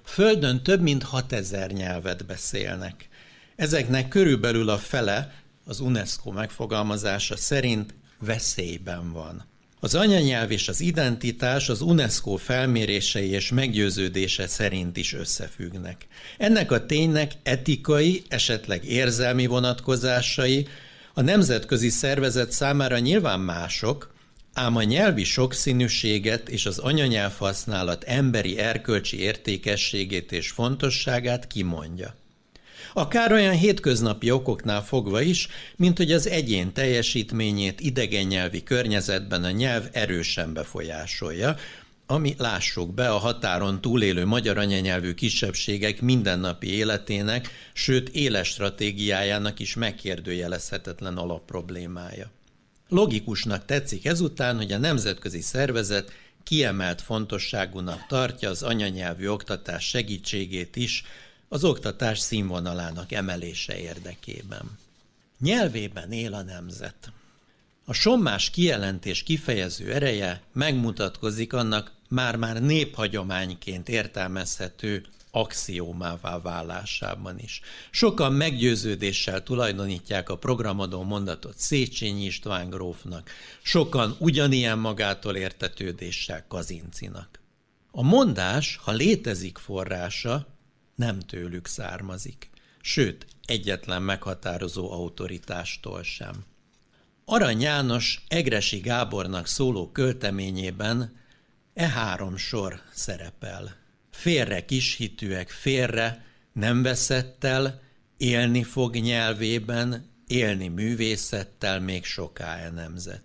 Földön 0.03 0.63
több 0.63 0.81
mint 0.81 1.03
6000 1.03 1.71
nyelvet 1.71 2.25
beszélnek. 2.25 3.09
Ezeknek 3.55 4.07
körülbelül 4.07 4.69
a 4.69 4.77
fele 4.77 5.33
az 5.65 5.79
UNESCO 5.79 6.31
megfogalmazása 6.31 7.37
szerint 7.37 7.93
veszélyben 8.19 9.11
van. 9.11 9.45
Az 9.85 9.95
anyanyelv 9.95 10.51
és 10.51 10.67
az 10.67 10.81
identitás 10.81 11.69
az 11.69 11.81
UNESCO 11.81 12.35
felmérései 12.35 13.29
és 13.29 13.51
meggyőződése 13.51 14.47
szerint 14.47 14.97
is 14.97 15.13
összefüggnek. 15.13 16.07
Ennek 16.37 16.71
a 16.71 16.85
ténynek 16.85 17.31
etikai, 17.43 18.23
esetleg 18.27 18.85
érzelmi 18.85 19.45
vonatkozásai 19.45 20.67
a 21.13 21.21
nemzetközi 21.21 21.89
szervezet 21.89 22.51
számára 22.51 22.99
nyilván 22.99 23.39
mások, 23.39 24.13
ám 24.53 24.75
a 24.75 24.83
nyelvi 24.83 25.23
sokszínűséget 25.23 26.49
és 26.49 26.65
az 26.65 26.77
anyanyelv 26.77 27.37
használat 27.37 28.03
emberi 28.03 28.57
erkölcsi 28.57 29.19
értékességét 29.19 30.31
és 30.31 30.49
fontosságát 30.49 31.47
kimondja. 31.47 32.15
Akár 32.97 33.31
olyan 33.31 33.55
hétköznapi 33.55 34.31
okoknál 34.31 34.83
fogva 34.83 35.21
is, 35.21 35.47
mint 35.75 35.97
hogy 35.97 36.11
az 36.11 36.27
egyén 36.27 36.73
teljesítményét 36.73 37.79
idegen 37.79 38.25
nyelvi 38.25 38.63
környezetben 38.63 39.43
a 39.43 39.51
nyelv 39.51 39.87
erősen 39.91 40.53
befolyásolja, 40.53 41.55
ami 42.05 42.35
lássuk 42.37 42.93
be 42.93 43.09
a 43.09 43.17
határon 43.17 43.81
túlélő 43.81 44.25
magyar 44.25 44.57
anyanyelvű 44.57 45.13
kisebbségek 45.13 46.01
mindennapi 46.01 46.73
életének, 46.73 47.49
sőt 47.73 48.09
éles 48.09 48.47
stratégiájának 48.47 49.59
is 49.59 49.75
megkérdőjelezhetetlen 49.75 51.17
alapproblémája. 51.17 52.31
Logikusnak 52.89 53.65
tetszik 53.65 54.05
ezután, 54.05 54.55
hogy 54.55 54.71
a 54.71 54.77
nemzetközi 54.77 55.41
szervezet 55.41 56.11
kiemelt 56.43 57.01
fontosságúnak 57.01 58.05
tartja 58.07 58.49
az 58.49 58.63
anyanyelvű 58.63 59.27
oktatás 59.27 59.87
segítségét 59.87 60.75
is 60.75 61.03
az 61.49 61.63
oktatás 61.63 62.19
színvonalának 62.19 63.11
emelése 63.11 63.77
érdekében. 63.77 64.77
Nyelvében 65.39 66.11
él 66.11 66.33
a 66.33 66.41
nemzet. 66.41 67.11
A 67.85 67.93
sommás 67.93 68.49
kijelentés 68.49 69.23
kifejező 69.23 69.93
ereje 69.93 70.41
megmutatkozik 70.53 71.53
annak 71.53 71.91
már-már 72.09 72.61
néphagyományként 72.61 73.89
értelmezhető 73.89 75.05
axiómává 75.31 76.39
válásában 76.39 77.39
is. 77.39 77.61
Sokan 77.89 78.33
meggyőződéssel 78.33 79.43
tulajdonítják 79.43 80.29
a 80.29 80.37
programadó 80.37 81.03
mondatot 81.03 81.57
Széchenyi 81.57 82.25
István 82.25 82.69
grófnak, 82.69 83.29
sokan 83.61 84.15
ugyanilyen 84.19 84.77
magától 84.77 85.35
értetődéssel 85.35 86.45
Kazincinak. 86.47 87.39
A 87.91 88.01
mondás, 88.03 88.79
ha 88.83 88.91
létezik 88.91 89.57
forrása, 89.57 90.47
nem 90.95 91.19
tőlük 91.19 91.67
származik, 91.67 92.49
sőt, 92.81 93.25
egyetlen 93.45 94.01
meghatározó 94.01 94.91
autoritástól 94.91 96.03
sem. 96.03 96.45
Arany 97.25 97.61
János 97.61 98.23
Egresi 98.27 98.79
Gábornak 98.79 99.47
szóló 99.47 99.91
költeményében 99.91 101.17
e 101.73 101.87
három 101.87 102.37
sor 102.37 102.81
szerepel. 102.93 103.75
Félre 104.11 104.65
kishitűek, 104.65 105.49
félre, 105.49 106.25
nem 106.53 106.81
veszettel, 106.81 107.81
élni 108.17 108.63
fog 108.63 108.95
nyelvében, 108.95 110.11
élni 110.27 110.67
művészettel 110.67 111.79
még 111.79 112.05
soká 112.05 112.57
e 112.57 112.69
nemzet 112.69 113.24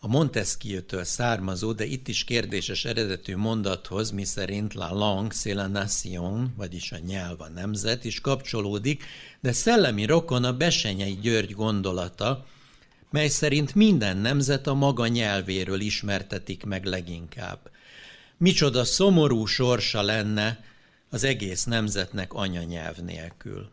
a 0.00 0.08
Montesquieu-től 0.08 1.04
származó, 1.04 1.72
de 1.72 1.84
itt 1.84 2.08
is 2.08 2.24
kérdéses 2.24 2.84
eredetű 2.84 3.36
mondathoz, 3.36 4.10
miszerint 4.10 4.74
la 4.74 4.92
langue 4.92 5.34
c'est 5.34 5.54
la 5.54 5.66
nation, 5.66 6.54
vagyis 6.56 6.92
a 6.92 6.98
nyelv 6.98 7.40
a 7.40 7.48
nemzet 7.48 8.04
is 8.04 8.20
kapcsolódik, 8.20 9.04
de 9.40 9.52
szellemi 9.52 10.04
rokon 10.04 10.44
a 10.44 10.56
Besenyei 10.56 11.18
György 11.22 11.52
gondolata, 11.52 12.46
mely 13.10 13.28
szerint 13.28 13.74
minden 13.74 14.16
nemzet 14.16 14.66
a 14.66 14.74
maga 14.74 15.06
nyelvéről 15.06 15.80
ismertetik 15.80 16.64
meg 16.64 16.84
leginkább. 16.84 17.70
Micsoda 18.36 18.84
szomorú 18.84 19.44
sorsa 19.44 20.02
lenne 20.02 20.64
az 21.10 21.24
egész 21.24 21.64
nemzetnek 21.64 22.32
anyanyelv 22.32 22.96
nélkül. 22.96 23.70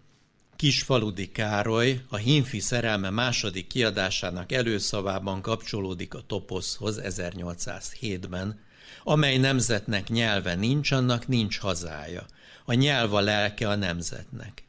Kisfaludi 0.65 1.31
Károly 1.31 2.01
a 2.09 2.15
Hínfi 2.15 2.59
szerelme 2.59 3.09
második 3.09 3.67
kiadásának 3.67 4.51
előszavában 4.51 5.41
kapcsolódik 5.41 6.13
a 6.13 6.23
toposzhoz 6.27 7.01
1807-ben, 7.03 8.59
amely 9.03 9.37
nemzetnek 9.37 10.09
nyelve 10.09 10.55
nincs, 10.55 10.91
annak 10.91 11.27
nincs 11.27 11.59
hazája. 11.59 12.25
A 12.65 12.73
nyelv 12.73 13.13
a 13.13 13.19
lelke 13.19 13.69
a 13.69 13.75
nemzetnek. 13.75 14.63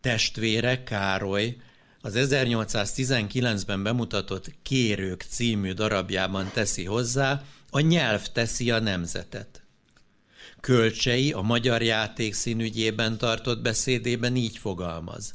Testvére 0.00 0.82
Károly 0.82 1.56
az 2.00 2.14
1819-ben 2.16 3.82
bemutatott 3.82 4.52
Kérők 4.62 5.24
című 5.28 5.72
darabjában 5.72 6.50
teszi 6.54 6.84
hozzá, 6.84 7.42
a 7.70 7.80
nyelv 7.80 8.26
teszi 8.26 8.70
a 8.70 8.78
nemzetet. 8.78 9.59
Kölcsei 10.60 11.32
a 11.32 11.40
magyar 11.40 11.82
játék 11.82 12.34
színügyében 12.34 13.18
tartott 13.18 13.62
beszédében 13.62 14.36
így 14.36 14.58
fogalmaz. 14.58 15.32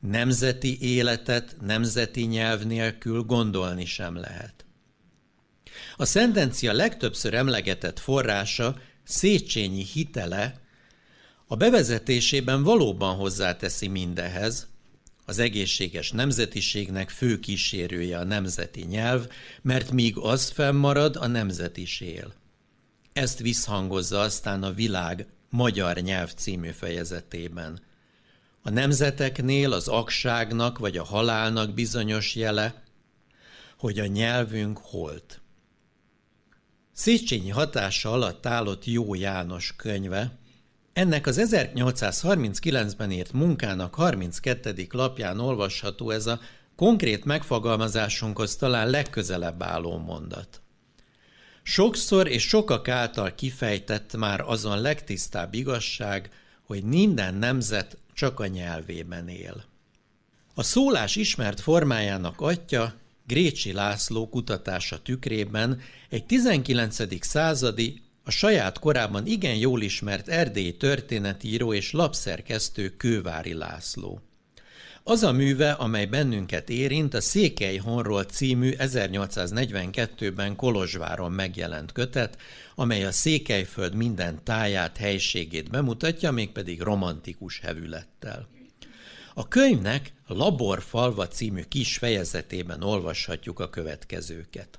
Nemzeti 0.00 0.78
életet 0.80 1.56
nemzeti 1.60 2.22
nyelv 2.22 2.62
nélkül 2.62 3.22
gondolni 3.22 3.84
sem 3.84 4.16
lehet. 4.16 4.64
A 5.96 6.04
szentencia 6.04 6.72
legtöbbször 6.72 7.34
emlegetett 7.34 7.98
forrása 7.98 8.78
Széchenyi 9.04 9.84
hitele 9.84 10.60
a 11.46 11.56
bevezetésében 11.56 12.62
valóban 12.62 13.16
hozzáteszi 13.16 13.88
mindehez, 13.88 14.66
az 15.24 15.38
egészséges 15.38 16.10
nemzetiségnek 16.10 17.10
fő 17.10 17.38
kísérője 17.38 18.18
a 18.18 18.24
nemzeti 18.24 18.84
nyelv, 18.84 19.28
mert 19.62 19.90
míg 19.90 20.16
az 20.16 20.50
fennmarad, 20.50 21.16
a 21.16 21.26
nemzet 21.26 21.76
is 21.76 22.00
él. 22.00 22.34
Ezt 23.16 23.38
visszhangozza 23.38 24.20
aztán 24.20 24.62
a 24.62 24.72
világ 24.72 25.26
magyar 25.50 25.96
nyelv 25.96 26.32
című 26.34 26.70
fejezetében. 26.70 27.80
A 28.62 28.70
nemzeteknél 28.70 29.72
az 29.72 29.88
akságnak 29.88 30.78
vagy 30.78 30.96
a 30.96 31.04
halálnak 31.04 31.74
bizonyos 31.74 32.34
jele, 32.34 32.82
hogy 33.78 33.98
a 33.98 34.06
nyelvünk 34.06 34.78
holt. 34.82 35.40
Széchenyi 36.92 37.48
hatása 37.48 38.12
alatt 38.12 38.46
állott 38.46 38.84
Jó 38.84 39.14
János 39.14 39.74
könyve, 39.76 40.38
ennek 40.92 41.26
az 41.26 41.40
1839-ben 41.42 43.10
írt 43.10 43.32
munkának 43.32 43.94
32. 43.94 44.86
lapján 44.90 45.40
olvasható 45.40 46.10
ez 46.10 46.26
a 46.26 46.40
konkrét 46.74 47.24
megfogalmazásunkhoz 47.24 48.56
talán 48.56 48.90
legközelebb 48.90 49.62
álló 49.62 49.98
mondat. 49.98 50.60
Sokszor 51.68 52.28
és 52.28 52.42
sokak 52.42 52.88
által 52.88 53.34
kifejtett 53.34 54.16
már 54.16 54.40
azon 54.40 54.80
legtisztább 54.80 55.54
igazság, 55.54 56.30
hogy 56.62 56.82
minden 56.82 57.34
nemzet 57.34 57.96
csak 58.14 58.40
a 58.40 58.46
nyelvében 58.46 59.28
él. 59.28 59.64
A 60.54 60.62
szólás 60.62 61.16
ismert 61.16 61.60
formájának 61.60 62.40
atya 62.40 62.94
Grécsi 63.26 63.72
László 63.72 64.28
kutatása 64.28 65.02
tükrében 65.02 65.80
egy 66.08 66.24
19. 66.24 67.24
századi, 67.26 68.02
a 68.24 68.30
saját 68.30 68.78
korában 68.78 69.26
igen 69.26 69.56
jól 69.56 69.82
ismert 69.82 70.28
erdélyi 70.28 70.76
történetíró 70.76 71.72
és 71.72 71.92
lapszerkesztő 71.92 72.96
Kővári 72.96 73.54
László. 73.54 74.20
Az 75.08 75.22
a 75.22 75.32
műve, 75.32 75.70
amely 75.70 76.06
bennünket 76.06 76.70
érint, 76.70 77.14
a 77.14 77.20
Székely 77.20 77.76
Honról 77.76 78.24
című 78.24 78.72
1842-ben 78.78 80.56
Kolozsváron 80.56 81.32
megjelent 81.32 81.92
kötet, 81.92 82.38
amely 82.74 83.04
a 83.04 83.12
Székelyföld 83.12 83.94
minden 83.94 84.44
táját, 84.44 84.96
helységét 84.96 85.70
bemutatja, 85.70 86.30
mégpedig 86.30 86.80
romantikus 86.80 87.60
hevülettel. 87.60 88.48
A 89.34 89.48
könyvnek 89.48 90.12
Laborfalva 90.26 91.28
című 91.28 91.62
kis 91.62 91.96
fejezetében 91.96 92.82
olvashatjuk 92.82 93.60
a 93.60 93.70
következőket. 93.70 94.78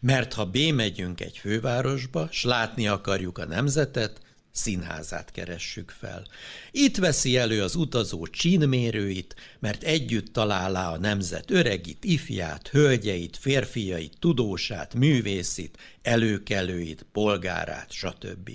Mert 0.00 0.32
ha 0.32 0.44
bémegyünk 0.44 1.20
egy 1.20 1.38
fővárosba, 1.38 2.28
s 2.30 2.44
látni 2.44 2.88
akarjuk 2.88 3.38
a 3.38 3.46
nemzetet, 3.46 4.20
színházát 4.52 5.30
keressük 5.30 5.90
fel. 5.90 6.26
Itt 6.70 6.96
veszi 6.96 7.36
elő 7.36 7.62
az 7.62 7.74
utazó 7.74 8.26
csínmérőit, 8.26 9.34
mert 9.58 9.82
együtt 9.82 10.32
találá 10.32 10.92
a 10.92 10.98
nemzet 10.98 11.50
öregit, 11.50 12.04
ifját, 12.04 12.68
hölgyeit, 12.68 13.36
férfiait, 13.36 14.16
tudósát, 14.18 14.94
művészit, 14.94 15.78
előkelőit, 16.02 17.06
polgárát, 17.12 17.92
stb. 17.92 18.50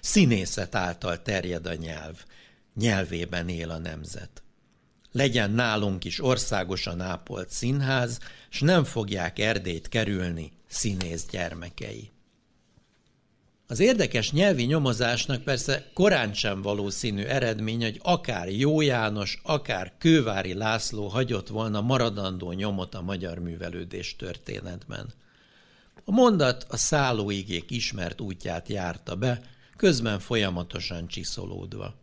Színészet 0.00 0.74
által 0.74 1.22
terjed 1.22 1.66
a 1.66 1.74
nyelv, 1.74 2.24
nyelvében 2.74 3.48
él 3.48 3.70
a 3.70 3.78
nemzet. 3.78 4.42
Legyen 5.12 5.50
nálunk 5.50 6.04
is 6.04 6.24
országosan 6.24 7.00
ápolt 7.00 7.50
színház, 7.50 8.18
s 8.48 8.60
nem 8.60 8.84
fogják 8.84 9.38
Erdélyt 9.38 9.88
kerülni 9.88 10.52
színész 10.68 11.26
gyermekei. 11.30 12.11
Az 13.66 13.80
érdekes 13.80 14.32
nyelvi 14.32 14.64
nyomozásnak 14.64 15.42
persze 15.42 15.90
korán 15.94 16.34
sem 16.34 16.62
valószínű 16.62 17.22
eredmény, 17.22 17.82
hogy 17.82 18.00
akár 18.02 18.48
Jó 18.48 18.80
János, 18.80 19.40
akár 19.42 19.92
Kővári 19.98 20.54
László 20.54 21.06
hagyott 21.06 21.48
volna 21.48 21.80
maradandó 21.80 22.52
nyomot 22.52 22.94
a 22.94 23.02
magyar 23.02 23.38
művelődés 23.38 24.16
történetben. 24.16 25.12
A 26.04 26.10
mondat 26.10 26.66
a 26.68 26.76
szállóigék 26.76 27.70
ismert 27.70 28.20
útját 28.20 28.68
járta 28.68 29.16
be, 29.16 29.40
közben 29.76 30.18
folyamatosan 30.18 31.06
csiszolódva. 31.06 31.94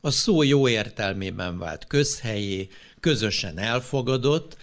A 0.00 0.10
szó 0.10 0.42
jó 0.42 0.68
értelmében 0.68 1.58
vált 1.58 1.86
közhelyé, 1.86 2.68
közösen 3.00 3.58
elfogadott, 3.58 4.56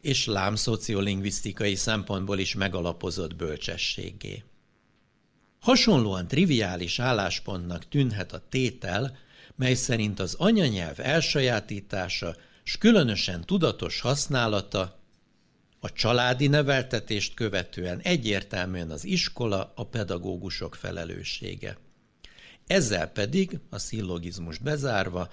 és 0.00 0.26
lámszociolingvisztikai 0.26 1.74
szempontból 1.74 2.38
is 2.38 2.54
megalapozott 2.54 3.36
bölcsességé. 3.36 4.42
Hasonlóan 5.60 6.28
triviális 6.28 6.98
álláspontnak 6.98 7.88
tűnhet 7.88 8.32
a 8.32 8.42
tétel, 8.48 9.16
mely 9.56 9.74
szerint 9.74 10.20
az 10.20 10.34
anyanyelv 10.34 11.00
elsajátítása, 11.00 12.36
s 12.62 12.78
különösen 12.78 13.44
tudatos 13.44 14.00
használata 14.00 14.98
a 15.80 15.92
családi 15.92 16.46
neveltetést 16.46 17.34
követően 17.34 18.00
egyértelműen 18.00 18.90
az 18.90 19.04
iskola, 19.04 19.72
a 19.74 19.86
pedagógusok 19.86 20.74
felelőssége. 20.74 21.76
Ezzel 22.66 23.06
pedig, 23.06 23.58
a 23.70 23.78
szillogizmus 23.78 24.58
bezárva, 24.58 25.28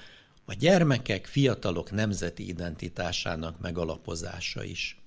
a 0.45 0.53
gyermekek, 0.53 1.25
fiatalok 1.25 1.91
nemzeti 1.91 2.47
identitásának 2.47 3.59
megalapozása 3.59 4.63
is. 4.63 5.01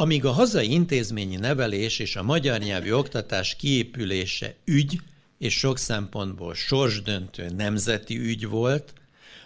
Amíg 0.00 0.24
a 0.24 0.30
hazai 0.30 0.72
intézményi 0.72 1.36
nevelés 1.36 1.98
és 1.98 2.16
a 2.16 2.22
magyar 2.22 2.58
nyelvű 2.58 2.92
oktatás 2.92 3.56
kiépülése 3.56 4.54
ügy, 4.64 5.00
és 5.38 5.58
sok 5.58 5.78
szempontból 5.78 6.54
sorsdöntő 6.54 7.48
nemzeti 7.48 8.18
ügy 8.18 8.46
volt, 8.46 8.92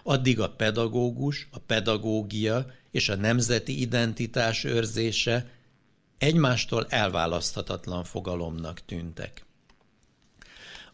addig 0.03 0.41
a 0.41 0.51
pedagógus, 0.51 1.49
a 1.51 1.59
pedagógia 1.59 2.67
és 2.91 3.09
a 3.09 3.17
nemzeti 3.17 3.81
identitás 3.81 4.65
őrzése 4.65 5.51
egymástól 6.19 6.87
elválaszthatatlan 6.89 8.05
fogalomnak 8.05 8.85
tűntek. 8.85 9.45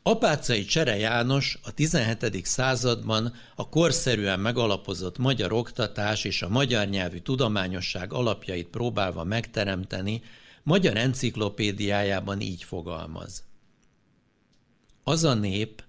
Apácai 0.09 0.65
Csere 0.65 0.97
János 0.97 1.59
a 1.63 1.73
17. 1.73 2.47
században 2.47 3.35
a 3.55 3.69
korszerűen 3.69 4.41
megalapozott 4.41 5.19
magyar 5.19 5.53
oktatás 5.53 6.25
és 6.25 6.43
a 6.43 6.49
magyar 6.49 6.87
nyelvű 6.87 7.19
tudományosság 7.19 8.13
alapjait 8.13 8.69
próbálva 8.69 9.25
megteremteni, 9.25 10.23
magyar 10.63 10.97
enciklopédiájában 10.97 12.41
így 12.41 12.65
fogalmaz. 12.65 13.45
Az 15.05 15.25
a 15.25 15.35
nép, 15.35 15.85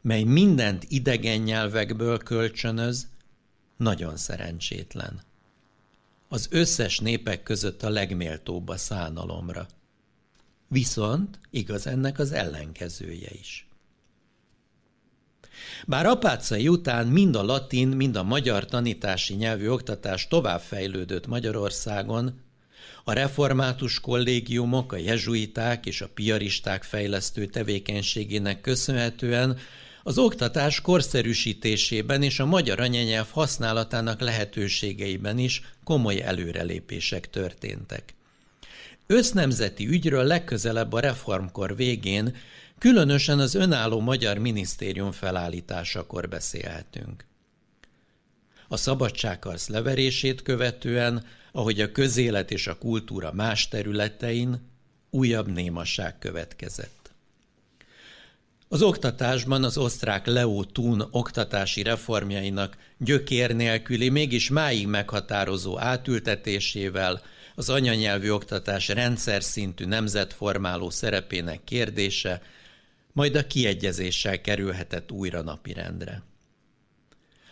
mely 0.00 0.22
mindent 0.22 0.84
idegen 0.88 1.40
nyelvekből 1.40 2.18
kölcsönöz, 2.18 3.08
nagyon 3.76 4.16
szerencsétlen. 4.16 5.20
Az 6.28 6.48
összes 6.50 6.98
népek 6.98 7.42
között 7.42 7.82
a 7.82 7.90
legméltóbb 7.90 8.68
a 8.68 8.76
szánalomra. 8.76 9.66
Viszont 10.72 11.38
igaz 11.50 11.86
ennek 11.86 12.18
az 12.18 12.32
ellenkezője 12.32 13.28
is. 13.40 13.66
Bár 15.86 16.06
apácai 16.06 16.68
után 16.68 17.06
mind 17.06 17.36
a 17.36 17.42
latin, 17.42 17.88
mind 17.88 18.16
a 18.16 18.22
magyar 18.22 18.64
tanítási 18.64 19.34
nyelvű 19.34 19.68
oktatás 19.68 20.28
továbbfejlődött 20.28 21.26
Magyarországon, 21.26 22.40
a 23.04 23.12
református 23.12 24.00
kollégiumok, 24.00 24.92
a 24.92 24.96
jezsuiták 24.96 25.86
és 25.86 26.00
a 26.00 26.08
piaristák 26.08 26.82
fejlesztő 26.82 27.46
tevékenységének 27.46 28.60
köszönhetően 28.60 29.58
az 30.02 30.18
oktatás 30.18 30.80
korszerűsítésében 30.80 32.22
és 32.22 32.40
a 32.40 32.46
magyar 32.46 32.80
anyanyelv 32.80 33.30
használatának 33.30 34.20
lehetőségeiben 34.20 35.38
is 35.38 35.62
komoly 35.84 36.22
előrelépések 36.22 37.30
történtek. 37.30 38.14
Össznemzeti 39.12 39.88
ügyről 39.88 40.24
legközelebb 40.24 40.92
a 40.92 41.00
reformkor 41.00 41.76
végén, 41.76 42.36
különösen 42.78 43.38
az 43.38 43.54
önálló 43.54 44.00
magyar 44.00 44.38
minisztérium 44.38 45.12
felállításakor 45.12 46.28
beszélhetünk. 46.28 47.24
A 48.68 48.76
szabadságharc 48.76 49.68
leverését 49.68 50.42
követően, 50.42 51.24
ahogy 51.52 51.80
a 51.80 51.92
közélet 51.92 52.50
és 52.50 52.66
a 52.66 52.78
kultúra 52.78 53.32
más 53.32 53.68
területein, 53.68 54.70
újabb 55.10 55.48
némaság 55.52 56.18
következett. 56.18 57.12
Az 58.68 58.82
oktatásban 58.82 59.64
az 59.64 59.78
osztrák 59.78 60.26
Leo 60.26 60.64
Thun 60.64 61.08
oktatási 61.10 61.82
reformjainak 61.82 62.76
gyökér 62.98 63.54
nélküli, 63.54 64.08
mégis 64.08 64.50
máig 64.50 64.86
meghatározó 64.86 65.78
átültetésével 65.78 67.22
az 67.54 67.68
anyanyelvű 67.68 68.30
oktatás 68.30 68.88
rendszer 68.88 69.42
szintű 69.42 69.84
nemzetformáló 69.84 70.90
szerepének 70.90 71.64
kérdése, 71.64 72.42
majd 73.12 73.36
a 73.36 73.46
kiegyezéssel 73.46 74.40
kerülhetett 74.40 75.12
újra 75.12 75.42
napirendre. 75.42 76.22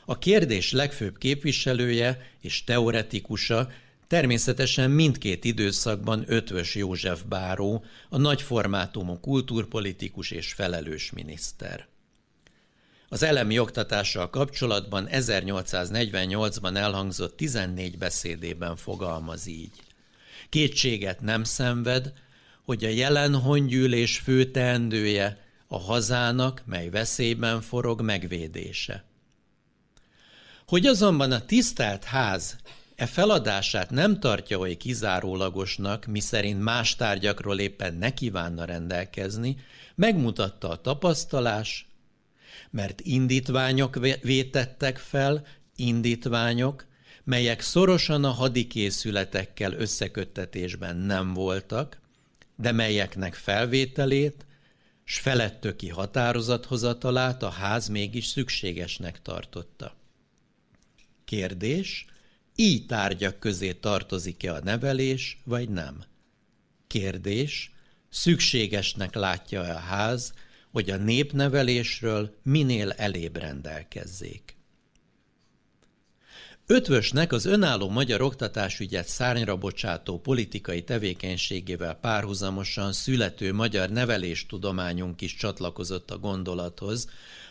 A 0.05 0.18
kérdés 0.18 0.72
legfőbb 0.72 1.18
képviselője 1.18 2.30
és 2.40 2.64
teoretikusa 2.64 3.70
természetesen 4.07 4.90
mindkét 4.90 5.44
időszakban 5.44 6.24
Ötvös 6.26 6.74
József 6.74 7.22
Báró, 7.22 7.84
a 8.09 8.18
nagyformátumú 8.18 9.20
kultúrpolitikus 9.20 10.30
és 10.30 10.53
felelős 10.53 11.11
miniszter. 11.11 11.88
Az 13.09 13.22
elemi 13.22 13.59
oktatással 13.59 14.30
kapcsolatban 14.30 15.09
1848-ban 15.11 16.76
elhangzott 16.76 17.36
14 17.36 17.98
beszédében 17.98 18.76
fogalmaz 18.76 19.46
így. 19.46 19.72
Kétséget 20.51 21.20
nem 21.20 21.44
szenved, 21.44 22.12
hogy 22.62 22.84
a 22.84 22.88
jelen 22.88 23.34
hongyűlés 23.34 24.18
fő 24.18 24.51
teendője 24.51 25.38
a 25.66 25.78
hazának, 25.78 26.62
mely 26.66 26.88
veszélyben 26.88 27.61
forog 27.61 28.01
megvédése. 28.01 29.05
Hogy 30.66 30.86
azonban 30.86 31.32
a 31.32 31.44
tisztelt 31.44 32.05
ház 32.05 32.57
e 32.94 33.07
feladását 33.07 33.90
nem 33.90 34.20
tartja 34.20 34.59
oly 34.59 34.76
kizárólagosnak, 34.76 36.07
miszerint 36.07 36.62
más 36.62 36.96
tárgyakról 36.96 37.59
éppen 37.59 37.94
ne 37.94 38.14
kívánna 38.14 38.64
rendelkezni, 38.64 39.57
megmutatta 39.94 40.68
a 40.68 40.80
tapasztalás, 40.80 41.88
mert 42.70 43.01
indítványok 43.01 43.98
vétettek 44.22 44.98
fel, 44.98 45.46
indítványok, 45.76 46.86
melyek 47.31 47.61
szorosan 47.61 48.24
a 48.24 48.31
hadikészületekkel 48.31 49.72
összeköttetésben 49.72 50.97
nem 50.97 51.35
voltak, 51.35 52.01
de 52.57 52.72
melyeknek 52.72 53.35
felvételét 53.35 54.47
s 55.05 55.18
felettöki 55.18 55.89
határozathozatalát 55.89 57.43
a 57.43 57.49
ház 57.49 57.89
mégis 57.89 58.26
szükségesnek 58.26 59.22
tartotta. 59.22 59.97
Kérdés, 61.24 62.07
így 62.57 62.87
tárgyak 62.87 63.39
közé 63.39 63.72
tartozik-e 63.72 64.53
a 64.53 64.61
nevelés, 64.62 65.41
vagy 65.45 65.68
nem? 65.68 66.05
Kérdés, 66.87 67.72
szükségesnek 68.09 69.14
látja-e 69.14 69.74
a 69.74 69.78
ház, 69.78 70.33
hogy 70.70 70.91
a 70.91 70.97
népnevelésről 70.97 72.39
minél 72.43 72.91
elébb 72.91 73.37
rendelkezzék. 73.37 74.59
Ötvösnek 76.73 77.33
az 77.33 77.45
önálló 77.45 77.89
magyar 77.89 78.21
oktatásügyet 78.21 79.09
szárnyra 79.09 79.57
bocsátó 79.57 80.18
politikai 80.18 80.83
tevékenységével 80.83 81.95
párhuzamosan 81.95 82.93
születő 82.93 83.53
magyar 83.53 83.89
neveléstudományunk 83.89 85.21
is 85.21 85.35
csatlakozott 85.35 86.11
a 86.11 86.18
gondolathoz, 86.18 87.09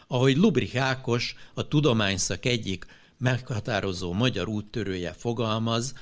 ahogy 0.08 0.38
Lubrich 0.38 0.82
Ákos, 0.82 1.36
a 1.54 1.68
tudományszak 1.68 2.46
egyik 2.46 2.86
meghatározó 3.18 4.14
magyar 4.14 4.48
úttörője 4.48 5.14
fogalmaz, 5.14 5.94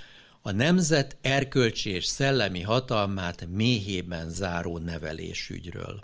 a 0.41 0.51
nemzet 0.51 1.18
erkölcsi 1.22 1.89
és 1.89 2.05
szellemi 2.05 2.61
hatalmát 2.61 3.47
méhében 3.49 4.30
záró 4.30 4.78
nevelésügyről. 4.78 5.99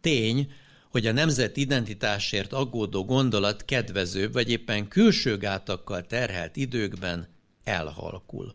Tény, 0.00 0.52
hogy 0.92 1.06
a 1.06 1.12
nemzet 1.12 1.56
identitásért 1.56 2.52
aggódó 2.52 3.04
gondolat 3.04 3.64
kedvezőbb 3.64 4.32
vagy 4.32 4.50
éppen 4.50 4.88
külső 4.88 5.36
gátakkal 5.36 6.06
terhelt 6.06 6.56
időkben 6.56 7.28
elhalkul. 7.64 8.54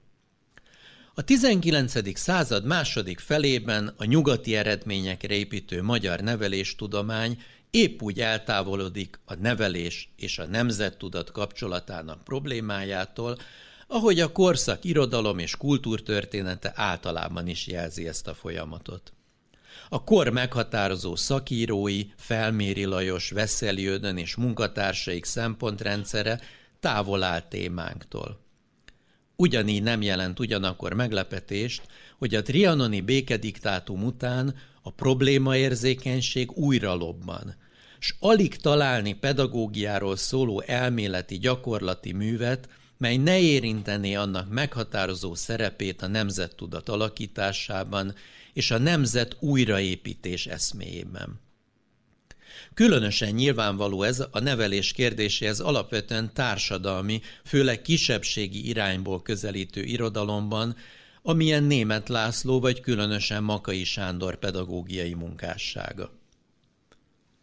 A 1.14 1.22
19. 1.22 2.18
század 2.18 2.66
második 2.66 3.20
felében 3.20 3.94
a 3.98 4.06
nyugati 4.06 4.56
eredményekre 4.56 5.34
építő 5.34 5.82
magyar 5.82 6.20
neveléstudomány 6.20 7.42
épp 7.72 8.02
úgy 8.02 8.20
eltávolodik 8.20 9.20
a 9.26 9.36
nevelés 9.36 10.10
és 10.16 10.38
a 10.38 10.46
nemzettudat 10.46 11.32
kapcsolatának 11.32 12.24
problémájától, 12.24 13.38
ahogy 13.88 14.20
a 14.20 14.32
korszak 14.32 14.84
irodalom 14.84 15.38
és 15.38 15.56
kultúrtörténete 15.56 16.72
általában 16.76 17.48
is 17.48 17.68
jelzi 17.68 18.08
ezt 18.08 18.28
a 18.28 18.34
folyamatot. 18.34 19.12
A 19.90 20.04
kor 20.04 20.30
meghatározó 20.30 21.16
szakírói, 21.16 22.04
Felméri 22.16 22.84
Lajos, 22.84 23.30
Veszeli 23.30 23.86
Ödön 23.86 24.18
és 24.18 24.36
munkatársaik 24.36 25.26
szempontrendszere 25.26 26.40
távol 26.80 27.24
áll 27.24 27.42
témánktól. 27.42 28.46
Ugyanígy 29.36 29.84
nem 29.84 30.02
jelent 30.02 30.40
ugyanakkor 30.40 30.94
meglepetést, 30.94 31.82
hogy 32.18 32.36
a 32.36 32.42
trianoni 32.42 33.02
békediktátum 33.02 34.04
után 34.04 34.56
a 34.82 34.92
problémaérzékenység 34.92 36.52
újra 36.52 36.94
lobban, 36.94 37.56
s 38.00 38.14
alig 38.20 38.56
találni 38.56 39.14
pedagógiáról 39.14 40.16
szóló 40.16 40.62
elméleti 40.62 41.38
gyakorlati 41.38 42.12
művet, 42.12 42.70
mely 42.98 43.18
ne 43.18 43.40
érintené 43.40 44.14
annak 44.14 44.50
meghatározó 44.50 45.36
szerepét 45.36 46.02
a 46.02 46.08
nemzettudat 46.08 46.90
alakításában 46.90 48.16
és 48.58 48.72
a 48.72 48.78
nemzet 48.78 49.36
újraépítés 49.40 50.46
eszméjében. 50.46 51.40
Különösen 52.74 53.34
nyilvánvaló 53.34 54.04
ez 54.04 54.24
a 54.32 54.40
nevelés 54.40 54.92
kérdéséhez 54.92 55.60
alapvetően 55.60 56.34
társadalmi, 56.34 57.22
főleg 57.46 57.82
kisebbségi 57.82 58.68
irányból 58.68 59.22
közelítő 59.22 59.84
irodalomban, 59.84 60.76
amilyen 61.22 61.64
német 61.64 62.10
László 62.10 62.60
vagy 62.60 62.82
különösen 62.82 63.44
Makai 63.44 63.84
Sándor 63.84 64.36
pedagógiai 64.36 65.14
munkássága. 65.14 66.12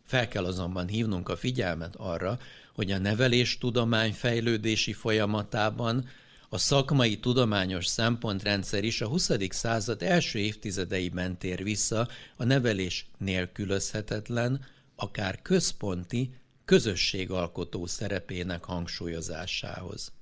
Fel 0.06 0.28
kell 0.28 0.44
azonban 0.44 0.88
hívnunk 0.88 1.28
a 1.28 1.36
figyelmet 1.36 1.96
arra, 1.96 2.38
hogy 2.72 2.90
a 2.90 2.98
neveléstudomány 2.98 4.12
fejlődési 4.12 4.92
folyamatában 4.92 6.08
a 6.54 6.58
szakmai 6.58 7.18
tudományos 7.18 7.86
szempontrendszer 7.86 8.84
is 8.84 9.00
a 9.00 9.06
20. 9.06 9.30
század 9.48 10.02
első 10.02 10.38
évtizedeiben 10.38 11.38
tér 11.38 11.62
vissza 11.62 12.08
a 12.36 12.44
nevelés 12.44 13.06
nélkülözhetetlen, 13.18 14.64
akár 14.96 15.42
központi, 15.42 16.34
közösségalkotó 16.64 17.86
szerepének 17.86 18.64
hangsúlyozásához. 18.64 20.12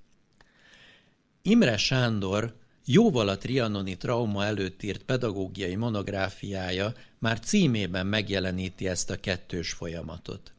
Imre 1.43 1.77
Sándor 1.77 2.55
jóval 2.85 3.29
a 3.29 3.39
trianoni 3.39 3.97
trauma 3.97 4.45
előtt 4.45 4.83
írt 4.83 5.03
pedagógiai 5.03 5.75
monográfiája 5.75 6.93
már 7.19 7.41
címében 7.41 8.07
megjeleníti 8.07 8.89
ezt 8.89 9.11
a 9.11 9.21
kettős 9.21 9.73
folyamatot. 9.73 10.53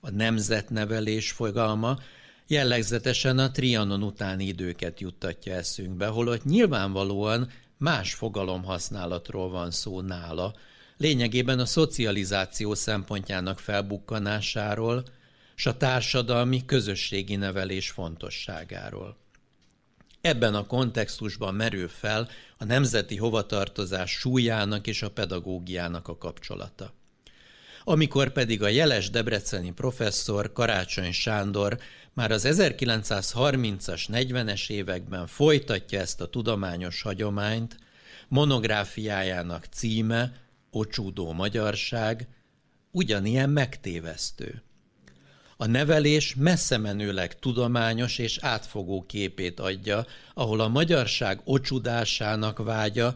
A 0.00 0.10
nemzetnevelés 0.10 1.30
fogalma 1.30 1.98
jellegzetesen 2.46 3.38
a 3.38 3.50
trianon 3.50 4.02
utáni 4.02 4.44
időket 4.44 5.00
juttatja 5.00 5.54
eszünkbe, 5.54 6.06
holott 6.06 6.44
nyilvánvalóan 6.44 7.50
más 7.76 8.14
fogalomhasználatról 8.14 9.50
van 9.50 9.70
szó 9.70 10.00
nála, 10.00 10.54
lényegében 10.96 11.58
a 11.58 11.66
szocializáció 11.66 12.74
szempontjának 12.74 13.58
felbukkanásáról, 13.58 15.04
s 15.54 15.66
a 15.66 15.76
társadalmi 15.76 16.64
közösségi 16.64 17.36
nevelés 17.36 17.90
fontosságáról. 17.90 19.16
Ebben 20.20 20.54
a 20.54 20.66
kontextusban 20.66 21.54
merül 21.54 21.88
fel 21.88 22.28
a 22.58 22.64
nemzeti 22.64 23.16
hovatartozás 23.16 24.10
súlyának 24.10 24.86
és 24.86 25.02
a 25.02 25.10
pedagógiának 25.10 26.08
a 26.08 26.18
kapcsolata. 26.18 26.92
Amikor 27.84 28.32
pedig 28.32 28.62
a 28.62 28.68
jeles 28.68 29.10
debreceni 29.10 29.72
professzor 29.72 30.52
Karácsony 30.52 31.12
Sándor 31.12 31.78
már 32.16 32.30
az 32.30 32.46
1930-as, 32.50 34.04
40-es 34.12 34.70
években 34.70 35.26
folytatja 35.26 36.00
ezt 36.00 36.20
a 36.20 36.26
tudományos 36.26 37.02
hagyományt, 37.02 37.76
monográfiájának 38.28 39.64
címe 39.64 40.32
Ocsúdó 40.70 41.32
magyarság, 41.32 42.28
ugyanilyen 42.90 43.50
megtévesztő. 43.50 44.62
A 45.56 45.66
nevelés 45.66 46.34
messze 46.34 46.78
menőleg 46.78 47.38
tudományos 47.38 48.18
és 48.18 48.38
átfogó 48.40 49.04
képét 49.06 49.60
adja, 49.60 50.06
ahol 50.34 50.60
a 50.60 50.68
magyarság 50.68 51.40
ocsudásának 51.44 52.58
vágya 52.58 53.14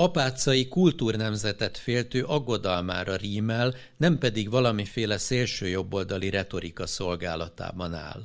apácai 0.00 0.68
kultúrnemzetet 0.68 1.78
féltő 1.78 2.24
aggodalmára 2.24 3.16
rímel, 3.16 3.74
nem 3.96 4.18
pedig 4.18 4.50
valamiféle 4.50 5.18
szélsőjobboldali 5.18 6.30
retorika 6.30 6.86
szolgálatában 6.86 7.94
áll. 7.94 8.22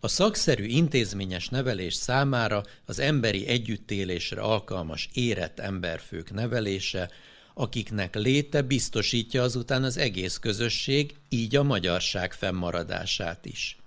A 0.00 0.08
szakszerű 0.08 0.64
intézményes 0.64 1.48
nevelés 1.48 1.94
számára 1.94 2.62
az 2.84 2.98
emberi 2.98 3.46
együttélésre 3.46 4.40
alkalmas 4.40 5.08
érett 5.12 5.58
emberfők 5.58 6.32
nevelése, 6.32 7.10
akiknek 7.54 8.14
léte 8.14 8.62
biztosítja 8.62 9.42
azután 9.42 9.84
az 9.84 9.96
egész 9.96 10.38
közösség, 10.38 11.14
így 11.28 11.56
a 11.56 11.62
magyarság 11.62 12.32
fennmaradását 12.32 13.46
is. 13.46 13.78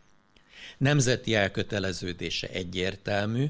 Nemzeti 0.78 1.36
elköteleződése 1.36 2.48
egyértelmű, 2.48 3.46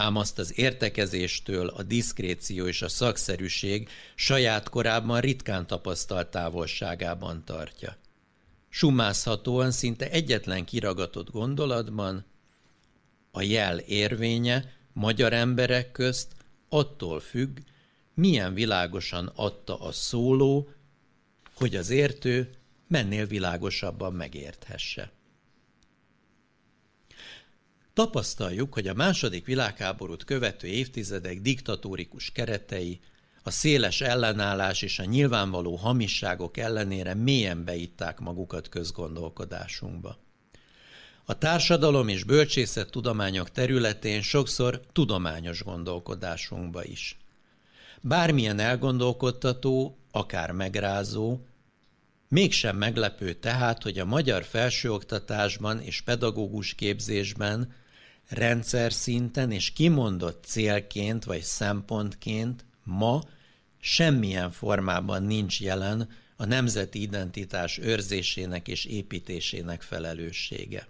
ám 0.00 0.16
azt 0.16 0.38
az 0.38 0.58
értekezéstől 0.58 1.68
a 1.68 1.82
diszkréció 1.82 2.66
és 2.66 2.82
a 2.82 2.88
szakszerűség 2.88 3.88
saját 4.14 4.68
korábban 4.68 5.20
ritkán 5.20 5.66
tapasztalt 5.66 6.30
távolságában 6.30 7.44
tartja. 7.44 7.96
Sumázhatóan 8.68 9.70
szinte 9.70 10.10
egyetlen 10.10 10.64
kiragatott 10.64 11.30
gondolatban 11.30 12.24
a 13.30 13.42
jel 13.42 13.78
érvénye 13.78 14.72
magyar 14.92 15.32
emberek 15.32 15.92
közt 15.92 16.32
attól 16.68 17.20
függ, 17.20 17.58
milyen 18.14 18.54
világosan 18.54 19.32
adta 19.34 19.80
a 19.80 19.92
szóló, 19.92 20.68
hogy 21.54 21.76
az 21.76 21.90
értő 21.90 22.50
mennél 22.88 23.26
világosabban 23.26 24.12
megérthesse. 24.12 25.10
Tapasztaljuk, 28.00 28.74
hogy 28.74 28.88
a 28.88 28.94
második 28.94 29.46
világháborút 29.46 30.24
követő 30.24 30.66
évtizedek 30.66 31.40
diktatórikus 31.40 32.32
keretei, 32.32 33.00
a 33.42 33.50
széles 33.50 34.00
ellenállás 34.00 34.82
és 34.82 34.98
a 34.98 35.04
nyilvánvaló 35.04 35.76
hamisságok 35.76 36.56
ellenére 36.56 37.14
mélyen 37.14 37.64
beitták 37.64 38.18
magukat 38.18 38.68
közgondolkodásunkba. 38.68 40.18
A 41.24 41.38
társadalom 41.38 42.08
és 42.08 42.24
bölcsészet 42.24 42.90
tudományok 42.90 43.50
területén 43.50 44.22
sokszor 44.22 44.80
tudományos 44.92 45.62
gondolkodásunkba 45.62 46.84
is. 46.84 47.18
Bármilyen 48.00 48.58
elgondolkodtató, 48.58 49.98
akár 50.10 50.50
megrázó, 50.52 51.38
mégsem 52.28 52.76
meglepő 52.76 53.32
tehát, 53.32 53.82
hogy 53.82 53.98
a 53.98 54.04
magyar 54.04 54.44
felsőoktatásban 54.44 55.80
és 55.80 56.00
pedagógus 56.00 56.74
képzésben 56.74 57.78
rendszer 58.30 58.92
szinten 58.92 59.50
és 59.50 59.72
kimondott 59.72 60.44
célként 60.44 61.24
vagy 61.24 61.42
szempontként 61.42 62.64
ma 62.84 63.20
semmilyen 63.80 64.50
formában 64.50 65.22
nincs 65.22 65.60
jelen 65.60 66.08
a 66.36 66.44
nemzeti 66.44 67.00
identitás 67.00 67.78
őrzésének 67.78 68.68
és 68.68 68.84
építésének 68.84 69.82
felelőssége. 69.82 70.88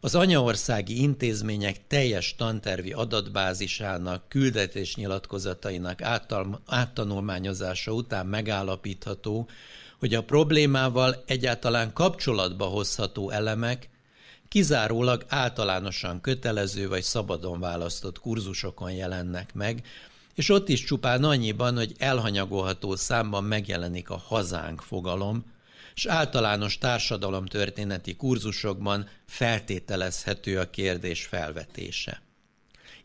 Az 0.00 0.14
anyaországi 0.14 1.02
intézmények 1.02 1.86
teljes 1.86 2.34
tantervi 2.34 2.92
adatbázisának, 2.92 4.28
küldetésnyilatkozatainak 4.28 6.02
áttanulmányozása 6.66 7.92
után 7.92 8.26
megállapítható, 8.26 9.48
hogy 9.98 10.14
a 10.14 10.24
problémával 10.24 11.22
egyáltalán 11.26 11.92
kapcsolatba 11.92 12.64
hozható 12.64 13.30
elemek 13.30 13.88
kizárólag 14.52 15.24
általánosan 15.28 16.20
kötelező 16.20 16.88
vagy 16.88 17.02
szabadon 17.02 17.60
választott 17.60 18.18
kurzusokon 18.18 18.92
jelennek 18.92 19.54
meg, 19.54 19.86
és 20.34 20.48
ott 20.48 20.68
is 20.68 20.84
csupán 20.84 21.24
annyiban, 21.24 21.76
hogy 21.76 21.92
elhanyagolható 21.98 22.96
számban 22.96 23.44
megjelenik 23.44 24.10
a 24.10 24.16
hazánk 24.16 24.80
fogalom, 24.80 25.44
és 25.94 26.06
általános 26.06 26.78
társadalomtörténeti 26.78 28.16
kurzusokban 28.16 29.08
feltételezhető 29.26 30.58
a 30.58 30.70
kérdés 30.70 31.24
felvetése. 31.24 32.22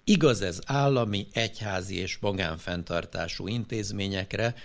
Igaz 0.04 0.42
ez 0.42 0.60
állami, 0.66 1.28
egyházi 1.34 1.96
és 1.96 2.18
magánfenntartású 2.18 3.48
intézményekre, 3.48 4.56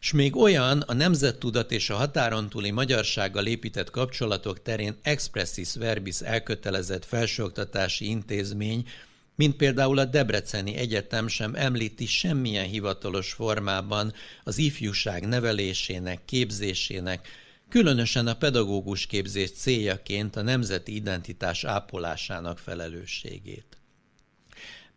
és 0.00 0.12
még 0.12 0.36
olyan 0.36 0.80
a 0.80 0.92
nemzettudat 0.92 1.72
és 1.72 1.90
a 1.90 1.96
határon 1.96 2.48
túli 2.48 2.70
magyarsággal 2.70 3.46
épített 3.46 3.90
kapcsolatok 3.90 4.62
terén 4.62 4.96
expressis 5.02 5.74
verbis 5.74 6.20
elkötelezett 6.20 7.04
felsőoktatási 7.04 8.08
intézmény, 8.08 8.88
mint 9.34 9.56
például 9.56 9.98
a 9.98 10.04
Debreceni 10.04 10.76
Egyetem 10.76 11.28
sem 11.28 11.54
említi 11.54 12.06
semmilyen 12.06 12.66
hivatalos 12.66 13.32
formában 13.32 14.12
az 14.44 14.58
ifjúság 14.58 15.28
nevelésének, 15.28 16.24
képzésének, 16.24 17.28
különösen 17.68 18.26
a 18.26 18.34
pedagógus 18.34 19.06
képzés 19.06 19.50
céljaként 19.50 20.36
a 20.36 20.42
nemzeti 20.42 20.94
identitás 20.94 21.64
ápolásának 21.64 22.58
felelősségét. 22.58 23.69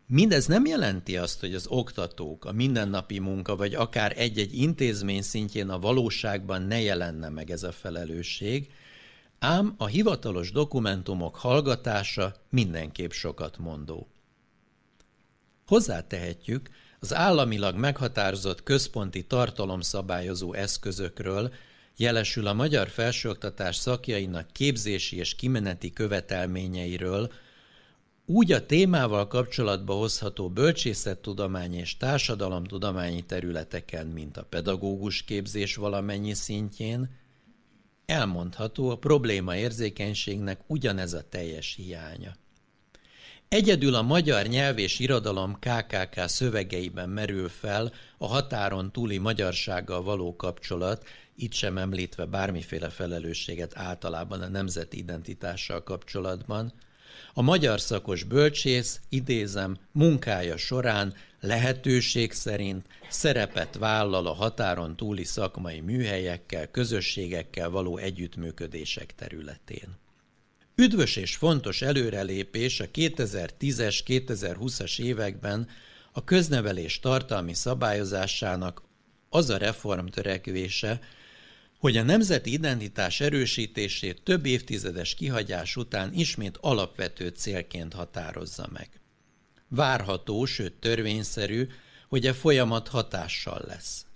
Mindez 0.06 0.46
nem 0.46 0.66
jelenti 0.66 1.16
azt, 1.16 1.40
hogy 1.40 1.54
az 1.54 1.66
oktatók, 1.68 2.44
a 2.44 2.52
mindennapi 2.52 3.18
munka, 3.18 3.56
vagy 3.56 3.74
akár 3.74 4.12
egy-egy 4.16 4.58
intézmény 4.58 5.22
szintjén 5.22 5.68
a 5.68 5.78
valóságban 5.78 6.62
ne 6.62 6.80
jelenne 6.80 7.28
meg 7.28 7.50
ez 7.50 7.62
a 7.62 7.72
felelősség, 7.72 8.70
ám 9.38 9.74
a 9.76 9.86
hivatalos 9.86 10.52
dokumentumok 10.52 11.36
hallgatása 11.36 12.34
mindenképp 12.50 13.10
sokat 13.10 13.58
mondó. 13.58 14.08
Hozzátehetjük, 15.66 16.68
az 17.00 17.14
államilag 17.14 17.76
meghatározott 17.76 18.62
központi 18.62 19.26
tartalomszabályozó 19.26 20.52
eszközökről, 20.52 21.52
jelesül 21.96 22.46
a 22.46 22.52
magyar 22.52 22.88
felsőoktatás 22.88 23.76
szakjainak 23.76 24.52
képzési 24.52 25.16
és 25.16 25.34
kimeneti 25.34 25.92
követelményeiről, 25.92 27.32
úgy 28.26 28.52
a 28.52 28.66
témával 28.66 29.26
kapcsolatba 29.26 29.94
hozható 29.94 30.48
bölcsészettudományi 30.48 31.76
és 31.76 31.96
társadalomtudományi 31.96 33.22
területeken, 33.22 34.06
mint 34.06 34.36
a 34.36 34.44
pedagógus 34.44 35.22
képzés 35.22 35.76
valamennyi 35.76 36.34
szintjén, 36.34 37.10
elmondható 38.06 38.90
a 38.90 38.98
probléma 38.98 39.56
érzékenységnek 39.56 40.60
ugyanez 40.66 41.12
a 41.12 41.28
teljes 41.28 41.74
hiánya. 41.74 42.36
Egyedül 43.48 43.94
a 43.94 44.02
magyar 44.02 44.46
nyelv 44.46 44.78
és 44.78 44.98
irodalom 44.98 45.58
KKK 45.58 46.20
szövegeiben 46.26 47.08
merül 47.08 47.48
fel 47.48 47.92
a 48.18 48.26
határon 48.26 48.92
túli 48.92 49.18
magyarsággal 49.18 50.02
való 50.02 50.36
kapcsolat, 50.36 51.04
itt 51.36 51.52
sem 51.52 51.78
említve 51.78 52.24
bármiféle 52.24 52.88
felelősséget 52.88 53.76
általában 53.76 54.40
a 54.40 54.48
nemzeti 54.48 54.98
identitással 54.98 55.82
kapcsolatban, 55.82 56.72
a 57.34 57.42
magyar 57.42 57.80
szakos 57.80 58.22
bölcsész, 58.22 59.00
idézem, 59.08 59.76
munkája 59.92 60.56
során 60.56 61.14
lehetőség 61.40 62.32
szerint 62.32 62.86
szerepet 63.08 63.76
vállal 63.76 64.26
a 64.26 64.32
határon 64.32 64.96
túli 64.96 65.24
szakmai 65.24 65.80
műhelyekkel, 65.80 66.70
közösségekkel 66.70 67.70
való 67.70 67.96
együttműködések 67.96 69.14
területén. 69.14 69.96
Üdvös 70.74 71.16
és 71.16 71.36
fontos 71.36 71.82
előrelépés 71.82 72.80
a 72.80 72.84
2010-es, 72.84 74.00
2020-as 74.06 75.00
években 75.00 75.68
a 76.12 76.24
köznevelés 76.24 77.00
tartalmi 77.00 77.54
szabályozásának 77.54 78.82
az 79.28 79.50
a 79.50 79.56
reformtörekvése, 79.56 81.00
hogy 81.84 81.96
a 81.96 82.02
nemzeti 82.02 82.52
identitás 82.52 83.20
erősítését 83.20 84.22
több 84.22 84.46
évtizedes 84.46 85.14
kihagyás 85.14 85.76
után 85.76 86.12
ismét 86.12 86.58
alapvető 86.60 87.28
célként 87.28 87.92
határozza 87.92 88.68
meg. 88.72 88.88
Várható, 89.68 90.44
sőt 90.44 90.72
törvényszerű, 90.72 91.66
hogy 92.08 92.26
a 92.26 92.34
folyamat 92.34 92.88
hatással 92.88 93.64
lesz. 93.66 94.06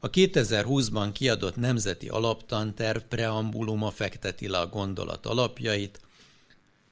A 0.00 0.10
2020-ban 0.10 1.10
kiadott 1.12 1.56
Nemzeti 1.56 2.08
Alaptanterv 2.08 2.98
preambuluma 2.98 3.90
fekteti 3.90 4.48
le 4.48 4.58
a 4.58 4.66
gondolat 4.66 5.26
alapjait, 5.26 6.00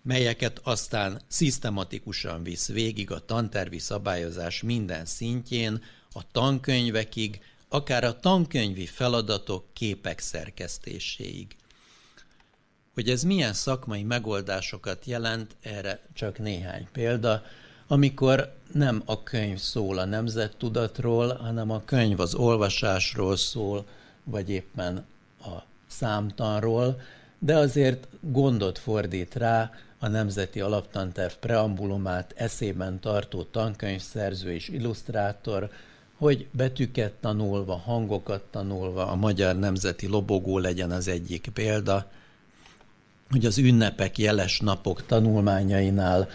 melyeket 0.03 0.61
aztán 0.63 1.21
szisztematikusan 1.29 2.43
visz 2.43 2.69
végig 2.69 3.11
a 3.11 3.25
tantervi 3.25 3.79
szabályozás 3.79 4.63
minden 4.63 5.05
szintjén, 5.05 5.83
a 6.13 6.31
tankönyvekig, 6.33 7.41
akár 7.73 8.05
a 8.05 8.21
tankönyvi 8.21 8.87
feladatok 8.87 9.65
képek 9.73 10.19
szerkesztéséig. 10.19 11.57
Hogy 12.95 13.09
ez 13.09 13.23
milyen 13.23 13.53
szakmai 13.53 14.03
megoldásokat 14.03 15.05
jelent, 15.05 15.57
erre 15.63 16.01
csak 16.15 16.39
néhány 16.39 16.89
példa. 16.93 17.43
Amikor 17.87 18.55
nem 18.73 19.03
a 19.05 19.23
könyv 19.23 19.59
szól 19.59 19.99
a 19.99 20.05
nemzettudatról, 20.05 21.35
hanem 21.35 21.71
a 21.71 21.85
könyv 21.85 22.21
az 22.21 22.35
olvasásról 22.35 23.37
szól, 23.37 23.87
vagy 24.25 24.51
éppen 24.51 25.07
a 25.41 25.59
számtanról, 25.87 27.01
de 27.39 27.57
azért 27.57 28.09
gondot 28.21 28.79
fordít 28.79 29.35
rá 29.35 29.71
a 29.99 30.09
Nemzeti 30.09 30.61
Alaptanterv 30.61 31.33
preambulumát 31.33 32.33
eszében 32.37 33.01
tartó 33.01 33.43
tankönyvszerző 33.43 34.53
és 34.53 34.69
illusztrátor, 34.69 35.71
hogy 36.23 36.47
betűket 36.53 37.13
tanulva, 37.13 37.77
hangokat 37.77 38.43
tanulva, 38.51 39.07
a 39.07 39.15
magyar 39.15 39.59
nemzeti 39.59 40.07
lobogó 40.07 40.59
legyen 40.59 40.91
az 40.91 41.09
egyik 41.09 41.49
példa, 41.55 42.11
hogy 43.31 43.47
az 43.47 43.59
ünnepek, 43.59 44.19
jeles 44.19 44.61
napok 44.61 45.07
tanulmányainál 45.07 46.29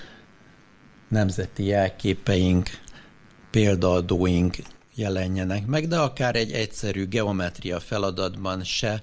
nemzeti 1.07 1.63
jelképeink, 1.63 2.69
példaadóink 3.51 4.55
jelenjenek 4.95 5.65
meg, 5.65 5.87
de 5.87 5.97
akár 5.97 6.35
egy 6.35 6.51
egyszerű 6.51 7.07
geometria 7.07 7.79
feladatban 7.79 8.63
se 8.63 9.01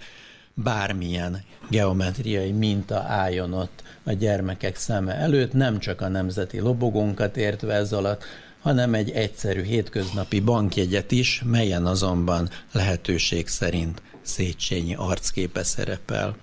bármilyen 0.55 1.43
geometriai 1.71 2.53
minta 2.53 2.99
álljon 2.99 3.53
ott 3.53 3.83
a 4.03 4.13
gyermekek 4.13 4.77
szeme 4.77 5.15
előtt, 5.15 5.53
nem 5.53 5.79
csak 5.79 6.01
a 6.01 6.09
nemzeti 6.09 6.61
lobogónkat 6.61 7.37
értve 7.37 7.75
ez 7.75 7.93
alatt, 7.93 8.25
hanem 8.65 8.95
egy 8.95 9.11
egyszerű 9.11 9.63
hétköznapi 9.63 10.41
bankjegyet 10.41 11.13
is, 11.13 11.43
melyen 11.45 11.87
azonban 11.87 12.51
lehetőség 12.73 13.49
szerint 13.49 14.03
Széchenyi 14.23 14.95
arcképe 14.95 15.63
szerepel. 15.63 16.37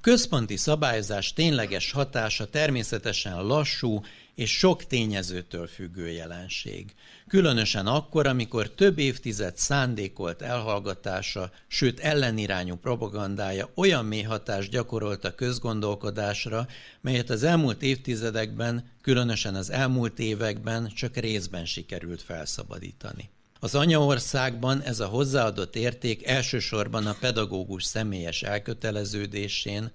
Központi 0.00 0.56
szabályozás 0.56 1.32
tényleges 1.32 1.92
hatása 1.92 2.46
természetesen 2.50 3.42
lassú 3.42 4.00
és 4.34 4.58
sok 4.58 4.86
tényezőtől 4.86 5.66
függő 5.66 6.08
jelenség. 6.08 6.94
Különösen 7.32 7.86
akkor, 7.86 8.26
amikor 8.26 8.70
több 8.70 8.98
évtized 8.98 9.56
szándékolt 9.56 10.42
elhallgatása, 10.42 11.50
sőt 11.68 12.00
ellenirányú 12.00 12.76
propagandája 12.76 13.68
olyan 13.74 14.04
mély 14.04 14.22
hatást 14.22 14.70
gyakorolt 14.70 15.24
a 15.24 15.34
közgondolkodásra, 15.34 16.66
melyet 17.00 17.30
az 17.30 17.42
elmúlt 17.42 17.82
évtizedekben, 17.82 18.90
különösen 19.02 19.54
az 19.54 19.70
elmúlt 19.70 20.18
években 20.18 20.92
csak 20.94 21.16
részben 21.16 21.64
sikerült 21.64 22.22
felszabadítani. 22.22 23.30
Az 23.60 23.74
anyaországban 23.74 24.82
ez 24.82 25.00
a 25.00 25.06
hozzáadott 25.06 25.76
érték 25.76 26.26
elsősorban 26.26 27.06
a 27.06 27.16
pedagógus 27.20 27.84
személyes 27.84 28.42
elköteleződésén, 28.42 29.90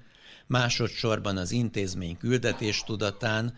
másodszorban 0.47 1.37
az 1.37 1.51
intézmény 1.51 2.17
küldetés 2.17 2.83
tudatán, 2.85 3.53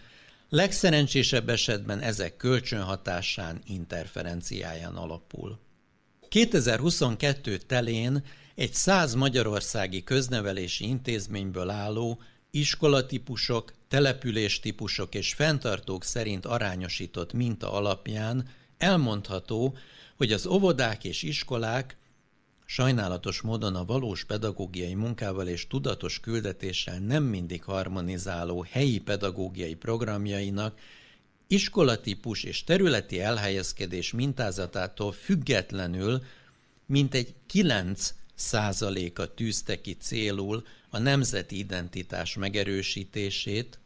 legszerencsésebb 0.50 1.50
esetben 1.50 2.00
ezek 2.00 2.38
kölcsönhatásán, 2.38 3.62
interferenciáján 3.66 4.96
alapul. 4.96 5.60
2022 6.30 7.58
telén 7.58 8.24
egy 8.56 8.74
száz 8.74 9.14
magyarországi 9.14 10.04
köznevelési 10.04 10.88
intézményből 10.88 11.70
álló 11.70 12.22
iskolatípusok, 12.52 13.74
településtípusok 13.88 15.16
és 15.16 15.34
fenntartók 15.34 16.04
szerint 16.04 16.46
arányosított 16.46 17.34
minta 17.34 17.72
alapján 17.72 18.48
elmondható, 18.78 19.78
hogy 20.18 20.32
az 20.32 20.46
óvodák 20.48 21.04
és 21.04 21.24
iskolák 21.24 21.98
sajnálatos 22.72 23.42
módon 23.42 23.76
a 23.76 23.86
valós 23.86 24.24
pedagógiai 24.24 24.94
munkával 24.94 25.48
és 25.48 25.68
tudatos 25.68 26.20
küldetéssel 26.20 27.00
nem 27.00 27.24
mindig 27.24 27.64
harmonizáló 27.64 28.66
helyi 28.70 29.00
pedagógiai 29.00 29.76
programjainak 29.76 30.80
iskolatípus 31.48 32.44
és 32.44 32.64
területi 32.64 33.20
elhelyezkedés 33.20 34.12
mintázatától 34.12 35.12
függetlenül 35.12 36.24
mintegy 36.86 37.34
9 37.46 38.14
százaléka 38.36 39.34
tűzte 39.34 39.82
ki 39.82 39.94
célul 39.94 40.64
a 40.90 40.98
nemzeti 40.98 41.58
identitás 41.58 42.36
megerősítését, 42.36 43.80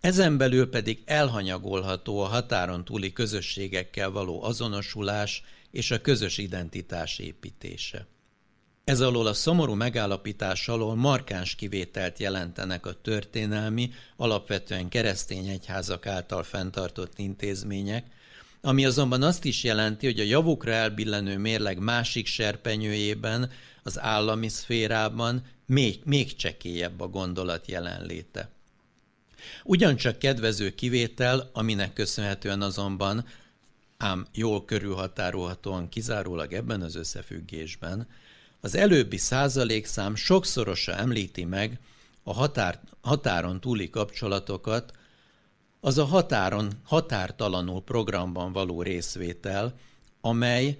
ezen 0.00 0.36
belül 0.36 0.68
pedig 0.70 1.02
elhanyagolható 1.04 2.20
a 2.20 2.26
határon 2.26 2.84
túli 2.84 3.12
közösségekkel 3.12 4.10
való 4.10 4.42
azonosulás 4.42 5.42
és 5.76 5.90
a 5.90 6.00
közös 6.00 6.38
identitás 6.38 7.18
építése. 7.18 8.06
Ez 8.84 9.00
alól 9.00 9.26
a 9.26 9.32
szomorú 9.32 9.74
megállapítás 9.74 10.68
alól 10.68 10.94
markáns 10.94 11.54
kivételt 11.54 12.18
jelentenek 12.18 12.86
a 12.86 13.00
történelmi, 13.00 13.90
alapvetően 14.16 14.88
keresztény 14.88 15.48
egyházak 15.48 16.06
által 16.06 16.42
fenntartott 16.42 17.18
intézmények, 17.18 18.04
ami 18.60 18.84
azonban 18.84 19.22
azt 19.22 19.44
is 19.44 19.64
jelenti, 19.64 20.06
hogy 20.06 20.20
a 20.20 20.24
javukra 20.24 20.72
elbillenő 20.72 21.38
mérleg 21.38 21.78
másik 21.78 22.26
serpenyőjében, 22.26 23.50
az 23.82 24.00
állami 24.00 24.48
szférában 24.48 25.44
még, 25.66 26.00
még 26.04 26.36
csekélyebb 26.36 27.00
a 27.00 27.08
gondolat 27.08 27.66
jelenléte. 27.66 28.50
Ugyancsak 29.64 30.18
kedvező 30.18 30.74
kivétel, 30.74 31.50
aminek 31.52 31.92
köszönhetően 31.92 32.62
azonban, 32.62 33.26
ám 33.96 34.26
jól 34.32 34.64
körülhatárolhatóan 34.64 35.88
kizárólag 35.88 36.52
ebben 36.52 36.82
az 36.82 36.94
összefüggésben, 36.94 38.08
az 38.60 38.74
előbbi 38.74 39.16
százalékszám 39.16 40.14
sokszorosa 40.14 40.94
említi 40.94 41.44
meg 41.44 41.78
a 42.22 42.32
határ, 42.32 42.80
határon 43.00 43.60
túli 43.60 43.90
kapcsolatokat, 43.90 44.92
az 45.80 45.98
a 45.98 46.04
határon, 46.04 46.72
határtalanul 46.84 47.82
programban 47.82 48.52
való 48.52 48.82
részvétel, 48.82 49.74
amely, 50.20 50.78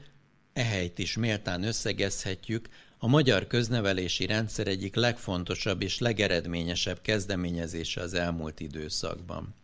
ehelyt 0.53 0.99
is 0.99 1.17
méltán 1.17 1.63
összegezhetjük, 1.63 2.69
a 2.99 3.07
magyar 3.07 3.47
köznevelési 3.47 4.27
rendszer 4.27 4.67
egyik 4.67 4.95
legfontosabb 4.95 5.83
és 5.83 5.99
legeredményesebb 5.99 7.01
kezdeményezése 7.01 8.01
az 8.01 8.15
elmúlt 8.15 8.61
időszakban. 8.61 9.55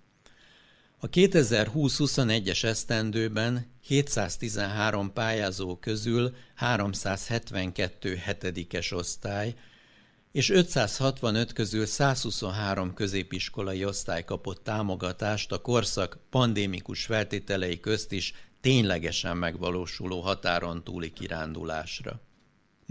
A 1.05 1.09
2020-21-es 1.09 2.65
esztendőben 2.65 3.67
713 3.81 5.13
pályázó 5.13 5.77
közül 5.77 6.35
372 6.55 8.17
hetedikes 8.17 8.93
osztály, 8.93 9.55
és 10.33 10.51
565 10.51 11.53
közül 11.53 11.87
123 11.87 12.95
középiskolai 12.95 13.85
osztály 13.85 14.25
kapott 14.25 14.65
támogatást 14.65 15.53
a 15.53 15.61
korszak 15.61 16.19
pandémikus 16.31 17.05
feltételei 17.05 17.81
közt 17.81 18.13
is 18.13 18.35
ténylegesen 18.61 19.37
megvalósuló 19.37 20.21
határon 20.21 20.85
túli 20.85 21.13
kirándulásra. 21.13 22.21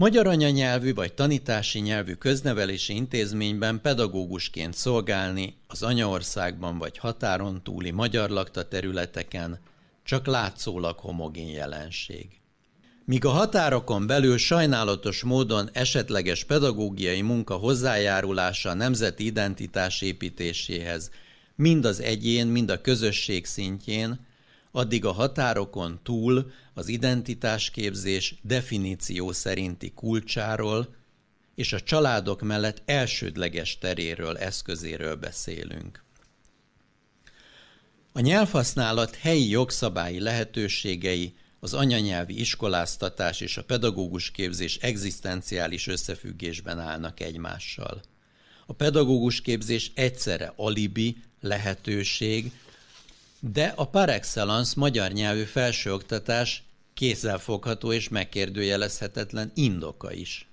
Magyar 0.02 0.26
anyanyelvű 0.26 0.94
vagy 0.94 1.12
tanítási 1.12 1.78
nyelvű 1.78 2.14
köznevelési 2.14 2.94
intézményben 2.94 3.80
pedagógusként 3.80 4.74
szolgálni 4.74 5.56
az 5.66 5.82
anyaországban 5.82 6.78
vagy 6.78 6.98
határon 6.98 7.62
túli 7.62 7.90
magyar 7.90 8.30
lakta 8.30 8.68
területeken 8.68 9.60
csak 10.04 10.26
látszólag 10.26 10.98
homogén 10.98 11.48
jelenség. 11.48 12.26
Míg 13.04 13.24
a 13.24 13.30
határokon 13.30 14.06
belül 14.06 14.38
sajnálatos 14.38 15.22
módon 15.22 15.70
esetleges 15.72 16.44
pedagógiai 16.44 17.20
munka 17.20 17.54
hozzájárulása 17.54 18.70
a 18.70 18.74
nemzeti 18.74 19.24
identitás 19.24 20.00
építéséhez 20.00 21.10
mind 21.56 21.84
az 21.84 22.00
egyén, 22.00 22.46
mind 22.46 22.70
a 22.70 22.80
közösség 22.80 23.46
szintjén, 23.46 24.26
addig 24.72 25.04
a 25.04 25.12
határokon 25.12 26.00
túl 26.02 26.52
az 26.74 26.88
identitásképzés 26.88 28.34
definíció 28.42 29.32
szerinti 29.32 29.92
kulcsáról 29.92 30.94
és 31.54 31.72
a 31.72 31.80
családok 31.80 32.42
mellett 32.42 32.82
elsődleges 32.84 33.78
teréről, 33.78 34.38
eszközéről 34.38 35.16
beszélünk. 35.16 36.04
A 38.12 38.20
nyelvhasználat 38.20 39.14
helyi 39.14 39.48
jogszabályi 39.48 40.20
lehetőségei 40.20 41.34
az 41.60 41.74
anyanyelvi 41.74 42.40
iskoláztatás 42.40 43.40
és 43.40 43.56
a 43.56 43.64
pedagógus 43.64 44.30
képzés 44.30 44.76
egzisztenciális 44.76 45.86
összefüggésben 45.86 46.78
állnak 46.78 47.20
egymással. 47.20 48.00
A 48.66 48.72
pedagógus 48.72 49.40
képzés 49.40 49.92
egyszerre 49.94 50.52
alibi, 50.56 51.16
lehetőség, 51.40 52.52
de 53.50 53.72
a 53.76 53.84
par 53.84 54.08
excellence 54.08 54.72
magyar 54.76 55.12
nyelvű 55.12 55.42
felsőoktatás 55.42 56.62
kézzelfogható 56.94 57.92
és 57.92 58.08
megkérdőjelezhetetlen 58.08 59.50
indoka 59.54 60.12
is. 60.12 60.48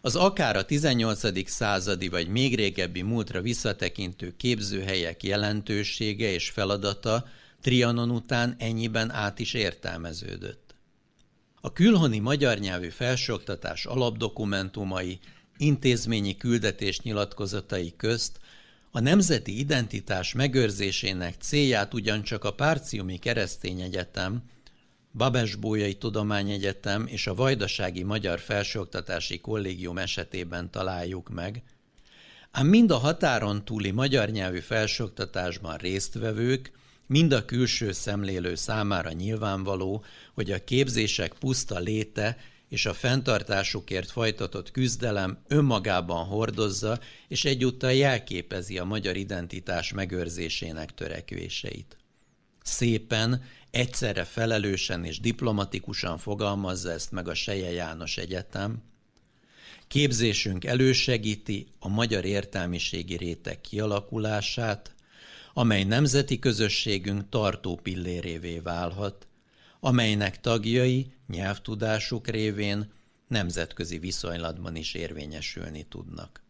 Az 0.00 0.16
akár 0.16 0.56
a 0.56 0.64
18. 0.64 1.48
századi 1.50 2.08
vagy 2.08 2.28
még 2.28 2.56
régebbi 2.56 3.02
múltra 3.02 3.40
visszatekintő 3.40 4.34
képzőhelyek 4.36 5.22
jelentősége 5.22 6.32
és 6.32 6.50
feladata 6.50 7.28
Trianon 7.60 8.10
után 8.10 8.54
ennyiben 8.58 9.10
át 9.10 9.38
is 9.38 9.54
értelmeződött. 9.54 10.74
A 11.60 11.72
külhoni 11.72 12.18
magyar 12.18 12.58
nyelvű 12.58 12.88
felsőoktatás 12.88 13.86
alapdokumentumai, 13.86 15.18
intézményi 15.56 16.36
küldetés 16.36 17.00
nyilatkozatai 17.00 17.94
közt 17.96 18.38
a 18.96 19.00
nemzeti 19.00 19.58
identitás 19.58 20.32
megőrzésének 20.32 21.34
célját 21.40 21.94
ugyancsak 21.94 22.44
a 22.44 22.52
Párciumi 22.52 23.18
Keresztény 23.18 23.80
Egyetem, 23.80 24.42
Babesbójai 25.12 25.94
Tudományegyetem 25.94 27.06
és 27.06 27.26
a 27.26 27.34
Vajdasági 27.34 28.02
Magyar 28.02 28.40
Felsőoktatási 28.40 29.40
Kollégium 29.40 29.98
esetében 29.98 30.70
találjuk 30.70 31.28
meg, 31.28 31.62
ám 32.50 32.66
mind 32.66 32.90
a 32.90 32.96
határon 32.96 33.64
túli 33.64 33.90
magyar 33.90 34.28
nyelvű 34.28 34.60
felsőoktatásban 34.60 35.76
résztvevők, 35.76 36.72
mind 37.06 37.32
a 37.32 37.44
külső 37.44 37.92
szemlélő 37.92 38.54
számára 38.54 39.12
nyilvánvaló, 39.12 40.04
hogy 40.34 40.50
a 40.50 40.64
képzések 40.64 41.32
puszta 41.32 41.78
léte 41.78 42.36
és 42.74 42.86
a 42.86 42.94
fenntartásukért 42.94 44.10
folytatott 44.10 44.70
küzdelem 44.70 45.38
önmagában 45.48 46.24
hordozza 46.24 46.98
és 47.28 47.44
egyúttal 47.44 47.92
jelképezi 47.92 48.78
a 48.78 48.84
magyar 48.84 49.16
identitás 49.16 49.92
megőrzésének 49.92 50.94
törekvéseit. 50.94 51.96
Szépen, 52.62 53.42
egyszerre 53.70 54.24
felelősen 54.24 55.04
és 55.04 55.20
diplomatikusan 55.20 56.18
fogalmazza 56.18 56.90
ezt 56.90 57.12
meg 57.12 57.28
a 57.28 57.34
Seje 57.34 57.70
János 57.70 58.16
Egyetem, 58.16 58.82
Képzésünk 59.88 60.64
elősegíti 60.64 61.66
a 61.78 61.88
magyar 61.88 62.24
értelmiségi 62.24 63.16
réteg 63.16 63.60
kialakulását, 63.60 64.94
amely 65.52 65.84
nemzeti 65.84 66.38
közösségünk 66.38 67.28
tartó 67.28 67.78
pillérévé 67.82 68.58
válhat, 68.58 69.26
amelynek 69.80 70.40
tagjai 70.40 71.13
nyelvtudásuk 71.26 72.28
révén 72.28 72.92
nemzetközi 73.28 73.98
viszonylatban 73.98 74.76
is 74.76 74.94
érvényesülni 74.94 75.82
tudnak. 75.82 76.42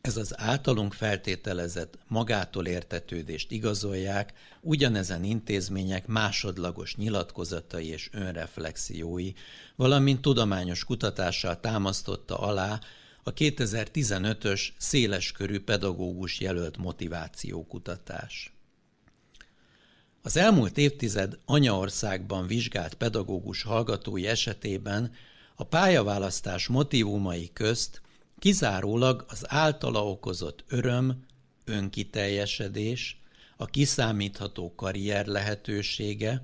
Ez 0.00 0.16
az 0.16 0.40
általunk 0.40 0.92
feltételezett 0.92 1.98
magától 2.08 2.66
értetődést 2.66 3.50
igazolják 3.50 4.32
ugyanezen 4.60 5.24
intézmények 5.24 6.06
másodlagos 6.06 6.96
nyilatkozatai 6.96 7.86
és 7.86 8.08
önreflexiói, 8.12 9.32
valamint 9.76 10.20
tudományos 10.20 10.84
kutatással 10.84 11.60
támasztotta 11.60 12.38
alá 12.38 12.80
a 13.22 13.32
2015-ös 13.32 14.68
széleskörű 14.78 15.60
pedagógus 15.60 16.40
jelölt 16.40 16.76
motivációkutatás. 16.76 18.52
Az 20.22 20.36
elmúlt 20.36 20.78
évtized 20.78 21.38
anyaországban 21.44 22.46
vizsgált 22.46 22.94
pedagógus 22.94 23.62
hallgatói 23.62 24.26
esetében 24.26 25.12
a 25.54 25.64
pályaválasztás 25.64 26.66
motivumai 26.66 27.50
közt 27.52 28.00
kizárólag 28.38 29.24
az 29.28 29.44
általa 29.48 30.10
okozott 30.10 30.64
öröm, 30.68 31.24
önkiteljesedés, 31.64 33.20
a 33.56 33.66
kiszámítható 33.66 34.74
karrier 34.74 35.26
lehetősége, 35.26 36.42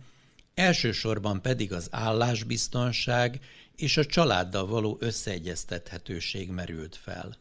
elsősorban 0.55 1.43
pedig 1.43 1.73
az 1.73 1.89
állásbiztonság 1.91 3.41
és 3.77 3.97
a 3.97 4.07
családdal 4.07 4.67
való 4.67 4.97
összeegyeztethetőség 5.01 6.51
merült 6.51 6.97
fel. 6.97 7.37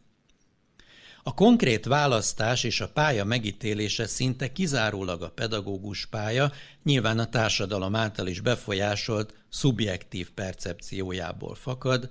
A 1.28 1.34
konkrét 1.34 1.86
választás 1.86 2.64
és 2.64 2.82
a 2.82 2.88
pálya 2.88 3.24
megítélése 3.24 4.08
szinte 4.08 4.52
kizárólag 4.52 5.22
a 5.22 5.30
pedagógus 5.30 6.06
pálya, 6.06 6.52
nyilván 6.84 7.20
a 7.20 7.30
társadalom 7.30 7.96
által 7.96 8.28
is 8.28 8.40
befolyásolt 8.40 9.34
szubjektív 9.50 10.32
percepciójából 10.32 11.56
fakad, 11.56 12.10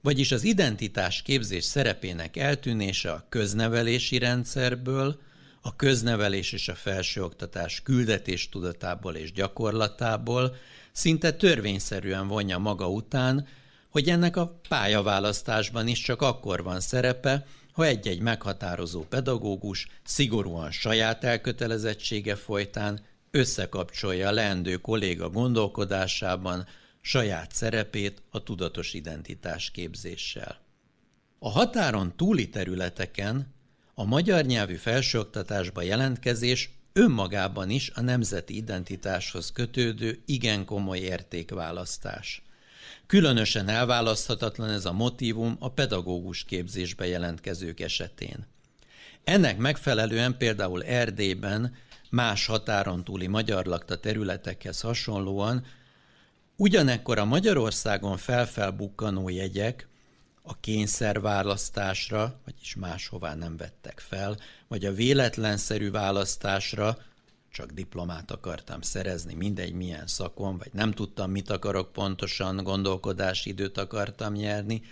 vagyis 0.00 0.32
az 0.32 0.44
identitás 0.44 1.22
képzés 1.22 1.64
szerepének 1.64 2.36
eltűnése 2.36 3.12
a 3.12 3.26
köznevelési 3.28 4.18
rendszerből, 4.18 5.20
a 5.60 5.76
köznevelés 5.76 6.52
és 6.52 6.68
a 6.68 6.74
felsőoktatás 6.74 7.82
küldetés 7.82 8.48
tudatából 8.48 9.14
és 9.14 9.32
gyakorlatából 9.32 10.56
szinte 10.92 11.32
törvényszerűen 11.32 12.28
vonja 12.28 12.58
maga 12.58 12.88
után, 12.88 13.46
hogy 13.88 14.08
ennek 14.08 14.36
a 14.36 14.60
pályaválasztásban 14.68 15.86
is 15.86 16.00
csak 16.00 16.22
akkor 16.22 16.62
van 16.62 16.80
szerepe, 16.80 17.46
ha 17.78 17.84
egy-egy 17.84 18.20
meghatározó 18.20 19.02
pedagógus 19.02 19.86
szigorúan 20.04 20.70
saját 20.70 21.24
elkötelezettsége 21.24 22.34
folytán 22.34 23.00
összekapcsolja 23.30 24.28
a 24.28 24.32
leendő 24.32 24.76
kolléga 24.76 25.28
gondolkodásában 25.30 26.66
saját 27.00 27.52
szerepét 27.52 28.22
a 28.30 28.42
tudatos 28.42 28.94
identitás 28.94 29.70
képzéssel. 29.70 30.60
A 31.38 31.50
határon 31.50 32.16
túli 32.16 32.48
területeken 32.48 33.54
a 33.94 34.04
magyar 34.04 34.44
nyelvű 34.44 34.74
felsőoktatásba 34.74 35.82
jelentkezés 35.82 36.70
önmagában 36.92 37.70
is 37.70 37.90
a 37.94 38.00
nemzeti 38.00 38.56
identitáshoz 38.56 39.52
kötődő 39.52 40.22
igen 40.26 40.64
komoly 40.64 40.98
értékválasztás. 40.98 42.42
Különösen 43.08 43.68
elválaszthatatlan 43.68 44.70
ez 44.70 44.84
a 44.84 44.92
motívum 44.92 45.56
a 45.58 45.70
pedagógus 45.70 46.44
képzésbe 46.44 47.06
jelentkezők 47.06 47.80
esetén. 47.80 48.46
Ennek 49.24 49.58
megfelelően 49.58 50.36
például 50.36 50.84
Erdélyben 50.84 51.74
más 52.10 52.46
határon 52.46 53.04
túli 53.04 53.26
magyar 53.26 53.66
lakta 53.66 54.00
területekhez 54.00 54.80
hasonlóan 54.80 55.64
ugyanekkor 56.56 57.18
a 57.18 57.24
Magyarországon 57.24 58.16
felfelbukkanó 58.16 59.28
jegyek 59.28 59.88
a 60.42 60.60
kényszerválasztásra, 60.60 62.40
vagyis 62.44 62.74
máshová 62.74 63.34
nem 63.34 63.56
vettek 63.56 64.00
fel, 64.00 64.36
vagy 64.66 64.84
a 64.84 64.92
véletlenszerű 64.92 65.90
választásra, 65.90 66.98
csak 67.58 67.70
diplomát 67.70 68.30
akartam 68.30 68.80
szerezni, 68.80 69.34
mindegy 69.34 69.72
milyen 69.72 70.06
szakon, 70.06 70.58
vagy 70.58 70.70
nem 70.72 70.92
tudtam, 70.92 71.30
mit 71.30 71.50
akarok 71.50 71.92
pontosan, 71.92 72.56
gondolkodási 72.56 73.50
időt 73.50 73.78
akartam 73.78 74.32
nyerni. 74.32 74.82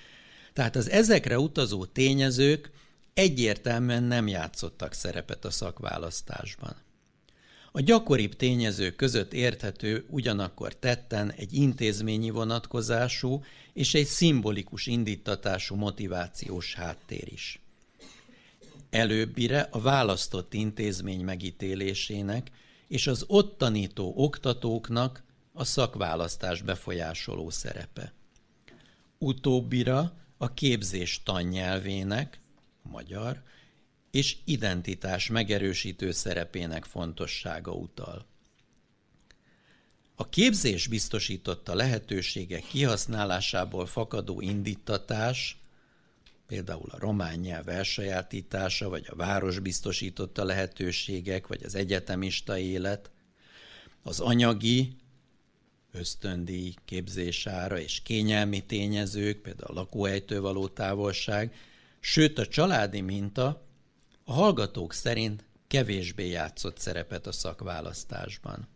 Tehát 0.52 0.76
az 0.76 0.90
ezekre 0.90 1.38
utazó 1.38 1.84
tényezők 1.84 2.70
egyértelműen 3.14 4.02
nem 4.02 4.28
játszottak 4.28 4.92
szerepet 4.92 5.44
a 5.44 5.50
szakválasztásban. 5.50 6.76
A 7.72 7.80
gyakoribb 7.80 8.36
tényezők 8.36 8.96
között 8.96 9.32
érthető 9.32 10.04
ugyanakkor 10.08 10.74
tetten 10.74 11.32
egy 11.32 11.52
intézményi 11.52 12.30
vonatkozású 12.30 13.42
és 13.72 13.94
egy 13.94 14.06
szimbolikus 14.06 14.86
indítatású 14.86 15.74
motivációs 15.74 16.74
háttér 16.74 17.32
is. 17.32 17.60
Előbbire 18.96 19.60
a 19.70 19.80
választott 19.80 20.54
intézmény 20.54 21.20
megítélésének 21.20 22.50
és 22.88 23.06
az 23.06 23.24
ott 23.26 23.58
tanító 23.58 24.12
oktatóknak 24.16 25.22
a 25.52 25.64
szakválasztás 25.64 26.62
befolyásoló 26.62 27.50
szerepe. 27.50 28.12
Utóbbira 29.18 30.12
a 30.36 30.54
képzés 30.54 31.22
tannyelvének, 31.24 32.40
magyar, 32.82 33.42
és 34.10 34.36
identitás 34.44 35.28
megerősítő 35.28 36.10
szerepének 36.10 36.84
fontossága 36.84 37.72
utal. 37.72 38.26
A 40.14 40.28
képzés 40.28 40.86
biztosította 40.86 41.74
lehetőségek 41.74 42.62
kihasználásából 42.62 43.86
fakadó 43.86 44.40
indítatás, 44.40 45.60
például 46.46 46.90
a 46.90 46.98
román 46.98 47.38
nyelv 47.38 47.68
elsajátítása, 47.68 48.88
vagy 48.88 49.06
a 49.10 49.16
város 49.16 49.58
biztosította 49.58 50.44
lehetőségek, 50.44 51.46
vagy 51.46 51.62
az 51.64 51.74
egyetemista 51.74 52.58
élet, 52.58 53.10
az 54.02 54.20
anyagi, 54.20 54.96
ösztöndíj, 55.92 56.74
képzésára 56.84 57.78
és 57.78 58.02
kényelmi 58.02 58.66
tényezők, 58.66 59.40
például 59.40 59.76
a 59.76 59.80
lakóhelytől 59.80 60.40
való 60.40 60.68
távolság, 60.68 61.54
sőt 62.00 62.38
a 62.38 62.46
családi 62.46 63.00
minta 63.00 63.66
a 64.24 64.32
hallgatók 64.32 64.92
szerint 64.92 65.44
kevésbé 65.66 66.28
játszott 66.28 66.78
szerepet 66.78 67.26
a 67.26 67.32
szakválasztásban. 67.32 68.68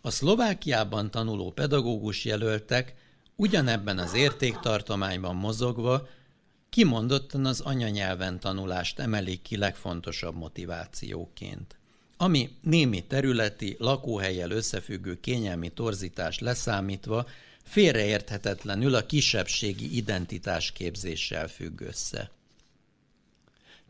A 0.00 0.10
Szlovákiában 0.10 1.10
tanuló 1.10 1.50
pedagógus 1.50 2.24
jelöltek 2.24 2.94
ugyanebben 3.36 3.98
az 3.98 4.14
értéktartományban 4.14 5.36
mozogva 5.36 6.08
kimondottan 6.72 7.46
az 7.46 7.60
anyanyelven 7.60 8.40
tanulást 8.40 8.98
emelik 8.98 9.42
ki 9.42 9.56
legfontosabb 9.56 10.36
motivációként 10.36 11.76
ami 12.22 12.50
némi 12.60 13.04
területi, 13.04 13.76
lakóhelyel 13.78 14.50
összefüggő 14.50 15.20
kényelmi 15.20 15.68
torzítás 15.68 16.38
leszámítva 16.38 17.26
félreérthetetlenül 17.62 18.94
a 18.94 19.06
kisebbségi 19.06 19.96
identitásképzéssel 19.96 21.48
függ 21.48 21.80
össze. 21.80 22.30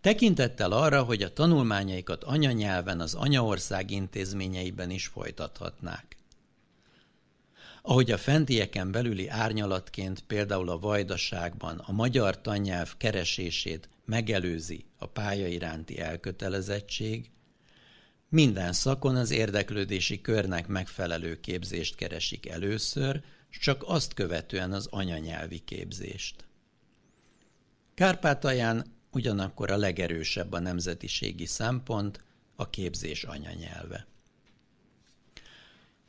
Tekintettel 0.00 0.72
arra, 0.72 1.02
hogy 1.02 1.22
a 1.22 1.32
tanulmányaikat 1.32 2.24
anyanyelven 2.24 3.00
az 3.00 3.14
anyaország 3.14 3.90
intézményeiben 3.90 4.90
is 4.90 5.06
folytathatnák. 5.06 6.16
Ahogy 7.82 8.10
a 8.10 8.18
fentieken 8.18 8.90
belüli 8.90 9.28
árnyalatként 9.28 10.20
például 10.26 10.68
a 10.68 10.78
vajdaságban 10.78 11.78
a 11.78 11.92
magyar 11.92 12.40
tannyelv 12.40 12.96
keresését 12.96 13.88
megelőzi 14.04 14.84
a 14.98 15.06
pálya 15.06 15.46
iránti 15.46 16.00
elkötelezettség, 16.00 17.30
minden 18.28 18.72
szakon 18.72 19.16
az 19.16 19.30
érdeklődési 19.30 20.20
körnek 20.20 20.66
megfelelő 20.66 21.40
képzést 21.40 21.94
keresik 21.94 22.48
először, 22.48 23.22
csak 23.60 23.82
azt 23.86 24.14
követően 24.14 24.72
az 24.72 24.86
anyanyelvi 24.90 25.59
képzést. 25.59 26.44
Kárpátalján 27.94 28.86
ugyanakkor 29.10 29.70
a 29.70 29.76
legerősebb 29.76 30.52
a 30.52 30.59
nemzetiségi 30.59 31.46
szempont, 31.46 32.24
a 32.56 32.70
képzés 32.70 33.24
anyanyelve. 33.24 34.06